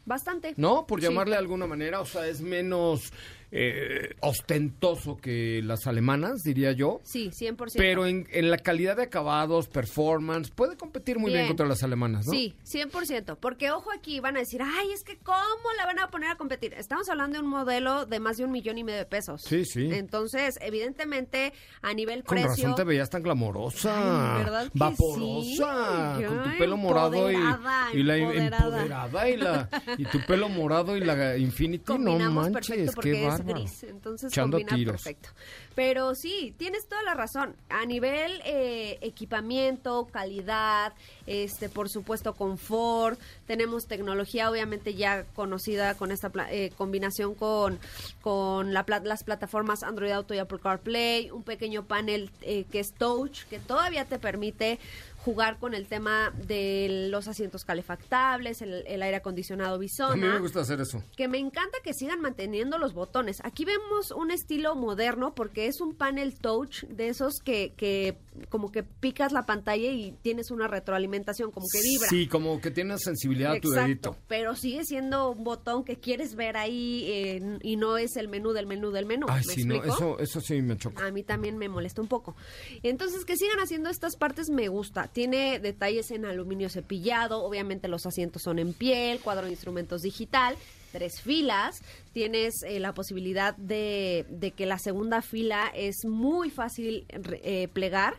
Bastante. 0.05 0.53
¿no? 0.57 0.85
Por 0.87 0.99
Sí. 0.99 1.07
llamarle 1.07 1.33
de 1.33 1.39
alguna 1.39 1.67
manera, 1.67 1.99
o 2.01 2.05
sea, 2.05 2.27
es 2.27 2.41
menos 2.41 3.11
eh, 3.51 4.15
ostentoso 4.21 5.17
que 5.17 5.61
las 5.63 5.85
alemanas, 5.87 6.41
diría 6.43 6.71
yo. 6.71 7.01
Sí, 7.03 7.29
100%. 7.29 7.73
Pero 7.75 8.05
en, 8.05 8.27
en 8.31 8.49
la 8.49 8.57
calidad 8.57 8.95
de 8.95 9.03
acabados, 9.03 9.67
performance, 9.67 10.49
puede 10.51 10.77
competir 10.77 11.19
muy 11.19 11.31
bien, 11.31 11.41
Bien. 11.41 11.47
contra 11.49 11.65
las 11.67 11.83
alemanas, 11.83 12.25
¿no? 12.27 12.31
Sí, 12.31 12.55
100%. 12.65 13.37
Porque 13.39 13.71
ojo 13.71 13.91
aquí, 13.91 14.19
van 14.19 14.37
a 14.37 14.39
decir, 14.39 14.61
ay, 14.63 14.91
es 14.93 15.03
que 15.03 15.17
¿cómo 15.17 15.37
la 15.77 15.85
van 15.85 15.99
a 15.99 16.09
poner 16.09 16.29
a 16.29 16.35
competir? 16.35 16.73
Estamos 16.73 17.09
hablando 17.09 17.37
de 17.39 17.43
un 17.43 17.49
modelo 17.49 18.05
de 18.05 18.19
más 18.19 18.37
de 18.37 18.45
un 18.45 18.51
millón 18.51 18.77
y 18.77 18.83
medio 18.83 18.99
de 18.99 19.05
pesos. 19.05 19.41
Sí, 19.41 19.65
sí. 19.65 19.89
Entonces, 19.91 20.57
evidentemente, 20.61 21.53
a 21.81 21.93
nivel 21.93 22.23
Con 22.23 22.37
precio... 22.37 22.63
razón 22.63 22.75
te 22.75 22.83
veías 22.83 23.09
tan 23.09 23.21
glamorosa, 23.23 24.37
Ay, 24.37 24.43
¿verdad 24.43 24.63
que 24.71 24.79
vaporosa, 24.79 26.15
sí? 26.17 26.23
con 26.25 26.43
tu 26.43 26.57
pelo 26.57 26.77
morado 26.77 27.31
y, 27.31 28.03
la 28.03 28.17
empoderada. 28.17 28.65
empoderada 28.83 29.29
y 29.29 29.37
la 29.37 29.69
y 29.97 30.05
tu 30.05 30.19
pelo 30.25 30.49
morado 30.49 30.95
y 30.95 31.01
la 31.01 31.37
Infinity, 31.37 31.93
no 31.99 32.17
manches, 32.31 32.95
qué 32.95 33.27
es 33.41 33.55
gris, 33.55 33.83
entonces 33.83 34.31
Echando 34.31 34.57
combina 34.57 34.75
tiros. 34.75 34.93
perfecto. 35.03 35.29
Pero 35.75 36.15
sí, 36.15 36.53
tienes 36.57 36.87
toda 36.87 37.01
la 37.03 37.13
razón. 37.13 37.55
A 37.69 37.85
nivel 37.85 38.41
eh, 38.45 38.97
equipamiento, 39.01 40.07
calidad, 40.11 40.93
este, 41.27 41.69
por 41.69 41.89
supuesto 41.89 42.33
confort, 42.33 43.19
tenemos 43.47 43.85
tecnología 43.87 44.49
obviamente 44.49 44.93
ya 44.95 45.23
conocida 45.33 45.95
con 45.95 46.11
esta 46.11 46.31
eh, 46.49 46.71
combinación 46.77 47.35
con 47.35 47.79
con 48.21 48.73
la 48.73 48.85
pla- 48.85 49.01
las 49.03 49.23
plataformas 49.23 49.83
Android 49.83 50.11
Auto 50.11 50.33
y 50.33 50.39
Apple 50.39 50.59
CarPlay, 50.61 51.31
un 51.31 51.43
pequeño 51.43 51.85
panel 51.85 52.29
eh, 52.41 52.65
que 52.71 52.79
es 52.79 52.93
touch 52.93 53.43
que 53.49 53.59
todavía 53.59 54.05
te 54.05 54.19
permite 54.19 54.79
jugar 55.23 55.59
con 55.59 55.73
el 55.73 55.87
tema 55.87 56.33
de 56.47 57.07
los 57.11 57.27
asientos 57.27 57.63
calefactables, 57.63 58.61
el, 58.61 58.83
el 58.87 59.01
aire 59.03 59.17
acondicionado 59.17 59.75
A 59.75 59.77
mí 59.77 59.85
Bisona 59.85 60.15
me 60.15 60.39
gusta 60.39 60.61
hacer 60.61 60.81
eso. 60.81 61.03
que 61.15 61.27
me 61.27 61.37
encanta 61.37 61.77
que 61.83 61.93
sigan 61.93 62.21
manteniendo 62.21 62.77
los 62.79 62.93
botones. 62.93 63.37
Aquí 63.43 63.63
vemos 63.65 64.11
un 64.11 64.31
estilo 64.31 64.75
moderno 64.75 65.35
porque 65.35 65.67
es 65.67 65.79
un 65.79 65.93
panel 65.93 66.33
touch 66.39 66.83
de 66.85 67.09
esos 67.09 67.35
que, 67.43 67.73
que 67.77 68.17
como 68.49 68.71
que 68.71 68.81
picas 68.83 69.31
la 69.31 69.45
pantalla 69.45 69.91
y 69.91 70.13
tienes 70.23 70.49
una 70.49 70.67
retroalimentación, 70.67 71.51
como 71.51 71.67
que 71.71 71.81
vibra. 71.81 72.07
Sí, 72.09 72.27
como 72.27 72.59
que 72.59 72.71
tienes 72.71 73.01
sensibilidad 73.03 73.51
a 73.53 73.59
tu 73.59 73.69
Exacto, 73.69 73.87
dedito. 73.87 74.17
pero 74.27 74.55
sigue 74.55 74.85
siendo 74.85 75.29
un 75.31 75.43
botón 75.43 75.83
que 75.83 75.97
quieres 75.97 76.35
ver 76.35 76.57
ahí 76.57 77.03
eh, 77.07 77.59
y 77.61 77.75
no 77.75 77.97
es 77.97 78.15
el 78.15 78.27
menú 78.27 78.53
del 78.53 78.65
menú 78.65 78.89
del 78.91 79.05
menú. 79.05 79.27
Ay, 79.29 79.43
¿Me 79.45 79.53
sí, 79.53 79.65
no, 79.65 79.83
eso 79.83 80.17
eso 80.19 80.41
sí 80.41 80.61
me 80.61 80.77
choca. 80.77 81.05
A 81.05 81.11
mí 81.11 81.23
también 81.23 81.57
me 81.57 81.69
molesta 81.69 82.01
un 82.01 82.07
poco. 82.07 82.35
Entonces, 82.81 83.25
que 83.25 83.37
sigan 83.37 83.59
haciendo 83.59 83.89
estas 83.89 84.15
partes 84.15 84.49
me 84.49 84.67
gusta. 84.67 85.10
Tiene 85.13 85.59
detalles 85.59 86.11
en 86.11 86.25
aluminio 86.25 86.69
cepillado, 86.69 87.43
obviamente 87.43 87.87
los 87.87 88.05
asientos 88.05 88.43
son 88.43 88.59
en 88.59 88.73
piel, 88.73 89.19
cuadro 89.19 89.45
de 89.45 89.51
instrumentos 89.51 90.01
digital, 90.01 90.55
tres 90.91 91.21
filas. 91.21 91.81
Tienes 92.13 92.63
eh, 92.63 92.79
la 92.79 92.93
posibilidad 92.93 93.55
de, 93.57 94.53
que 94.55 94.65
la 94.65 94.77
segunda 94.77 95.21
fila 95.21 95.71
es 95.75 96.05
muy 96.05 96.49
fácil 96.49 97.05
eh, 97.09 97.67
plegar. 97.73 98.15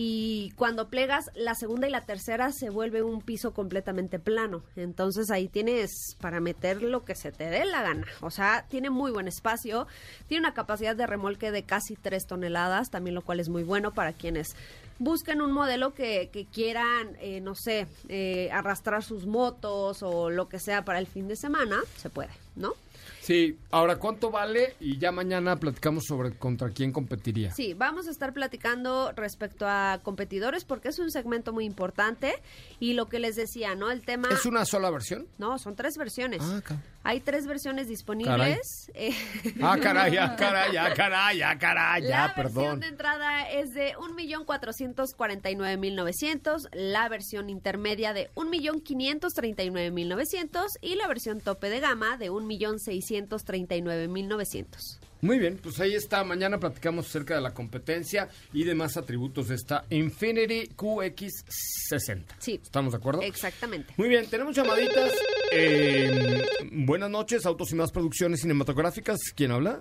Y 0.00 0.52
cuando 0.54 0.90
plegas 0.90 1.28
la 1.34 1.56
segunda 1.56 1.88
y 1.88 1.90
la 1.90 2.06
tercera 2.06 2.52
se 2.52 2.70
vuelve 2.70 3.02
un 3.02 3.20
piso 3.20 3.52
completamente 3.52 4.20
plano. 4.20 4.62
Entonces 4.76 5.28
ahí 5.32 5.48
tienes 5.48 6.16
para 6.20 6.38
meter 6.38 6.84
lo 6.84 7.04
que 7.04 7.16
se 7.16 7.32
te 7.32 7.50
dé 7.50 7.64
la 7.64 7.82
gana. 7.82 8.06
O 8.20 8.30
sea, 8.30 8.64
tiene 8.68 8.90
muy 8.90 9.10
buen 9.10 9.26
espacio. 9.26 9.88
Tiene 10.28 10.46
una 10.46 10.54
capacidad 10.54 10.94
de 10.94 11.08
remolque 11.08 11.50
de 11.50 11.64
casi 11.64 11.96
3 11.96 12.28
toneladas, 12.28 12.90
también 12.90 13.16
lo 13.16 13.22
cual 13.22 13.40
es 13.40 13.48
muy 13.48 13.64
bueno 13.64 13.92
para 13.92 14.12
quienes 14.12 14.54
busquen 14.98 15.40
un 15.40 15.52
modelo 15.52 15.94
que, 15.94 16.30
que 16.32 16.46
quieran, 16.46 17.16
eh, 17.20 17.40
no 17.40 17.54
sé, 17.54 17.86
eh, 18.08 18.50
arrastrar 18.52 19.02
sus 19.04 19.26
motos 19.26 20.02
o 20.02 20.30
lo 20.30 20.48
que 20.48 20.58
sea 20.58 20.84
para 20.84 20.98
el 20.98 21.06
fin 21.06 21.28
de 21.28 21.36
semana. 21.36 21.80
Se 21.96 22.10
puede, 22.10 22.30
¿no? 22.56 22.74
Sí, 23.20 23.58
ahora 23.70 23.96
cuánto 23.96 24.30
vale 24.30 24.74
y 24.80 24.96
ya 24.96 25.12
mañana 25.12 25.56
platicamos 25.56 26.04
sobre 26.06 26.32
contra 26.32 26.70
quién 26.70 26.92
competiría. 26.92 27.50
Sí, 27.52 27.74
vamos 27.74 28.08
a 28.08 28.10
estar 28.10 28.32
platicando 28.32 29.12
respecto 29.12 29.66
a 29.68 30.00
competidores 30.02 30.64
porque 30.64 30.88
es 30.88 30.98
un 30.98 31.10
segmento 31.10 31.52
muy 31.52 31.66
importante 31.66 32.32
y 32.80 32.94
lo 32.94 33.06
que 33.06 33.18
les 33.18 33.36
decía, 33.36 33.74
¿no? 33.74 33.90
El 33.90 34.00
tema... 34.02 34.28
¿Es 34.30 34.46
una 34.46 34.64
sola 34.64 34.90
versión? 34.90 35.26
No, 35.36 35.58
son 35.58 35.76
tres 35.76 35.98
versiones. 35.98 36.40
Ah, 36.42 36.62
ca- 36.64 36.80
Hay 37.08 37.20
tres 37.20 37.46
versiones 37.46 37.88
disponibles. 37.88 38.90
Eh, 38.92 39.14
Ah, 39.62 39.78
caray, 39.80 40.18
ah, 40.18 40.36
caray, 40.38 40.76
ah, 40.76 40.92
caray, 40.94 41.40
ah, 41.40 41.56
caray, 41.58 42.02
la 42.02 42.08
ya, 42.08 42.34
versión 42.36 42.54
perdón. 42.54 42.80
de 42.80 42.86
entrada 42.88 43.50
es 43.50 43.72
de 43.72 43.94
1.449.900, 43.96 46.68
la 46.74 47.08
versión 47.08 47.48
intermedia 47.48 48.12
de 48.12 48.30
1.539.900 48.34 50.66
y 50.82 50.96
la 50.96 51.06
versión 51.06 51.40
tope 51.40 51.70
de 51.70 51.80
gama 51.80 52.18
de 52.18 52.30
1.639.900. 52.30 54.97
Muy 55.20 55.38
bien, 55.38 55.58
pues 55.62 55.80
ahí 55.80 55.94
está. 55.94 56.22
Mañana 56.24 56.58
platicamos 56.58 57.06
acerca 57.08 57.34
de 57.34 57.40
la 57.40 57.52
competencia 57.52 58.28
y 58.52 58.64
demás 58.64 58.96
atributos 58.96 59.48
de 59.48 59.56
esta 59.56 59.84
Infinity 59.90 60.68
QX60. 60.76 62.22
Sí. 62.38 62.60
¿Estamos 62.62 62.92
de 62.92 62.98
acuerdo? 62.98 63.22
Exactamente. 63.22 63.94
Muy 63.96 64.08
bien, 64.08 64.28
tenemos 64.30 64.54
llamaditas. 64.54 65.12
Eh, 65.52 66.42
buenas 66.72 67.10
noches, 67.10 67.44
Autos 67.46 67.72
y 67.72 67.74
más 67.74 67.90
producciones 67.90 68.40
cinematográficas. 68.40 69.18
¿Quién 69.34 69.50
habla? 69.50 69.80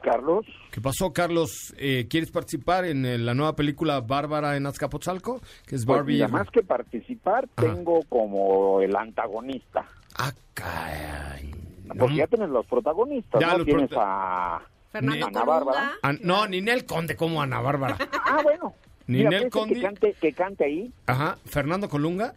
Carlos, 0.00 0.46
¿Qué 0.70 0.80
pasó, 0.80 1.12
Carlos? 1.12 1.74
Eh, 1.76 2.06
¿Quieres 2.08 2.30
participar 2.30 2.84
en 2.84 3.04
eh, 3.04 3.18
la 3.18 3.34
nueva 3.34 3.56
película 3.56 4.00
Bárbara 4.00 4.56
en 4.56 4.66
Azcapotzalco? 4.66 5.40
Que 5.66 5.74
es 5.74 5.84
pues 5.84 5.98
Barbie. 5.98 6.12
mira, 6.14 6.28
más 6.28 6.48
que 6.50 6.62
participar, 6.62 7.48
Ajá. 7.56 7.74
tengo 7.74 8.00
como 8.08 8.80
el 8.80 8.94
antagonista. 8.94 9.84
Ah, 10.16 10.32
caray. 10.54 11.50
Porque 11.98 12.14
ya 12.16 12.26
tienes 12.26 12.48
los 12.50 12.64
protagonistas, 12.66 13.40
Ya 13.40 13.48
¿no? 13.52 13.58
los 13.58 13.66
Tienes 13.66 13.88
prota- 13.90 14.56
a... 14.56 14.62
Fernando 14.92 15.26
Ana. 15.26 15.44
Bárbara. 15.44 15.92
Ah, 16.02 16.12
no, 16.20 16.46
Ninel 16.46 16.84
Conde 16.84 17.16
como 17.16 17.40
Ana 17.42 17.60
Bárbara. 17.60 17.96
Ah, 18.24 18.40
bueno. 18.42 18.74
Ninel 19.06 19.28
Mira, 19.44 19.50
Conde. 19.50 19.74
que 19.74 19.80
cante, 19.82 20.12
que 20.20 20.32
cante 20.32 20.64
ahí. 20.64 20.92
Ajá, 21.06 21.38
Fernando 21.44 21.88
Colunga. 21.88 22.34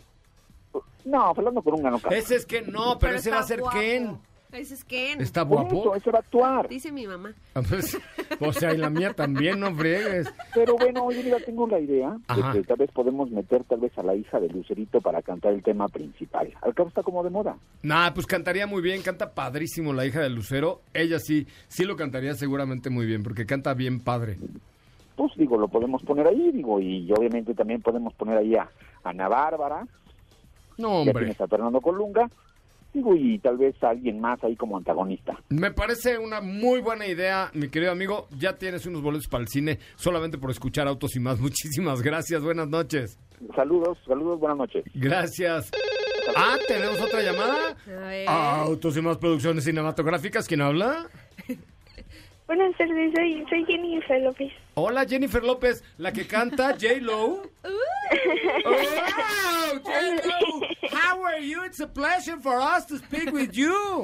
No, 1.05 1.33
Fernando 1.35 1.61
Colunga 1.61 1.91
no 1.91 1.99
canta. 1.99 2.15
Ese 2.17 2.35
es 2.35 2.45
que 2.45 2.61
no, 2.63 2.97
pero, 2.97 3.15
ese 3.15 3.29
está 3.29 3.35
va 3.39 3.43
a 3.43 3.47
ser 3.47 3.59
guapo. 3.59 3.77
Ken. 3.77 4.17
Ese 4.55 4.73
es 4.75 4.83
Ken. 4.85 5.21
Está 5.21 5.47
Por 5.47 5.57
guapo. 5.61 5.79
eso, 5.81 5.95
ese 5.95 6.11
va 6.11 6.19
a 6.19 6.21
actuar. 6.21 6.67
Dice 6.69 6.91
mi 6.91 7.05
mamá. 7.07 7.33
Ah, 7.53 7.61
pues, 7.67 7.97
o 8.39 8.53
sea, 8.53 8.73
y 8.73 8.77
la 8.77 8.89
mía 8.89 9.13
también, 9.13 9.59
no 9.59 9.73
friegues. 9.75 10.31
Pero 10.53 10.75
bueno, 10.77 11.03
oye, 11.05 11.23
mira, 11.23 11.37
tengo 11.45 11.67
la 11.67 11.79
idea 11.79 12.17
Ajá. 12.27 12.53
de 12.53 12.61
que 12.61 12.67
tal 12.67 12.77
vez 12.77 12.91
podemos 12.91 13.29
meter 13.31 13.63
tal 13.65 13.79
vez 13.81 13.97
a 13.97 14.03
la 14.03 14.15
hija 14.15 14.39
de 14.39 14.49
Lucerito 14.49 15.01
para 15.01 15.21
cantar 15.21 15.53
el 15.53 15.61
tema 15.63 15.87
principal. 15.89 16.53
Al 16.61 16.73
cabo 16.73 16.89
está 16.89 17.03
como 17.03 17.23
de 17.23 17.29
moda. 17.29 17.57
Nah, 17.83 18.11
pues 18.13 18.25
cantaría 18.25 18.65
muy 18.67 18.81
bien, 18.81 19.01
canta 19.01 19.33
padrísimo 19.33 19.93
la 19.93 20.05
hija 20.05 20.21
de 20.21 20.29
Lucero. 20.29 20.81
Ella 20.93 21.19
sí, 21.19 21.47
sí 21.67 21.83
lo 21.85 21.95
cantaría 21.95 22.33
seguramente 22.35 22.89
muy 22.89 23.05
bien, 23.05 23.23
porque 23.23 23.45
canta 23.45 23.73
bien 23.73 23.99
padre. 23.99 24.37
Pues 25.15 25.31
digo, 25.37 25.57
lo 25.57 25.67
podemos 25.69 26.01
poner 26.03 26.27
ahí, 26.27 26.51
digo, 26.51 26.79
y 26.81 27.09
obviamente 27.11 27.53
también 27.53 27.81
podemos 27.81 28.13
poner 28.15 28.37
ahí 28.37 28.55
a 28.55 28.69
Ana 29.03 29.27
Bárbara, 29.29 29.87
No, 30.77 30.89
ya 30.89 31.11
hombre. 31.11 31.13
tienes 31.25 31.39
a 31.39 31.47
Fernando 31.47 31.79
Colunga, 31.79 32.29
digo, 32.95 33.15
y 33.15 33.37
tal 33.39 33.57
vez 33.57 33.75
alguien 33.83 34.19
más 34.19 34.43
ahí 34.43 34.55
como 34.55 34.77
antagonista. 34.77 35.37
Me 35.49 35.71
parece 35.71 36.17
una 36.17 36.41
muy 36.41 36.79
buena 36.79 37.05
idea, 37.05 37.51
mi 37.53 37.69
querido 37.69 37.91
amigo. 37.91 38.27
Ya 38.37 38.55
tienes 38.57 38.85
unos 38.85 39.01
boletos 39.01 39.27
para 39.27 39.41
el 39.43 39.49
cine 39.49 39.79
solamente 39.95 40.37
por 40.37 40.49
escuchar 40.49 40.87
Autos 40.87 41.15
y 41.15 41.19
más. 41.19 41.39
Muchísimas 41.45 42.01
gracias, 42.01 42.41
buenas 42.41 42.67
noches. 42.69 43.19
Saludos, 43.55 43.99
saludos, 44.07 44.39
buenas 44.39 44.57
noches. 44.57 44.85
Gracias. 44.95 45.69
Ah, 46.35 46.55
tenemos 46.67 46.99
otra 47.01 47.21
llamada. 47.21 47.75
A 47.85 48.07
ver. 48.07 48.27
Autos 48.27 48.97
y 48.97 49.01
más 49.01 49.17
producciones 49.17 49.65
cinematográficas. 49.65 50.47
¿Quién 50.47 50.61
habla? 50.61 51.07
Buenas 52.47 52.77
tardes, 52.77 53.11
soy, 53.15 53.43
soy 53.49 53.65
Jennifer 53.65 54.21
López. 54.21 54.53
Hola, 54.75 55.05
Jennifer 55.05 55.43
López, 55.43 55.83
la 55.97 56.13
que 56.13 56.27
canta 56.27 56.73
J-Lo. 56.79 57.15
Oh, 57.15 57.41
J-Lo, 59.83 60.64
how 60.95 61.21
are 61.23 61.39
you? 61.39 61.63
It's 61.65 61.79
a 61.79 61.87
pleasure 61.87 62.37
for 62.41 62.59
us 62.59 62.85
to 62.85 62.97
speak 62.97 63.31
with 63.31 63.55
you. 63.55 64.03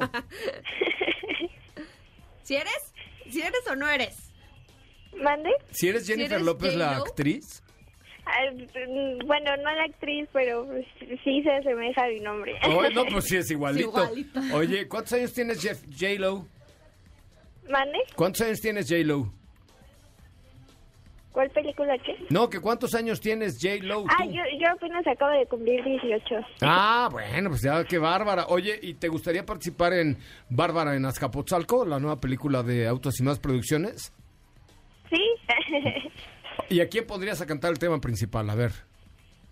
¿Si 2.42 2.54
eres? 2.56 2.92
¿Si 3.30 3.40
eres 3.40 3.66
o 3.70 3.74
no 3.74 3.86
eres? 3.88 4.30
¿Mande? 5.16 5.50
Si 5.70 5.88
eres 5.88 6.06
Jennifer 6.06 6.34
eres 6.34 6.46
López, 6.46 6.74
la 6.74 6.94
J.Lo? 6.94 7.04
actriz. 7.04 7.62
Ah, 8.24 8.50
mm, 8.52 9.26
bueno, 9.26 9.56
no 9.56 9.74
la 9.74 9.84
actriz, 9.84 10.28
pero 10.32 10.64
pues, 10.66 10.86
sí 11.24 11.42
se 11.42 11.50
asemeja 11.50 12.04
a 12.04 12.08
mi 12.08 12.20
nombre. 12.20 12.54
Oh, 12.64 12.88
no, 12.90 13.04
pues 13.10 13.24
sí, 13.26 13.36
es 13.36 13.50
igualito. 13.50 13.88
igualito. 13.88 14.40
Oye, 14.54 14.86
¿cuántos 14.88 15.12
años 15.14 15.32
tienes 15.32 15.60
Jeff 15.60 15.82
J-Lo? 15.98 16.46
¿Mande? 17.68 17.98
¿Cuántos 18.16 18.42
años 18.42 18.60
tienes 18.60 18.88
J-Lo? 18.88 19.32
¿Cuál 21.32 21.48
película 21.50 21.96
qué? 21.98 22.14
No, 22.28 22.50
que 22.50 22.60
¿cuántos 22.60 22.94
años 22.94 23.18
tienes 23.20 23.58
J-Lo? 23.60 24.04
Ah, 24.08 24.22
tú? 24.24 24.30
yo, 24.30 24.42
yo 24.60 24.68
apenas 24.70 25.06
acabo 25.06 25.30
de 25.32 25.46
cumplir 25.46 25.82
18. 25.82 26.34
Ah, 26.60 27.08
bueno, 27.10 27.48
pues 27.48 27.62
ya, 27.62 27.82
qué 27.84 27.96
bárbara. 27.98 28.46
Oye, 28.48 28.78
¿y 28.82 28.94
te 28.94 29.08
gustaría 29.08 29.44
participar 29.46 29.94
en 29.94 30.18
Bárbara 30.50 30.94
en 30.94 31.06
Azcapotzalco, 31.06 31.86
la 31.86 31.98
nueva 31.98 32.20
película 32.20 32.62
de 32.62 32.86
Autos 32.86 33.18
y 33.18 33.22
Más 33.22 33.38
Producciones? 33.38 34.12
¿Sí? 35.10 35.22
¿Y 36.68 36.80
a 36.80 36.88
quién 36.88 37.06
pondrías 37.06 37.40
a 37.40 37.46
cantar 37.46 37.70
el 37.72 37.78
tema 37.78 37.98
principal? 38.00 38.48
A 38.50 38.54
ver, 38.54 38.72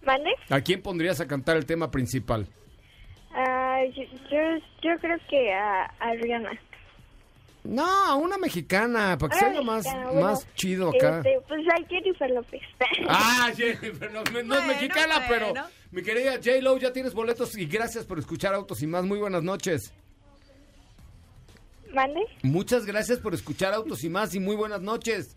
¿Mande? 0.05 0.31
¿a 0.51 0.61
quién 0.61 0.83
pondrías 0.83 1.21
a 1.21 1.27
cantar 1.27 1.57
el 1.57 1.65
tema 1.67 1.91
principal? 1.91 2.47
Ah, 3.33 3.81
yo, 3.95 4.03
yo, 4.31 4.39
yo 4.83 4.99
creo 5.01 5.19
que 5.29 5.53
a, 5.53 5.85
a 5.99 6.13
Rihanna. 6.15 6.51
No, 7.63 8.17
una 8.19 8.39
mexicana, 8.39 9.19
para 9.19 9.33
que 9.35 9.39
salga 9.39 9.61
más, 9.63 9.85
bueno, 9.85 10.21
más 10.21 10.55
chido 10.55 10.89
acá. 10.89 11.19
Este, 11.19 11.41
pues 11.47 11.61
a 11.69 11.87
Jennifer 11.89 12.31
López. 12.31 12.63
Ah, 13.09 13.51
Jennifer, 13.55 14.11
no, 14.11 14.23
no 14.25 14.39
es 14.39 14.47
Bueno, 14.47 14.67
mexicana, 14.67 15.27
pero 15.29 15.53
mi 15.91 16.03
querida 16.03 16.37
J-Lo, 16.37 16.79
ya 16.79 16.93
tienes 16.93 17.13
boletos 17.13 17.57
y 17.57 17.67
gracias 17.67 18.05
por 18.07 18.19
escuchar 18.19 18.55
Autos 18.55 18.83
y 18.83 18.87
Más. 18.87 19.05
Muy 19.05 19.19
buenas 19.19 19.43
noches. 19.43 19.93
¿Mande? 21.93 22.21
Muchas 22.43 22.87
gracias 22.87 23.19
por 23.19 23.35
escuchar 23.35 23.75
Autos 23.75 24.05
y 24.05 24.09
Más 24.09 24.35
y 24.35 24.41
muy 24.41 24.57
buenas 24.57 24.81
noches. 24.81 25.37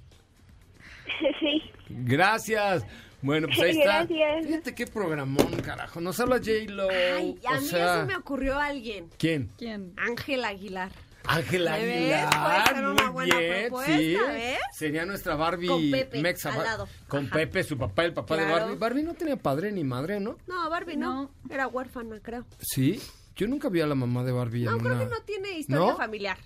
sí. 1.39 1.61
Gracias. 1.89 2.85
Bueno, 3.21 3.47
pues 3.47 3.59
ahí 3.61 3.79
está. 3.79 4.05
Gracias. 4.05 4.45
Fíjate 4.45 4.75
qué 4.75 4.85
programón, 4.85 5.47
carajo. 5.65 6.01
Nos 6.01 6.19
habla 6.19 6.37
J-Lo. 6.37 6.89
Ay, 6.89 7.39
a 7.45 7.57
o 7.57 7.61
mí 7.61 7.67
sea, 7.67 7.79
ya 7.79 7.99
se 8.01 8.05
me 8.05 8.15
ocurrió 8.17 8.59
alguien. 8.59 9.09
¿Quién? 9.17 9.49
¿Quién? 9.57 9.93
Ángel 9.97 10.43
Aguilar. 10.43 10.91
Ángela. 11.25 11.73
Aguilar. 11.75 12.67
Ser 12.75 12.85
una 12.85 13.03
muy 13.05 13.11
buena 13.13 13.37
bien, 13.37 13.61
propuesta, 13.67 13.97
sí. 13.97 14.15
¿ves? 14.15 14.59
Sería 14.73 15.05
nuestra 15.05 15.35
Barbie 15.35 15.67
Con 15.67 15.91
Pepe, 15.91 16.21
Mexa. 16.21 16.53
al 16.53 16.63
lado. 16.63 16.87
Con 17.07 17.25
Ajá. 17.25 17.35
Pepe, 17.35 17.63
su 17.63 17.77
papá, 17.77 18.03
el 18.05 18.13
papá 18.13 18.35
de 18.37 18.45
Claro. 18.45 18.61
Barbie. 18.65 18.77
Barbie 18.77 19.03
no 19.03 19.13
tenía 19.13 19.37
padre 19.37 19.71
ni 19.71 19.83
madre, 19.83 20.19
¿no? 20.19 20.37
No, 20.47 20.69
Barbie 20.69 20.97
no. 20.97 21.23
No. 21.23 21.31
Era 21.53 21.67
huérfana, 21.67 22.19
creo. 22.21 22.45
Sí. 22.59 23.01
Yo 23.35 23.47
nunca 23.47 23.69
vi 23.69 23.81
a 23.81 23.87
la 23.87 23.95
mamá 23.95 24.23
de 24.23 24.31
Barbie 24.31 24.63
No, 24.65 24.73
en 24.73 24.79
creo 24.79 24.93
una... 24.95 25.03
que 25.05 25.09
no 25.09 25.21
tiene 25.23 25.57
historia 25.59 25.91
¿No? 25.91 25.97
familiar. 25.97 26.37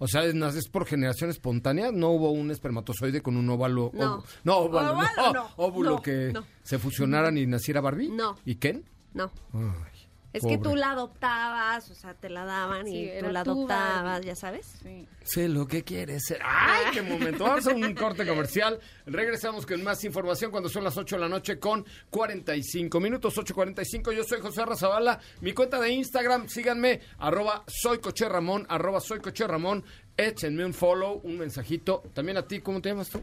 O 0.00 0.06
sea, 0.06 0.24
¿es, 0.24 0.34
es 0.34 0.68
por 0.68 0.86
generación 0.86 1.28
espontánea? 1.30 1.90
¿No 1.92 2.10
hubo 2.10 2.30
un 2.30 2.50
espermatozoide 2.52 3.20
con 3.20 3.36
un 3.36 3.50
óvalo? 3.50 3.90
No. 3.94 4.18
óvulo- 4.18 4.24
no, 4.44 4.56
óvalo, 4.58 4.92
Óvalo, 4.92 5.08
no, 5.16 5.32
no. 5.32 5.50
óvulo 5.56 5.90
No, 5.90 6.02
que 6.02 6.30
no. 6.32 6.44
se 6.62 6.78
fusionaran 6.78 7.36
y 7.36 7.46
naciera 7.46 7.80
Barbie. 7.80 8.08
No. 8.08 8.36
¿Y 8.44 8.56
Ken? 8.56 8.84
No. 9.12 9.30
Ay, 9.52 9.97
Es 10.32 10.44
que 10.44 10.58
tú 10.58 10.76
la 10.76 10.90
adoptabas, 10.90 11.90
o 11.90 11.94
sea, 11.94 12.12
te 12.14 12.28
la 12.28 12.44
daban 12.44 12.86
Sí, 12.86 13.10
y 13.10 13.18
tú 13.18 13.30
la 13.30 13.40
adoptabas, 13.40 14.20
ya 14.24 14.36
sabes. 14.36 14.66
Sí. 14.82 15.08
Sé 15.24 15.48
lo 15.48 15.66
que 15.66 15.82
quieres 15.84 16.26
ser. 16.26 16.38
¡Ay, 16.44 16.86
qué 16.92 17.02
momento! 17.02 17.44
Vamos 17.44 17.66
a 17.66 17.74
un 17.74 17.94
corte 17.94 18.26
comercial. 18.26 18.78
Regresamos 19.06 19.64
con 19.64 19.82
más 19.82 20.04
información 20.04 20.50
cuando 20.50 20.68
son 20.68 20.84
las 20.84 20.96
8 20.96 21.16
de 21.16 21.20
la 21.20 21.28
noche 21.28 21.58
con 21.58 21.84
45 22.10 23.00
minutos. 23.00 23.36
8.45. 23.36 24.12
Yo 24.12 24.22
soy 24.22 24.40
José 24.40 24.64
Razabala. 24.66 25.18
Mi 25.40 25.52
cuenta 25.52 25.80
de 25.80 25.90
Instagram, 25.90 26.48
síganme, 26.48 27.00
arroba 27.18 27.64
soy 27.66 27.98
Coche 27.98 28.28
Ramón, 28.28 28.66
arroba 28.68 29.00
soy 29.00 29.20
Coche 29.20 29.46
Ramón. 29.46 29.82
Échenme 30.16 30.64
un 30.64 30.74
follow, 30.74 31.20
un 31.24 31.38
mensajito. 31.38 32.02
También 32.12 32.36
a 32.36 32.42
ti, 32.42 32.60
¿cómo 32.60 32.82
te 32.82 32.90
llamas 32.90 33.08
tú? 33.08 33.20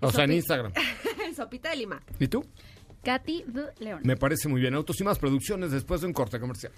O 0.00 0.12
sea, 0.12 0.24
en 0.24 0.32
Instagram. 0.32 0.72
Sopita 1.34 1.70
de 1.70 1.76
lima. 1.76 2.02
¿Y 2.18 2.28
tú? 2.28 2.44
Katy 3.06 3.44
de 3.46 3.66
León. 3.78 4.00
Me 4.02 4.16
parece 4.16 4.48
muy 4.48 4.60
bien. 4.60 4.74
Autos 4.74 5.00
y 5.00 5.04
más 5.04 5.16
producciones 5.16 5.70
después 5.70 6.00
de 6.00 6.08
un 6.08 6.12
corte 6.12 6.40
comercial. 6.40 6.72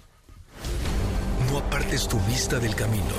No 1.51 1.57
apartes 1.57 2.07
tu 2.07 2.21
vista 2.21 2.59
del 2.59 2.75
camino, 2.75 3.15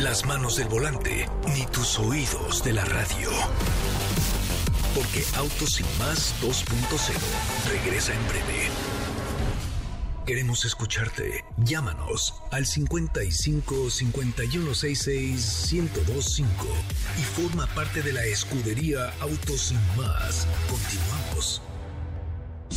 las 0.00 0.26
manos 0.26 0.56
del 0.56 0.68
volante, 0.68 1.26
ni 1.56 1.64
tus 1.64 1.98
oídos 1.98 2.62
de 2.62 2.74
la 2.74 2.84
radio. 2.84 3.30
Porque 4.94 5.24
Autos 5.38 5.80
y 5.80 5.84
más 5.98 6.34
2.0 6.42 7.72
regresa 7.72 8.12
en 8.12 8.28
breve. 8.28 8.68
Queremos 10.26 10.64
escucharte. 10.64 11.44
Llámanos 11.58 12.42
al 12.50 12.64
55 12.64 13.90
5166 13.90 15.72
1025 15.72 16.66
y 17.18 17.22
forma 17.22 17.66
parte 17.74 18.00
de 18.00 18.14
la 18.14 18.24
escudería 18.24 19.12
Autos 19.20 19.72
y 19.72 19.74
más. 20.00 20.48
Continuamos. 20.70 21.60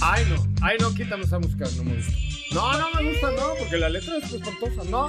Ay, 0.02 0.26
no. 0.30 0.46
Ay, 0.62 0.78
no, 0.82 0.94
quítame 0.94 1.24
esa 1.24 1.40
música. 1.40 1.66
No 1.78 1.86
me 1.86 1.96
gusta. 1.96 2.12
No, 2.54 2.78
no 2.78 3.02
me 3.02 3.12
gusta, 3.12 3.32
no, 3.32 3.54
porque 3.58 3.78
la 3.78 3.88
letra 3.88 4.18
es 4.18 4.34
espantosa. 4.34 4.84
No. 4.84 5.08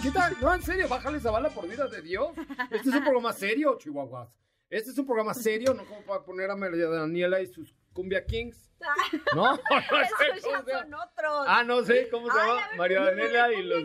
Quita, 0.00 0.32
no, 0.40 0.54
en 0.54 0.62
serio, 0.62 0.88
bájale 0.88 1.18
esa 1.18 1.30
bala 1.30 1.50
por 1.50 1.68
vida 1.68 1.86
de 1.86 2.00
Dios. 2.00 2.30
Este 2.70 2.88
es 2.88 2.94
un 2.94 3.02
programa 3.02 3.34
serio, 3.34 3.76
chihuahuas. 3.78 4.30
Este 4.70 4.90
es 4.90 4.96
un 4.96 5.04
programa 5.04 5.34
serio, 5.34 5.74
no 5.74 5.84
como 5.84 6.00
para 6.00 6.24
poner 6.24 6.50
a 6.50 6.56
María 6.56 6.88
Daniela 6.88 7.42
y 7.42 7.46
sus 7.46 7.74
Cumbia 7.92 8.24
Kings. 8.24 8.71
No, 9.34 9.52
no, 9.56 9.58
sé 9.58 10.36
Esos 10.36 10.66
ya 10.66 10.80
son 10.80 10.94
otros. 10.94 11.44
Ah, 11.46 11.64
no 11.64 11.82
sé 11.84 12.08
cómo 12.10 12.30
se 12.30 12.38
llama. 12.38 12.60
María 12.76 13.00
Daniela 13.02 13.52
y 13.52 13.62
los. 13.62 13.84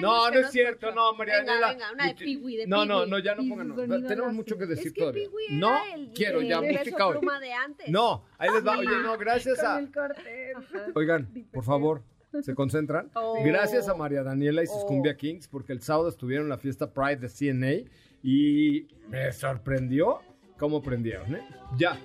No, 0.00 0.30
no 0.30 0.38
es 0.38 0.50
cierto, 0.50 0.92
no, 0.92 1.14
María 1.14 1.42
Daniela. 1.42 1.92
una 1.92 2.06
de 2.06 2.14
Piwi, 2.14 2.56
de 2.56 2.66
No, 2.66 2.84
no, 2.84 3.06
no, 3.06 3.18
ya 3.18 3.34
no 3.34 3.42
pongan. 3.48 4.06
Tenemos 4.06 4.32
mucho 4.32 4.56
que 4.58 4.66
decir 4.66 4.92
todavía. 4.94 5.28
No, 5.50 5.78
quiero 6.14 6.40
ya 6.42 6.60
música 6.60 7.06
hoy. 7.06 7.20
No, 7.88 8.24
ahí 8.38 8.50
les 8.52 8.66
va. 8.66 8.78
Oye, 8.78 8.96
no, 9.02 9.16
gracias 9.18 9.62
a. 9.62 9.82
Oigan, 10.94 11.28
por 11.52 11.64
favor, 11.64 12.02
¿se 12.42 12.54
concentran? 12.54 13.10
Oh. 13.14 13.42
Gracias 13.44 13.88
a 13.88 13.94
María 13.94 14.22
Daniela 14.22 14.62
y 14.62 14.66
sus 14.66 14.82
Oh. 14.84 14.86
Cumbia 14.86 15.16
Kings, 15.16 15.48
porque 15.48 15.72
el 15.72 15.80
sábado 15.80 16.08
estuvieron 16.08 16.46
en 16.46 16.50
la 16.50 16.58
fiesta 16.58 16.92
Pride 16.92 17.16
de 17.16 17.28
CNA 17.28 17.90
y 18.22 18.88
me 19.08 19.32
sorprendió 19.32 20.20
cómo 20.58 20.82
prendieron, 20.82 21.34
¿eh? 21.34 21.46
Ya, 21.76 21.98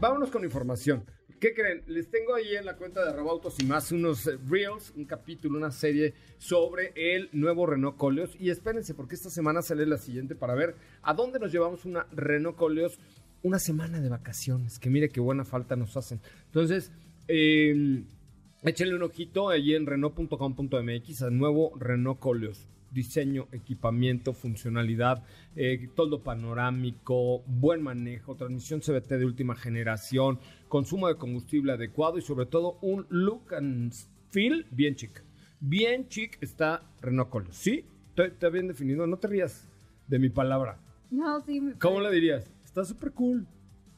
vámonos 0.00 0.30
con 0.30 0.44
información. 0.44 1.04
¿Qué 1.40 1.54
creen? 1.54 1.84
Les 1.86 2.10
tengo 2.10 2.34
ahí 2.34 2.56
en 2.56 2.64
la 2.64 2.76
cuenta 2.76 3.04
de 3.04 3.10
Arrobautos 3.10 3.60
y 3.60 3.64
más 3.64 3.92
unos 3.92 4.26
eh, 4.26 4.36
reels, 4.48 4.92
un 4.96 5.04
capítulo, 5.04 5.56
una 5.56 5.70
serie 5.70 6.14
sobre 6.38 6.92
el 6.96 7.28
nuevo 7.32 7.64
Renault 7.66 7.96
Coleos. 7.96 8.34
Y 8.40 8.50
espérense, 8.50 8.94
porque 8.94 9.14
esta 9.14 9.30
semana 9.30 9.62
sale 9.62 9.86
la 9.86 9.98
siguiente 9.98 10.34
para 10.34 10.54
ver 10.54 10.74
a 11.02 11.14
dónde 11.14 11.38
nos 11.38 11.52
llevamos 11.52 11.84
una 11.84 12.06
Renault 12.12 12.56
Coleos 12.56 12.98
una 13.42 13.60
semana 13.60 14.00
de 14.00 14.08
vacaciones. 14.08 14.78
Que 14.80 14.90
mire 14.90 15.10
qué 15.10 15.20
buena 15.20 15.44
falta 15.44 15.76
nos 15.76 15.96
hacen. 15.96 16.20
Entonces, 16.46 16.90
eh, 17.28 18.02
Échenle 18.62 18.96
un 18.96 19.02
ojito 19.04 19.50
allí 19.50 19.76
en 19.76 19.86
Renault.com.mx 19.86 21.22
al 21.22 21.38
nuevo 21.38 21.72
Renault 21.78 22.18
Coleos. 22.18 22.66
Diseño, 22.90 23.48
equipamiento, 23.52 24.32
funcionalidad, 24.32 25.24
eh, 25.56 25.88
todo 25.94 26.22
panorámico, 26.22 27.42
buen 27.46 27.82
manejo, 27.82 28.34
transmisión 28.34 28.80
CBT 28.80 29.18
de 29.18 29.24
última 29.26 29.54
generación, 29.54 30.38
consumo 30.68 31.08
de 31.08 31.16
combustible 31.16 31.72
adecuado 31.72 32.18
y 32.18 32.22
sobre 32.22 32.46
todo 32.46 32.78
un 32.80 33.06
look 33.10 33.54
and 33.54 33.92
feel 34.30 34.66
bien 34.70 34.94
chic. 34.94 35.22
Bien 35.60 36.08
chic 36.08 36.38
está 36.40 36.82
Renault 37.00 37.30
Coleos. 37.30 37.56
¿Sí? 37.56 37.84
Está, 38.16 38.48
bien 38.48 38.68
definido. 38.68 39.06
No 39.06 39.18
te 39.18 39.28
rías 39.28 39.68
de 40.06 40.18
mi 40.18 40.28
palabra. 40.28 40.78
No, 41.10 41.40
sí. 41.40 41.60
Me 41.60 41.74
¿Cómo 41.78 42.00
le 42.00 42.10
dirías? 42.10 42.50
Está 42.64 42.84
súper 42.84 43.12
cool. 43.12 43.46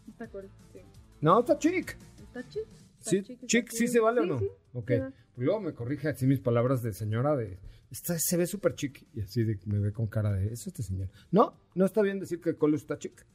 Está 0.09 0.28
cool, 0.28 0.49
sí. 0.72 0.80
No, 1.20 1.41
está 1.41 1.59
chic. 1.59 1.97
Está 2.18 2.47
chic. 2.49 2.64
está 2.99 3.11
Sí, 3.11 3.22
chic, 3.47 3.70
¿sí 3.70 3.88
se 3.88 4.01
vale 4.01 4.20
o 4.20 4.26
no? 4.26 4.38
sí, 4.38 4.49
ok. 4.74 4.91
va. 5.01 5.12
Pues 5.34 5.47
luego 5.47 5.61
me 5.61 5.72
corrige 5.72 6.09
así 6.09 6.26
mis 6.26 6.41
palabras 6.41 6.82
de 6.82 6.93
señora 6.93 7.36
de... 7.36 7.59
Está, 7.91 8.18
se 8.18 8.36
ve 8.36 8.47
súper 8.47 8.74
chic. 8.74 9.05
Y 9.14 9.20
así 9.20 9.43
de, 9.43 9.59
me 9.66 9.78
ve 9.78 9.93
con 9.93 10.07
cara 10.07 10.32
de... 10.32 10.53
Eso 10.53 10.68
este 10.70 10.82
señor. 10.82 11.09
No, 11.30 11.59
no 11.74 11.84
está 11.84 12.03
bien 12.03 12.20
decir 12.20 12.41
que 12.41 12.57
Coleos 12.57 12.82
está 12.82 12.99
chic. 12.99 13.26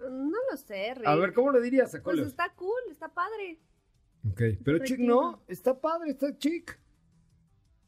No 0.00 0.38
lo 0.50 0.56
sé, 0.56 0.94
Rick. 0.94 1.06
A 1.06 1.14
ver, 1.16 1.32
¿cómo 1.32 1.50
le 1.52 1.60
dirías 1.60 1.88
a 1.88 1.98
Pues 1.98 2.02
Coleos? 2.02 2.28
está 2.28 2.52
cool, 2.54 2.80
está 2.90 3.12
padre. 3.12 3.58
Ok, 4.30 4.40
pero 4.64 4.78
chic 4.84 4.98
no, 5.00 5.42
está 5.48 5.80
padre, 5.80 6.10
está 6.10 6.36
chic. 6.38 6.78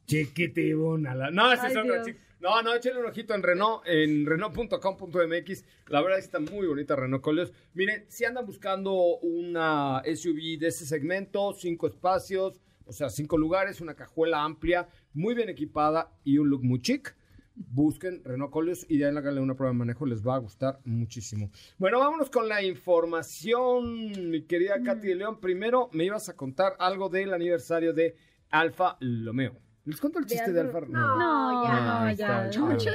Chiquitibuna. 0.05 1.15
la- 1.15 1.31
No, 1.31 1.51
ese 1.53 1.67
es 1.67 1.77
otro 1.77 2.03
chic. 2.03 2.17
No, 2.39 2.61
no, 2.63 2.73
échenle 2.73 2.99
un 2.99 3.05
ojito 3.05 3.35
en 3.35 3.43
Renault, 3.43 3.83
en 3.85 4.25
Renault.com.mx. 4.25 5.63
La 5.89 6.01
verdad 6.01 6.17
es 6.17 6.27
que 6.27 6.37
está 6.37 6.39
muy 6.39 6.65
bonita 6.65 6.95
Renault 6.95 7.23
Coleos. 7.23 7.53
Miren, 7.75 8.05
si 8.09 8.25
andan 8.25 8.45
buscando 8.47 8.93
una 9.19 10.01
SUV 10.03 10.57
de 10.59 10.67
ese 10.67 10.85
segmento, 10.87 11.53
cinco 11.53 11.87
espacios, 11.87 12.59
o 12.85 12.93
sea, 12.93 13.09
cinco 13.09 13.37
lugares, 13.37 13.79
una 13.79 13.93
cajuela 13.93 14.43
amplia, 14.43 14.89
muy 15.13 15.35
bien 15.35 15.49
equipada 15.49 16.11
y 16.23 16.37
un 16.37 16.49
look 16.49 16.63
muy 16.63 16.81
chic. 16.81 17.15
Busquen 17.55 18.23
Renault 18.23 18.51
Coleos 18.51 18.85
y 18.89 19.03
ahí 19.03 19.15
háganle 19.15 19.41
una 19.41 19.55
prueba 19.55 19.73
de 19.73 19.77
manejo, 19.77 20.05
les 20.05 20.25
va 20.25 20.35
a 20.35 20.39
gustar 20.39 20.79
muchísimo. 20.85 21.51
Bueno, 21.77 21.99
vámonos 21.99 22.29
con 22.29 22.47
la 22.47 22.63
información, 22.63 24.31
mi 24.31 24.43
querida 24.43 24.81
Katy 24.81 25.07
de 25.07 25.15
León. 25.15 25.39
Primero 25.39 25.89
me 25.91 26.05
ibas 26.05 26.29
a 26.29 26.35
contar 26.35 26.75
algo 26.79 27.09
del 27.09 27.33
aniversario 27.33 27.93
de 27.93 28.15
Alfa 28.49 28.97
Lomeo. 28.99 29.70
¿Les 29.83 29.99
cuento 29.99 30.19
el 30.19 30.27
chiste 30.27 30.53
de 30.53 30.59
Alfa- 30.61 30.77
Alfa? 30.77 30.91
No, 30.91 31.63
ya, 31.65 31.71
Ah, 31.73 32.05
no, 32.05 32.11
ya. 32.11 32.43
Muchos 32.61 32.83
Ya, 32.85 32.93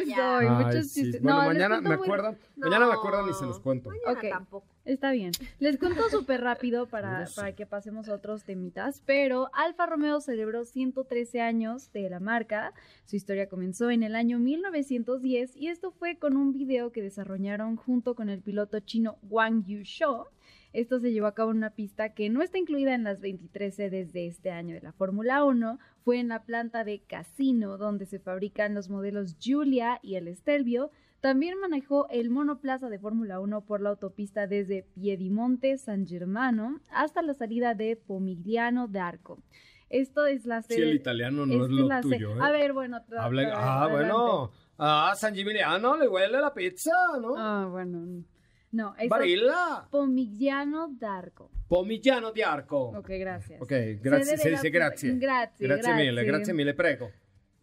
chistes 0.00 0.16
ya. 0.16 0.36
hoy, 0.36 0.46
Ay, 0.48 0.64
muchos 0.64 0.86
sí. 0.88 1.02
chistes. 1.04 1.22
Bueno, 1.22 1.38
No, 1.42 1.46
mañana 1.46 1.80
me 1.80 1.96
muy- 1.96 2.04
acuerdan, 2.06 2.38
No. 2.56 2.68
mañana 2.68 2.86
me 2.88 2.92
acuerdan 2.94 3.28
y 3.30 3.34
se 3.34 3.46
los 3.46 3.60
cuento. 3.60 3.90
Mañana 3.90 4.12
Ok. 4.18 4.28
tampoco. 4.30 4.66
Está 4.84 5.12
bien. 5.12 5.30
Les 5.60 5.78
cuento 5.78 6.02
súper 6.10 6.40
rápido 6.42 6.86
para, 6.86 7.20
No 7.20 7.26
sé. 7.28 7.36
para 7.36 7.52
que 7.54 7.66
pasemos 7.66 8.08
a 8.08 8.14
otros 8.14 8.42
temitas, 8.42 9.00
pero 9.06 9.48
Alfa 9.54 9.86
Romeo 9.86 10.20
celebró 10.20 10.64
113 10.64 11.40
años 11.40 11.92
de 11.92 12.10
la 12.10 12.18
marca. 12.18 12.72
Su 13.04 13.14
historia 13.14 13.48
comenzó 13.48 13.90
en 13.90 14.02
el 14.02 14.16
año 14.16 14.40
1910 14.40 15.56
y 15.56 15.68
esto 15.68 15.92
fue 15.92 16.16
con 16.18 16.36
un 16.36 16.52
video 16.52 16.90
que 16.90 17.00
desarrollaron 17.00 17.76
junto 17.76 18.14
con 18.16 18.28
el 18.28 18.42
piloto 18.42 18.80
chino 18.80 19.18
Wang 19.22 19.64
Yusho. 19.64 20.28
Esto 20.74 20.98
se 20.98 21.12
llevó 21.12 21.28
a 21.28 21.34
cabo 21.34 21.52
en 21.52 21.58
una 21.58 21.70
pista 21.70 22.14
que 22.14 22.28
no 22.28 22.42
está 22.42 22.58
incluida 22.58 22.94
en 22.94 23.04
las 23.04 23.20
23 23.20 23.74
sedes 23.74 24.12
de 24.12 24.26
este 24.26 24.50
año 24.50 24.74
de 24.74 24.82
la 24.82 24.92
Fórmula 24.92 25.44
1. 25.44 25.78
Fue 26.04 26.18
en 26.18 26.28
la 26.28 26.42
planta 26.42 26.82
de 26.84 26.98
Casino, 27.00 27.78
donde 27.78 28.04
se 28.06 28.18
fabrican 28.18 28.74
los 28.74 28.90
modelos 28.90 29.38
Giulia 29.38 30.00
y 30.02 30.16
el 30.16 30.28
Stelvio. 30.36 30.90
También 31.20 31.58
manejó 31.60 32.06
el 32.10 32.28
monoplaza 32.28 32.90
de 32.90 32.98
Fórmula 32.98 33.38
1 33.40 33.62
por 33.62 33.80
la 33.80 33.90
autopista 33.90 34.46
desde 34.46 34.82
Piedimonte 34.82 35.78
San 35.78 36.06
Germano 36.06 36.80
hasta 36.90 37.22
la 37.22 37.34
salida 37.34 37.74
de 37.74 37.96
Pomigliano 37.96 38.88
d'Arco. 38.88 39.38
Esto 39.90 40.26
es 40.26 40.44
la 40.44 40.60
Sí, 40.62 40.74
sede. 40.74 40.90
el 40.90 40.96
italiano 40.96 41.46
no 41.46 41.52
esta 41.54 41.64
es 41.66 41.70
lo 41.70 41.86
la 41.88 42.00
tuyo, 42.00 42.30
¿eh? 42.36 42.38
A 42.42 42.50
ver, 42.50 42.72
bueno. 42.72 42.98
Habla- 43.16 43.52
ah, 43.54 43.84
adelante. 43.84 44.12
bueno. 44.12 44.50
Ah, 44.76 45.12
San 45.16 45.34
Gimigliano 45.36 45.96
le 45.96 46.08
huele 46.08 46.40
la 46.40 46.52
pizza, 46.52 46.90
¿no? 47.22 47.34
Ah, 47.38 47.68
bueno. 47.70 48.24
No, 48.74 48.94
es 48.98 49.08
Barilla. 49.08 49.86
Pomigliano 49.90 50.88
d'Arco. 50.98 51.50
Pomigliano 51.68 52.32
di 52.32 52.42
Arco. 52.42 52.88
Ok, 52.96 53.08
gracias. 53.18 53.60
Ok, 53.62 53.70
grazie, 54.02 54.24
Sede 54.24 54.36
se 54.38 54.44
de 54.44 54.50
la- 54.50 54.56
dice 54.58 54.70
grazie. 54.70 55.16
Grazie, 55.18 55.66
Grazie 55.68 55.94
mille, 55.94 56.24
grazie. 56.24 56.54
mille, 56.54 56.74
prego. 56.74 57.10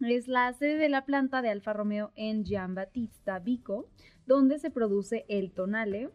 Es 0.00 0.26
la 0.26 0.52
sede 0.54 0.76
de 0.78 0.88
la 0.88 1.04
planta 1.04 1.42
de 1.42 1.50
Alfa 1.50 1.72
Romeo 1.72 2.10
en 2.16 2.44
Giambattista 2.44 3.38
Vico, 3.38 3.88
donde 4.26 4.58
se 4.58 4.70
produce 4.70 5.24
el 5.28 5.52
tonale. 5.52 6.08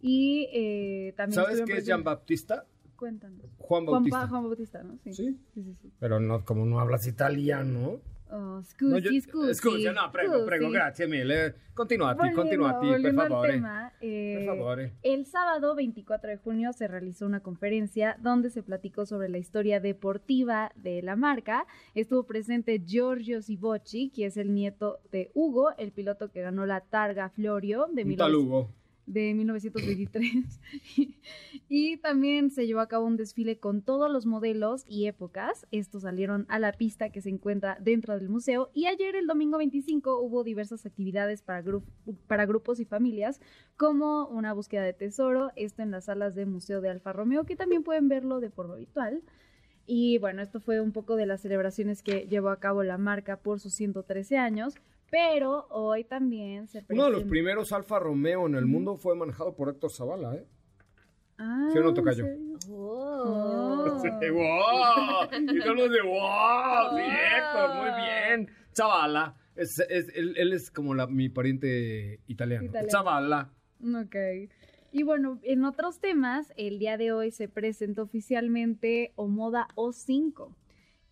Y 0.00 0.48
eh, 0.52 1.12
también. 1.16 1.34
¿Sabes 1.44 1.62
qué 1.66 1.74
es 1.78 1.86
Jean 1.86 2.02
Baptista? 2.02 2.64
Cuéntanos. 2.96 3.40
Juan 3.58 3.84
Juan, 3.84 3.86
Bautista. 3.86 4.18
Ba- 4.20 4.28
Juan 4.28 4.42
Bautista, 4.44 4.82
¿no? 4.82 4.98
Sí. 5.04 5.12
¿Sí? 5.12 5.38
Sí, 5.54 5.62
sí, 5.62 5.74
sí. 5.82 5.92
Pero 6.00 6.18
no, 6.20 6.44
como 6.44 6.64
no 6.64 6.80
hablas 6.80 7.06
italiano. 7.06 8.00
Oh, 8.30 8.62
scusi, 8.62 8.90
No, 8.90 8.98
yo- 8.98 9.10
scusi. 9.22 9.54
scusi, 9.54 9.84
no, 9.84 10.12
prego, 10.12 10.34
scusi. 10.34 10.46
prego, 10.46 10.70
grazie 10.70 11.06
mille. 11.06 11.54
Continuati, 11.74 12.16
Volviendo- 12.18 12.42
continuati, 12.42 12.80
per 12.80 12.88
volviendo 12.90 13.22
al 13.22 13.28
favore. 13.28 13.52
tema, 13.52 13.92
eh, 14.00 14.34
Per 14.38 14.46
favore. 14.46 14.92
El 15.02 15.26
sábado 15.26 15.74
24 15.76 16.28
de 16.30 16.36
junio 16.36 16.72
se 16.72 16.88
realizó 16.88 17.24
una 17.24 17.40
conferencia 17.40 18.16
donde 18.20 18.50
se 18.50 18.62
platicó 18.62 19.06
sobre 19.06 19.28
la 19.28 19.38
historia 19.38 19.80
deportiva 19.80 20.72
de 20.74 21.02
la 21.02 21.14
marca. 21.16 21.66
Estuvo 21.94 22.24
presente 22.24 22.82
Giorgio 22.84 23.40
Sibocci, 23.42 24.10
que 24.10 24.26
es 24.26 24.36
el 24.36 24.52
nieto 24.52 24.98
de 25.12 25.30
Hugo, 25.34 25.70
el 25.78 25.92
piloto 25.92 26.30
que 26.30 26.42
ganó 26.42 26.66
la 26.66 26.80
Targa 26.80 27.30
Florio 27.30 27.86
de, 27.92 28.04
19- 28.04 28.16
talugo. 28.16 28.70
De 29.08 29.34
1923. 29.34 30.60
y 31.68 31.96
también 31.98 32.50
se 32.50 32.66
llevó 32.66 32.80
a 32.80 32.88
cabo 32.88 33.06
un 33.06 33.16
desfile 33.16 33.58
con 33.58 33.82
todos 33.82 34.10
los 34.10 34.26
modelos 34.26 34.84
y 34.86 35.06
épocas. 35.06 35.66
Estos 35.70 36.02
salieron 36.02 36.46
a 36.48 36.58
la 36.58 36.72
pista 36.72 37.10
que 37.10 37.20
se 37.20 37.30
encuentra 37.30 37.78
dentro 37.80 38.14
del 38.18 38.28
museo. 38.28 38.70
Y 38.74 38.86
ayer, 38.86 39.16
el 39.16 39.26
domingo 39.26 39.58
25, 39.58 40.20
hubo 40.20 40.44
diversas 40.44 40.84
actividades 40.86 41.42
para, 41.42 41.62
gru- 41.64 41.82
para 42.26 42.46
grupos 42.46 42.80
y 42.80 42.84
familias, 42.84 43.40
como 43.76 44.26
una 44.28 44.52
búsqueda 44.52 44.82
de 44.82 44.92
tesoro, 44.92 45.50
esto 45.56 45.82
en 45.82 45.90
las 45.90 46.04
salas 46.04 46.34
de 46.34 46.46
Museo 46.46 46.80
de 46.80 46.90
Alfa 46.90 47.12
Romeo, 47.12 47.44
que 47.44 47.56
también 47.56 47.82
pueden 47.82 48.08
verlo 48.08 48.40
de 48.40 48.50
forma 48.50 48.74
habitual. 48.74 49.22
Y 49.86 50.18
bueno, 50.18 50.42
esto 50.42 50.60
fue 50.60 50.80
un 50.82 50.92
poco 50.92 51.16
de 51.16 51.24
las 51.24 51.40
celebraciones 51.40 52.02
que 52.02 52.26
llevó 52.28 52.50
a 52.50 52.60
cabo 52.60 52.82
la 52.82 52.98
marca 52.98 53.38
por 53.38 53.58
sus 53.58 53.72
113 53.72 54.36
años. 54.36 54.74
Pero 55.10 55.66
hoy 55.70 56.04
también 56.04 56.66
se 56.68 56.84
Uno 56.90 57.04
de 57.04 57.10
los 57.10 57.24
primeros 57.24 57.72
Alfa 57.72 57.98
Romeo 57.98 58.46
en 58.46 58.54
el 58.54 58.66
mundo 58.66 58.96
fue 58.96 59.14
manejado 59.16 59.54
por 59.54 59.68
Héctor 59.70 59.90
Zavala, 59.90 60.34
¿eh? 60.34 60.44
Ah, 61.38 61.68
¿Sí 61.72 61.78
o 61.78 61.82
no, 61.82 61.94
serio? 62.12 62.26
Oh. 62.70 63.98
Sí, 64.02 64.08
¡Wow! 64.30 65.54
Y 65.54 65.60
todos 65.60 65.76
los 65.76 65.90
de 65.90 66.02
¡Wow! 66.02 66.96
Sí, 66.96 67.02
Héctor, 67.36 67.76
muy 67.76 67.90
bien. 68.02 68.50
Zavala. 68.76 69.36
Es, 69.54 69.78
es- 69.78 70.08
él, 70.14 70.34
él 70.36 70.52
es 70.52 70.70
como 70.70 70.94
la, 70.94 71.06
mi 71.06 71.28
pariente 71.28 72.20
italiano. 72.26 72.64
Italiano. 72.66 72.90
Zavala. 72.90 73.50
Ok. 73.82 74.16
Y 74.90 75.02
bueno, 75.04 75.38
en 75.42 75.64
otros 75.64 76.00
temas, 76.00 76.52
el 76.56 76.78
día 76.78 76.96
de 76.96 77.12
hoy 77.12 77.30
se 77.30 77.48
presentó 77.48 78.02
oficialmente 78.02 79.12
Omoda 79.16 79.68
O5. 79.76 80.52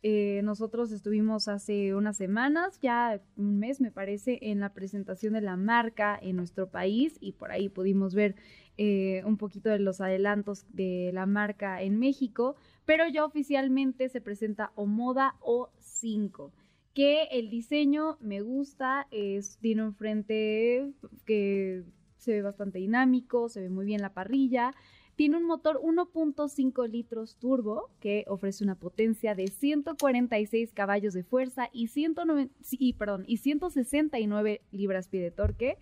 Eh, 0.02 0.40
nosotros 0.44 0.92
estuvimos 0.92 1.48
hace 1.48 1.94
unas 1.94 2.16
semanas, 2.16 2.78
ya 2.80 3.20
un 3.36 3.58
mes 3.58 3.80
me 3.80 3.90
parece, 3.90 4.38
en 4.42 4.60
la 4.60 4.72
presentación 4.72 5.32
de 5.32 5.40
la 5.40 5.56
marca 5.56 6.18
en 6.20 6.36
nuestro 6.36 6.68
país 6.68 7.16
y 7.20 7.32
por 7.32 7.50
ahí 7.50 7.68
pudimos 7.68 8.14
ver 8.14 8.36
eh, 8.76 9.22
un 9.24 9.36
poquito 9.36 9.70
de 9.70 9.78
los 9.78 10.00
adelantos 10.00 10.66
de 10.72 11.10
la 11.12 11.26
marca 11.26 11.82
en 11.82 11.98
México, 11.98 12.56
pero 12.84 13.08
ya 13.08 13.24
oficialmente 13.24 14.08
se 14.08 14.20
presenta 14.20 14.72
Omoda 14.76 15.34
O5 15.40 16.52
que 16.96 17.24
el 17.24 17.50
diseño 17.50 18.16
me 18.20 18.40
gusta, 18.40 19.06
es, 19.10 19.58
tiene 19.58 19.82
un 19.82 19.94
frente 19.94 20.94
que 21.26 21.84
se 22.16 22.32
ve 22.32 22.40
bastante 22.40 22.78
dinámico, 22.78 23.50
se 23.50 23.60
ve 23.60 23.68
muy 23.68 23.84
bien 23.84 24.00
la 24.00 24.14
parrilla, 24.14 24.72
tiene 25.16 25.38
un 25.38 25.44
motor 25.44 25.80
1.5 25.82 26.88
litros 26.88 27.36
turbo 27.36 27.90
que 28.00 28.24
ofrece 28.28 28.62
una 28.62 28.74
potencia 28.74 29.34
de 29.34 29.48
146 29.48 30.72
caballos 30.72 31.14
de 31.14 31.24
fuerza 31.24 31.70
y, 31.72 31.88
109 31.88 32.50
y, 32.72 32.92
perdón, 32.92 33.24
y 33.26 33.38
169 33.38 34.60
libras-pie 34.72 35.22
de 35.22 35.30
torque. 35.30 35.78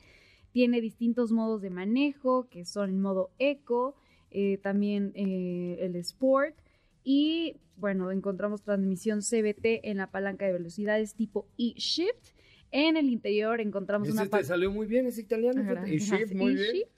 Tiene 0.53 0.81
distintos 0.81 1.33
modos 1.33 1.63
de 1.63 1.71
manejo 1.71 2.49
que 2.49 2.65
son 2.65 2.91
el 2.91 2.97
modo 2.97 3.31
eco, 3.41 3.97
eh, 4.31 4.59
también 4.59 5.11
eh, 5.17 5.79
el 5.81 5.97
sport 5.97 6.57
y 7.03 7.57
bueno, 7.77 8.13
encontramos 8.13 8.63
transmisión 8.63 9.21
CBT 9.21 9.81
en 9.83 9.97
la 9.97 10.13
palanca 10.13 10.47
de 10.47 10.53
velocidades 10.53 11.15
tipo 11.15 11.49
E-Shift. 11.59 12.35
En 12.71 12.97
el 12.97 13.09
interior 13.09 13.61
encontramos 13.61 14.09
Ese 14.09 14.17
una 14.17 14.27
te 14.29 14.45
salió 14.45 14.71
muy 14.71 14.87
bien, 14.87 15.07
ese 15.07 15.23
italiano. 15.23 15.61
Ajá, 15.61 15.73
Y 15.89 15.99
gracias. 15.99 16.21
Shift, 16.21 16.35
muy 16.35 16.53
Y 16.53 16.55
bien. 16.55 16.89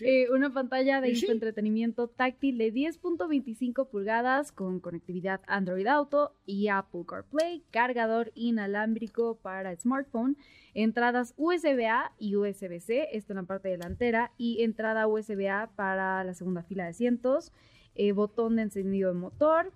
Eh, 0.00 0.28
una 0.30 0.52
pantalla 0.52 1.00
de 1.00 1.10
infoentretenimiento 1.10 2.08
táctil 2.08 2.58
de 2.58 2.72
10.25 2.72 3.88
pulgadas 3.88 4.52
con 4.52 4.80
conectividad 4.80 5.40
Android 5.46 5.86
Auto 5.86 6.34
y 6.46 6.68
Apple 6.68 7.04
CarPlay, 7.06 7.64
cargador 7.70 8.30
inalámbrico 8.34 9.36
para 9.36 9.74
smartphone, 9.76 10.36
entradas 10.74 11.34
USB-A 11.36 12.12
y 12.18 12.36
USB-C, 12.36 13.08
esto 13.12 13.32
en 13.32 13.38
la 13.38 13.42
parte 13.44 13.68
delantera, 13.68 14.32
y 14.38 14.62
entrada 14.62 15.06
USB-A 15.06 15.70
para 15.74 16.22
la 16.24 16.34
segunda 16.34 16.62
fila 16.62 16.84
de 16.84 16.90
asientos, 16.90 17.52
eh, 17.94 18.12
botón 18.12 18.56
de 18.56 18.62
encendido 18.62 19.12
de 19.12 19.18
motor, 19.18 19.72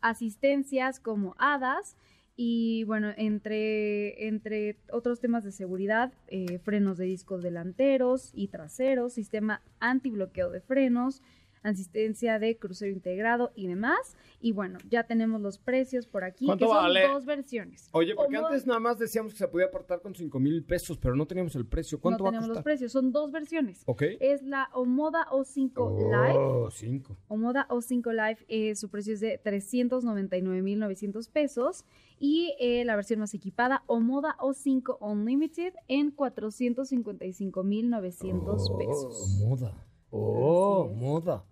asistencias 0.00 1.00
como 1.00 1.34
HADAS 1.38 1.96
y 2.36 2.84
bueno, 2.84 3.12
entre, 3.16 4.28
entre 4.28 4.76
otros 4.90 5.20
temas 5.20 5.42
de 5.42 5.52
seguridad, 5.52 6.12
eh, 6.28 6.58
frenos 6.58 6.98
de 6.98 7.06
discos 7.06 7.42
delanteros 7.42 8.30
y 8.34 8.48
traseros, 8.48 9.14
sistema 9.14 9.62
antibloqueo 9.80 10.50
de 10.50 10.60
frenos, 10.60 11.22
asistencia 11.68 12.38
de 12.38 12.58
crucero 12.58 12.92
integrado 12.92 13.52
y 13.54 13.66
demás. 13.66 14.16
Y 14.40 14.52
bueno, 14.52 14.78
ya 14.88 15.04
tenemos 15.04 15.40
los 15.40 15.58
precios 15.58 16.06
por 16.06 16.24
aquí, 16.24 16.46
¿Cuánto 16.46 16.66
que 16.66 16.72
son 16.72 16.82
vale? 16.82 17.08
dos 17.08 17.24
versiones. 17.24 17.88
Oye, 17.92 18.14
porque 18.14 18.36
antes 18.36 18.66
nada 18.66 18.80
más 18.80 18.98
decíamos 18.98 19.32
que 19.32 19.38
se 19.38 19.48
podía 19.48 19.66
apartar 19.66 20.00
con 20.00 20.14
5 20.14 20.38
mil 20.40 20.64
pesos, 20.64 20.98
pero 20.98 21.16
no 21.16 21.26
teníamos 21.26 21.54
el 21.56 21.66
precio. 21.66 22.00
¿Cuánto 22.00 22.18
no 22.18 22.24
va 22.24 22.30
a 22.30 22.32
tenemos 22.32 22.48
los 22.56 22.62
precios, 22.62 22.92
son 22.92 23.12
dos 23.12 23.30
versiones. 23.32 23.82
Ok. 23.86 24.02
Es 24.20 24.42
la 24.42 24.68
Omoda 24.72 25.26
O5 25.30 25.98
Live. 25.98 26.38
Oh, 26.38 26.70
5. 26.70 27.16
Omoda 27.28 27.66
O5 27.68 28.12
Live, 28.12 28.44
eh, 28.48 28.74
su 28.74 28.88
precio 28.90 29.14
es 29.14 29.20
de 29.20 29.38
399,900 29.38 31.28
pesos. 31.28 31.84
Y 32.18 32.54
eh, 32.60 32.84
la 32.84 32.96
versión 32.96 33.20
más 33.20 33.34
equipada, 33.34 33.82
Omoda 33.86 34.36
O5 34.38 34.96
Unlimited, 35.00 35.74
en 35.88 36.10
455,900 36.10 38.70
pesos. 38.78 39.38
moda. 39.44 39.74
Oh, 40.10 40.88
moda. 40.94 41.44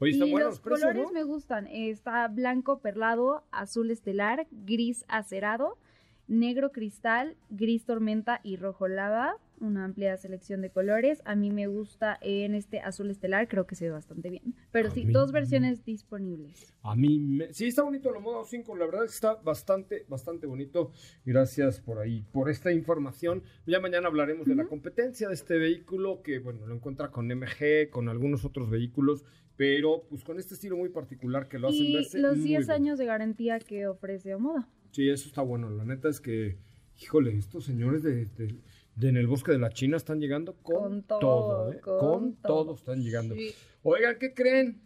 Oye, 0.00 0.16
y 0.16 0.30
buenos 0.30 0.50
los 0.54 0.60
precios, 0.60 0.80
colores 0.80 1.02
¿no? 1.08 1.12
me 1.12 1.22
gustan. 1.24 1.66
Está 1.68 2.26
blanco 2.28 2.80
perlado, 2.80 3.44
azul 3.52 3.90
estelar, 3.90 4.46
gris 4.50 5.04
acerado, 5.08 5.78
negro 6.26 6.72
cristal, 6.72 7.36
gris 7.50 7.84
tormenta 7.84 8.40
y 8.42 8.56
rojo 8.56 8.88
lava. 8.88 9.36
Una 9.62 9.84
amplia 9.84 10.16
selección 10.16 10.62
de 10.62 10.70
colores. 10.70 11.20
A 11.26 11.34
mí 11.36 11.50
me 11.50 11.66
gusta 11.66 12.16
en 12.22 12.54
este 12.54 12.80
azul 12.80 13.10
estelar, 13.10 13.46
creo 13.46 13.66
que 13.66 13.74
se 13.74 13.84
ve 13.84 13.90
bastante 13.90 14.30
bien. 14.30 14.54
Pero 14.72 14.88
A 14.88 14.90
sí, 14.90 15.04
mí- 15.04 15.12
dos 15.12 15.32
versiones 15.32 15.84
disponibles. 15.84 16.72
A 16.82 16.96
mí, 16.96 17.18
me- 17.18 17.52
sí, 17.52 17.66
está 17.66 17.82
bonito 17.82 18.10
la 18.10 18.20
moda 18.20 18.42
5, 18.46 18.74
la 18.74 18.86
verdad 18.86 19.04
está 19.04 19.34
bastante, 19.34 20.06
bastante 20.08 20.46
bonito. 20.46 20.92
Gracias 21.26 21.78
por 21.78 21.98
ahí, 21.98 22.24
por 22.32 22.48
esta 22.48 22.72
información. 22.72 23.42
Ya 23.66 23.80
mañana 23.80 24.08
hablaremos 24.08 24.46
de 24.46 24.54
la 24.54 24.64
competencia 24.64 25.28
de 25.28 25.34
este 25.34 25.58
vehículo, 25.58 26.22
que 26.22 26.38
bueno, 26.38 26.66
lo 26.66 26.74
encuentra 26.74 27.10
con 27.10 27.26
MG, 27.30 27.90
con 27.90 28.08
algunos 28.08 28.46
otros 28.46 28.70
vehículos, 28.70 29.26
pero 29.60 30.06
pues 30.08 30.24
con 30.24 30.38
este 30.38 30.54
estilo 30.54 30.74
muy 30.74 30.88
particular 30.88 31.46
que 31.46 31.58
lo 31.58 31.68
hacen 31.68 31.82
Y 31.84 31.94
verse 31.96 32.18
los 32.18 32.38
muy 32.38 32.46
10 32.48 32.60
bien. 32.60 32.70
año 32.70 32.96
de 32.96 33.04
garantía 33.04 33.58
que 33.58 33.86
ofrece 33.86 34.34
Omoda. 34.34 34.66
Sí, 34.90 35.06
eso 35.10 35.28
está 35.28 35.42
bueno. 35.42 35.68
La 35.68 35.84
neta 35.84 36.08
es 36.08 36.18
que, 36.18 36.56
híjole, 36.98 37.36
estos 37.36 37.66
señores 37.66 38.02
de, 38.02 38.24
de- 38.24 38.58
de 38.96 39.08
en 39.10 39.18
el 39.18 39.26
bosque 39.26 39.52
de 39.52 39.58
la 39.58 39.68
China 39.68 39.98
están 39.98 40.18
llegando 40.18 40.54
con, 40.62 40.74
Con 40.82 41.02
todo, 41.02 41.20
todo, 41.20 41.72
¿eh? 41.72 41.80
con 41.80 41.98
Con, 41.98 42.34
todo. 42.36 42.64
todo 42.64 42.74
están 42.74 43.02
llegando. 43.02 43.34
Sí. 43.34 43.50
Oigan, 43.82 44.16
¿qué 44.18 44.32
creen? 44.32 44.80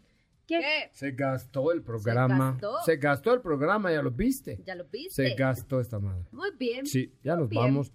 ¿Qué? 0.45 0.61
Se 0.93 1.13
gastó 1.13 1.71
el 1.71 1.83
programa. 1.83 2.51
gastó? 2.51 2.75
Se 2.85 2.97
gastó 2.97 3.33
el 3.33 3.43
programa, 3.43 3.93
ya 3.93 4.03
lo 4.03 4.11
viste. 4.11 4.61
¿Ya 4.67 4.75
lo 4.75 4.87
viste? 4.87 5.29
Se 5.29 5.35
gastó 5.37 5.79
esta 5.81 6.01
madre. 6.01 6.25
Muy 6.33 6.51
bien. 6.59 6.85
Sí, 6.85 7.13
ya 7.23 7.37
nos 7.37 7.49
bien. 7.49 7.63
vamos. 7.63 7.93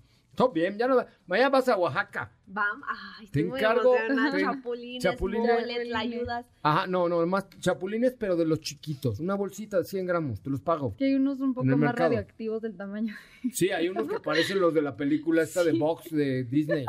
Bien, 0.47 0.77
ya 0.77 0.87
nos 0.87 1.03
mañana 1.27 1.49
vas 1.49 1.67
a 1.67 1.75
Oaxaca. 1.77 2.31
Vamos. 2.47 2.87
Ay, 2.89 3.27
Te 3.27 3.41
estoy 3.41 3.43
muy 3.43 3.59
encargo- 3.59 3.93
te- 3.93 4.39
Chapulines, 4.41 5.03
chapulines. 5.03 5.59
moles, 5.61 5.87
la 5.89 5.99
ayudas. 5.99 6.45
Ajá, 6.63 6.87
no, 6.87 7.07
no, 7.09 7.25
más 7.27 7.47
chapulines, 7.59 8.15
pero 8.17 8.35
de 8.35 8.45
los 8.45 8.59
chiquitos. 8.61 9.19
Una 9.19 9.35
bolsita 9.35 9.77
de 9.77 9.83
100 9.85 10.05
gramos, 10.07 10.41
te 10.41 10.49
los 10.49 10.61
pago. 10.61 10.95
Que 10.97 11.05
hay 11.05 11.15
unos 11.15 11.39
un 11.41 11.53
poco 11.53 11.65
más 11.67 11.77
mercado. 11.77 12.09
radioactivos 12.09 12.61
del 12.61 12.75
tamaño. 12.77 13.13
Sí, 13.53 13.69
hay 13.69 13.89
unos 13.89 14.07
que 14.07 14.19
parecen 14.19 14.59
los 14.59 14.73
de 14.73 14.81
la 14.81 14.95
película 14.95 15.43
esta 15.43 15.63
de 15.63 15.73
Box 15.73 16.09
de 16.11 16.43
Disney. 16.45 16.85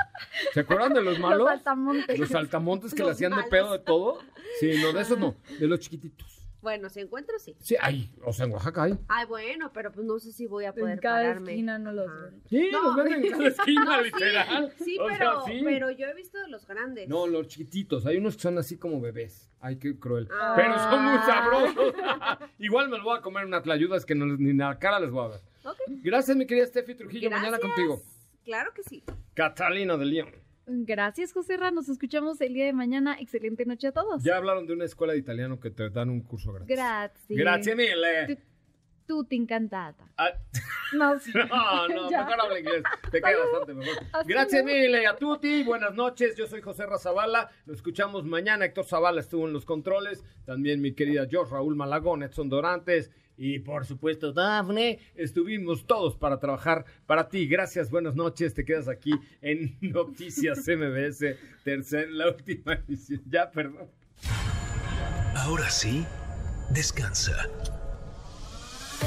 ¿Se 0.55 0.61
acuerdan 0.61 0.95
de 0.95 1.03
los 1.03 1.19
malos? 1.19 1.41
Los 1.41 1.49
saltamontes. 1.51 2.19
Los 2.19 2.29
saltamontes 2.29 2.93
que 2.95 3.03
le 3.03 3.09
Los 3.09 3.17
hacían 3.17 3.37
de 3.37 3.43
pedo 3.45 3.73
de 3.73 3.79
todo. 3.81 4.19
Sí, 4.61 4.73
no, 4.83 4.93
de 4.93 5.03
esos 5.03 5.19
no, 5.19 5.35
de 5.59 5.67
los 5.69 5.79
chiquititos. 5.81 6.40
Bueno, 6.63 6.91
si 6.91 7.01
encuentro, 7.01 7.39
sí. 7.39 7.57
Sí, 7.59 7.75
hay, 7.81 8.11
o 8.25 8.33
sea, 8.33 8.45
en 8.47 8.53
Oaxaca 8.53 8.83
hay. 8.83 8.99
Ay, 9.09 9.27
bueno, 9.27 9.73
pero 9.73 9.91
pues 9.93 10.05
no 10.07 10.19
sé 10.19 10.31
si 10.33 10.47
voy 10.47 10.67
a 10.67 10.75
poder 10.75 10.95
En 10.95 10.99
cada 11.01 11.17
pararme. 11.23 11.53
esquina 11.53 11.79
no 11.79 11.93
los 11.93 12.09
Ajá. 12.09 12.25
ven. 12.27 12.43
Sí, 12.51 12.69
No. 12.71 12.83
los 12.83 12.97
venden 12.97 13.25
en 13.25 13.31
cada 13.31 13.49
esquina, 13.49 13.85
No, 13.85 13.99
sí, 13.99 14.05
literal. 14.05 14.75
Sí, 14.85 14.99
O 14.99 15.09
sea, 15.09 15.19
pero, 15.19 15.43
sí. 15.47 15.61
pero 15.65 15.91
yo 15.91 16.07
he 16.07 16.15
visto 16.15 16.39
de 16.39 16.49
los 16.49 16.67
grandes. 16.67 17.09
No, 17.09 17.27
los 17.27 17.49
chiquititos. 17.49 18.05
Hay 18.07 18.19
unos 18.19 18.37
que 18.37 18.43
son 18.43 18.59
así 18.59 18.77
como 18.77 19.01
bebés. 19.01 19.51
Ay, 19.61 19.77
qué 19.79 19.99
cruel. 19.99 20.29
Ah. 20.33 20.53
Pero 20.57 20.79
son 20.79 21.05
muy 21.05 21.19
sabrosos. 21.21 21.95
Igual 22.59 22.89
me 22.89 22.97
los 22.97 23.05
voy 23.05 23.19
a 23.19 23.23
comer 23.23 23.47
unas 23.47 23.63
tlayudas 23.63 24.05
que 24.05 24.15
no, 24.15 24.27
ni 24.27 24.53
la 24.53 24.79
cara 24.79 25.01
les 25.01 25.11
voy 25.11 25.25
a 25.25 25.29
ver. 25.29 25.41
Ok. 25.65 25.79
Gracias, 26.03 26.37
mi 26.37 26.47
querida 26.47 26.67
Steffi 26.67 26.95
Trujillo. 26.95 27.31
Mañana 27.31 27.59
Gracias. 27.59 27.71
contigo. 27.73 28.03
Claro 28.45 28.73
que 28.75 28.83
sí. 28.83 29.03
Catalina 29.35 29.97
de 29.97 30.05
León. 30.07 30.31
Gracias, 30.73 31.33
José 31.33 31.57
Ra. 31.57 31.71
Nos 31.71 31.89
escuchamos 31.89 32.41
el 32.41 32.55
día 32.55 32.65
de 32.67 32.73
mañana. 32.73 33.17
Excelente 33.19 33.65
noche 33.67 33.89
a 33.89 33.93
todos. 33.93 34.23
Ya 34.23 34.37
hablaron 34.37 34.67
de 34.67 34.73
una 34.75 34.85
escuela 34.85 35.13
de 35.15 35.19
italiano 35.19 35.59
que 35.59 35.71
te 35.71 35.91
dan 35.91 36.11
un 36.11 36.21
curso 36.23 36.53
gratis. 36.53 36.77
Gracias. 36.77 37.25
Gracias 37.29 37.77
mille. 37.77 38.39
Tú 39.07 39.25
te 39.25 39.35
encantata. 39.35 40.09
Ah, 40.17 40.31
No, 40.93 41.19
sé. 41.19 41.33
No, 41.49 41.89
no, 41.89 42.11
mejor 42.11 42.41
habla 42.41 42.59
inglés. 42.61 42.83
Te 43.11 43.21
queda 43.21 43.39
bastante 43.53 43.75
mejor. 43.75 43.97
Hasta 44.13 44.23
Gracias 44.25 44.65
luego. 44.65 44.79
mille 44.81 45.07
a 45.07 45.17
tutti. 45.17 45.63
Buenas 45.65 45.95
noches. 45.95 46.37
Yo 46.37 46.47
soy 46.47 46.61
José 46.61 46.87
Razabala. 46.87 47.51
Lo 47.67 47.75
escuchamos 47.75 48.25
mañana. 48.25 48.65
Héctor 48.65 48.85
Zavala 48.85 49.21
estuvo 49.21 49.47
en 49.47 49.53
los 49.53 49.65
controles. 49.65 50.25
También 50.45 50.81
mi 50.81 50.93
querida 50.95 51.27
Josh, 51.31 51.49
Raúl 51.51 51.75
Malagón, 51.75 52.23
Edson 52.23 52.49
Dorantes. 52.49 53.11
Y 53.43 53.61
por 53.61 53.87
supuesto, 53.87 54.35
Dafne. 54.35 54.99
Estuvimos 55.15 55.87
todos 55.87 56.15
para 56.15 56.39
trabajar 56.39 56.85
para 57.07 57.31
ti. 57.31 57.47
Gracias, 57.47 57.89
buenas 57.91 58.15
noches. 58.15 58.53
Te 58.53 58.67
quedas 58.67 58.87
aquí 58.87 59.13
en 59.41 59.79
Noticias 59.81 60.59
MBS. 60.69 61.37
Tercer, 61.65 62.11
la 62.11 62.29
última 62.29 62.75
edición. 62.75 63.23
Ya, 63.31 63.51
perdón. 63.51 63.89
Ahora 65.35 65.71
sí, 65.71 66.05
descansa. 66.69 67.49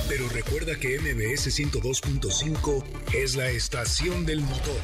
Pero 0.09 0.27
recuerda 0.29 0.79
que 0.79 0.97
MBS 0.97 1.55
102.5 1.55 2.83
es 3.13 3.35
la 3.35 3.51
estación 3.51 4.25
del 4.25 4.41
motor. 4.41 4.81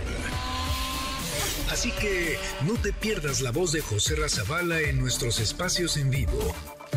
Así 1.72 1.92
que 1.94 2.38
no 2.68 2.80
te 2.80 2.94
pierdas 2.94 3.42
la 3.42 3.52
voz 3.52 3.72
de 3.72 3.82
José 3.82 4.16
Razabala 4.16 4.80
en 4.82 5.00
nuestros 5.00 5.40
espacios 5.40 5.98
en 5.98 6.12
vivo. 6.12 6.54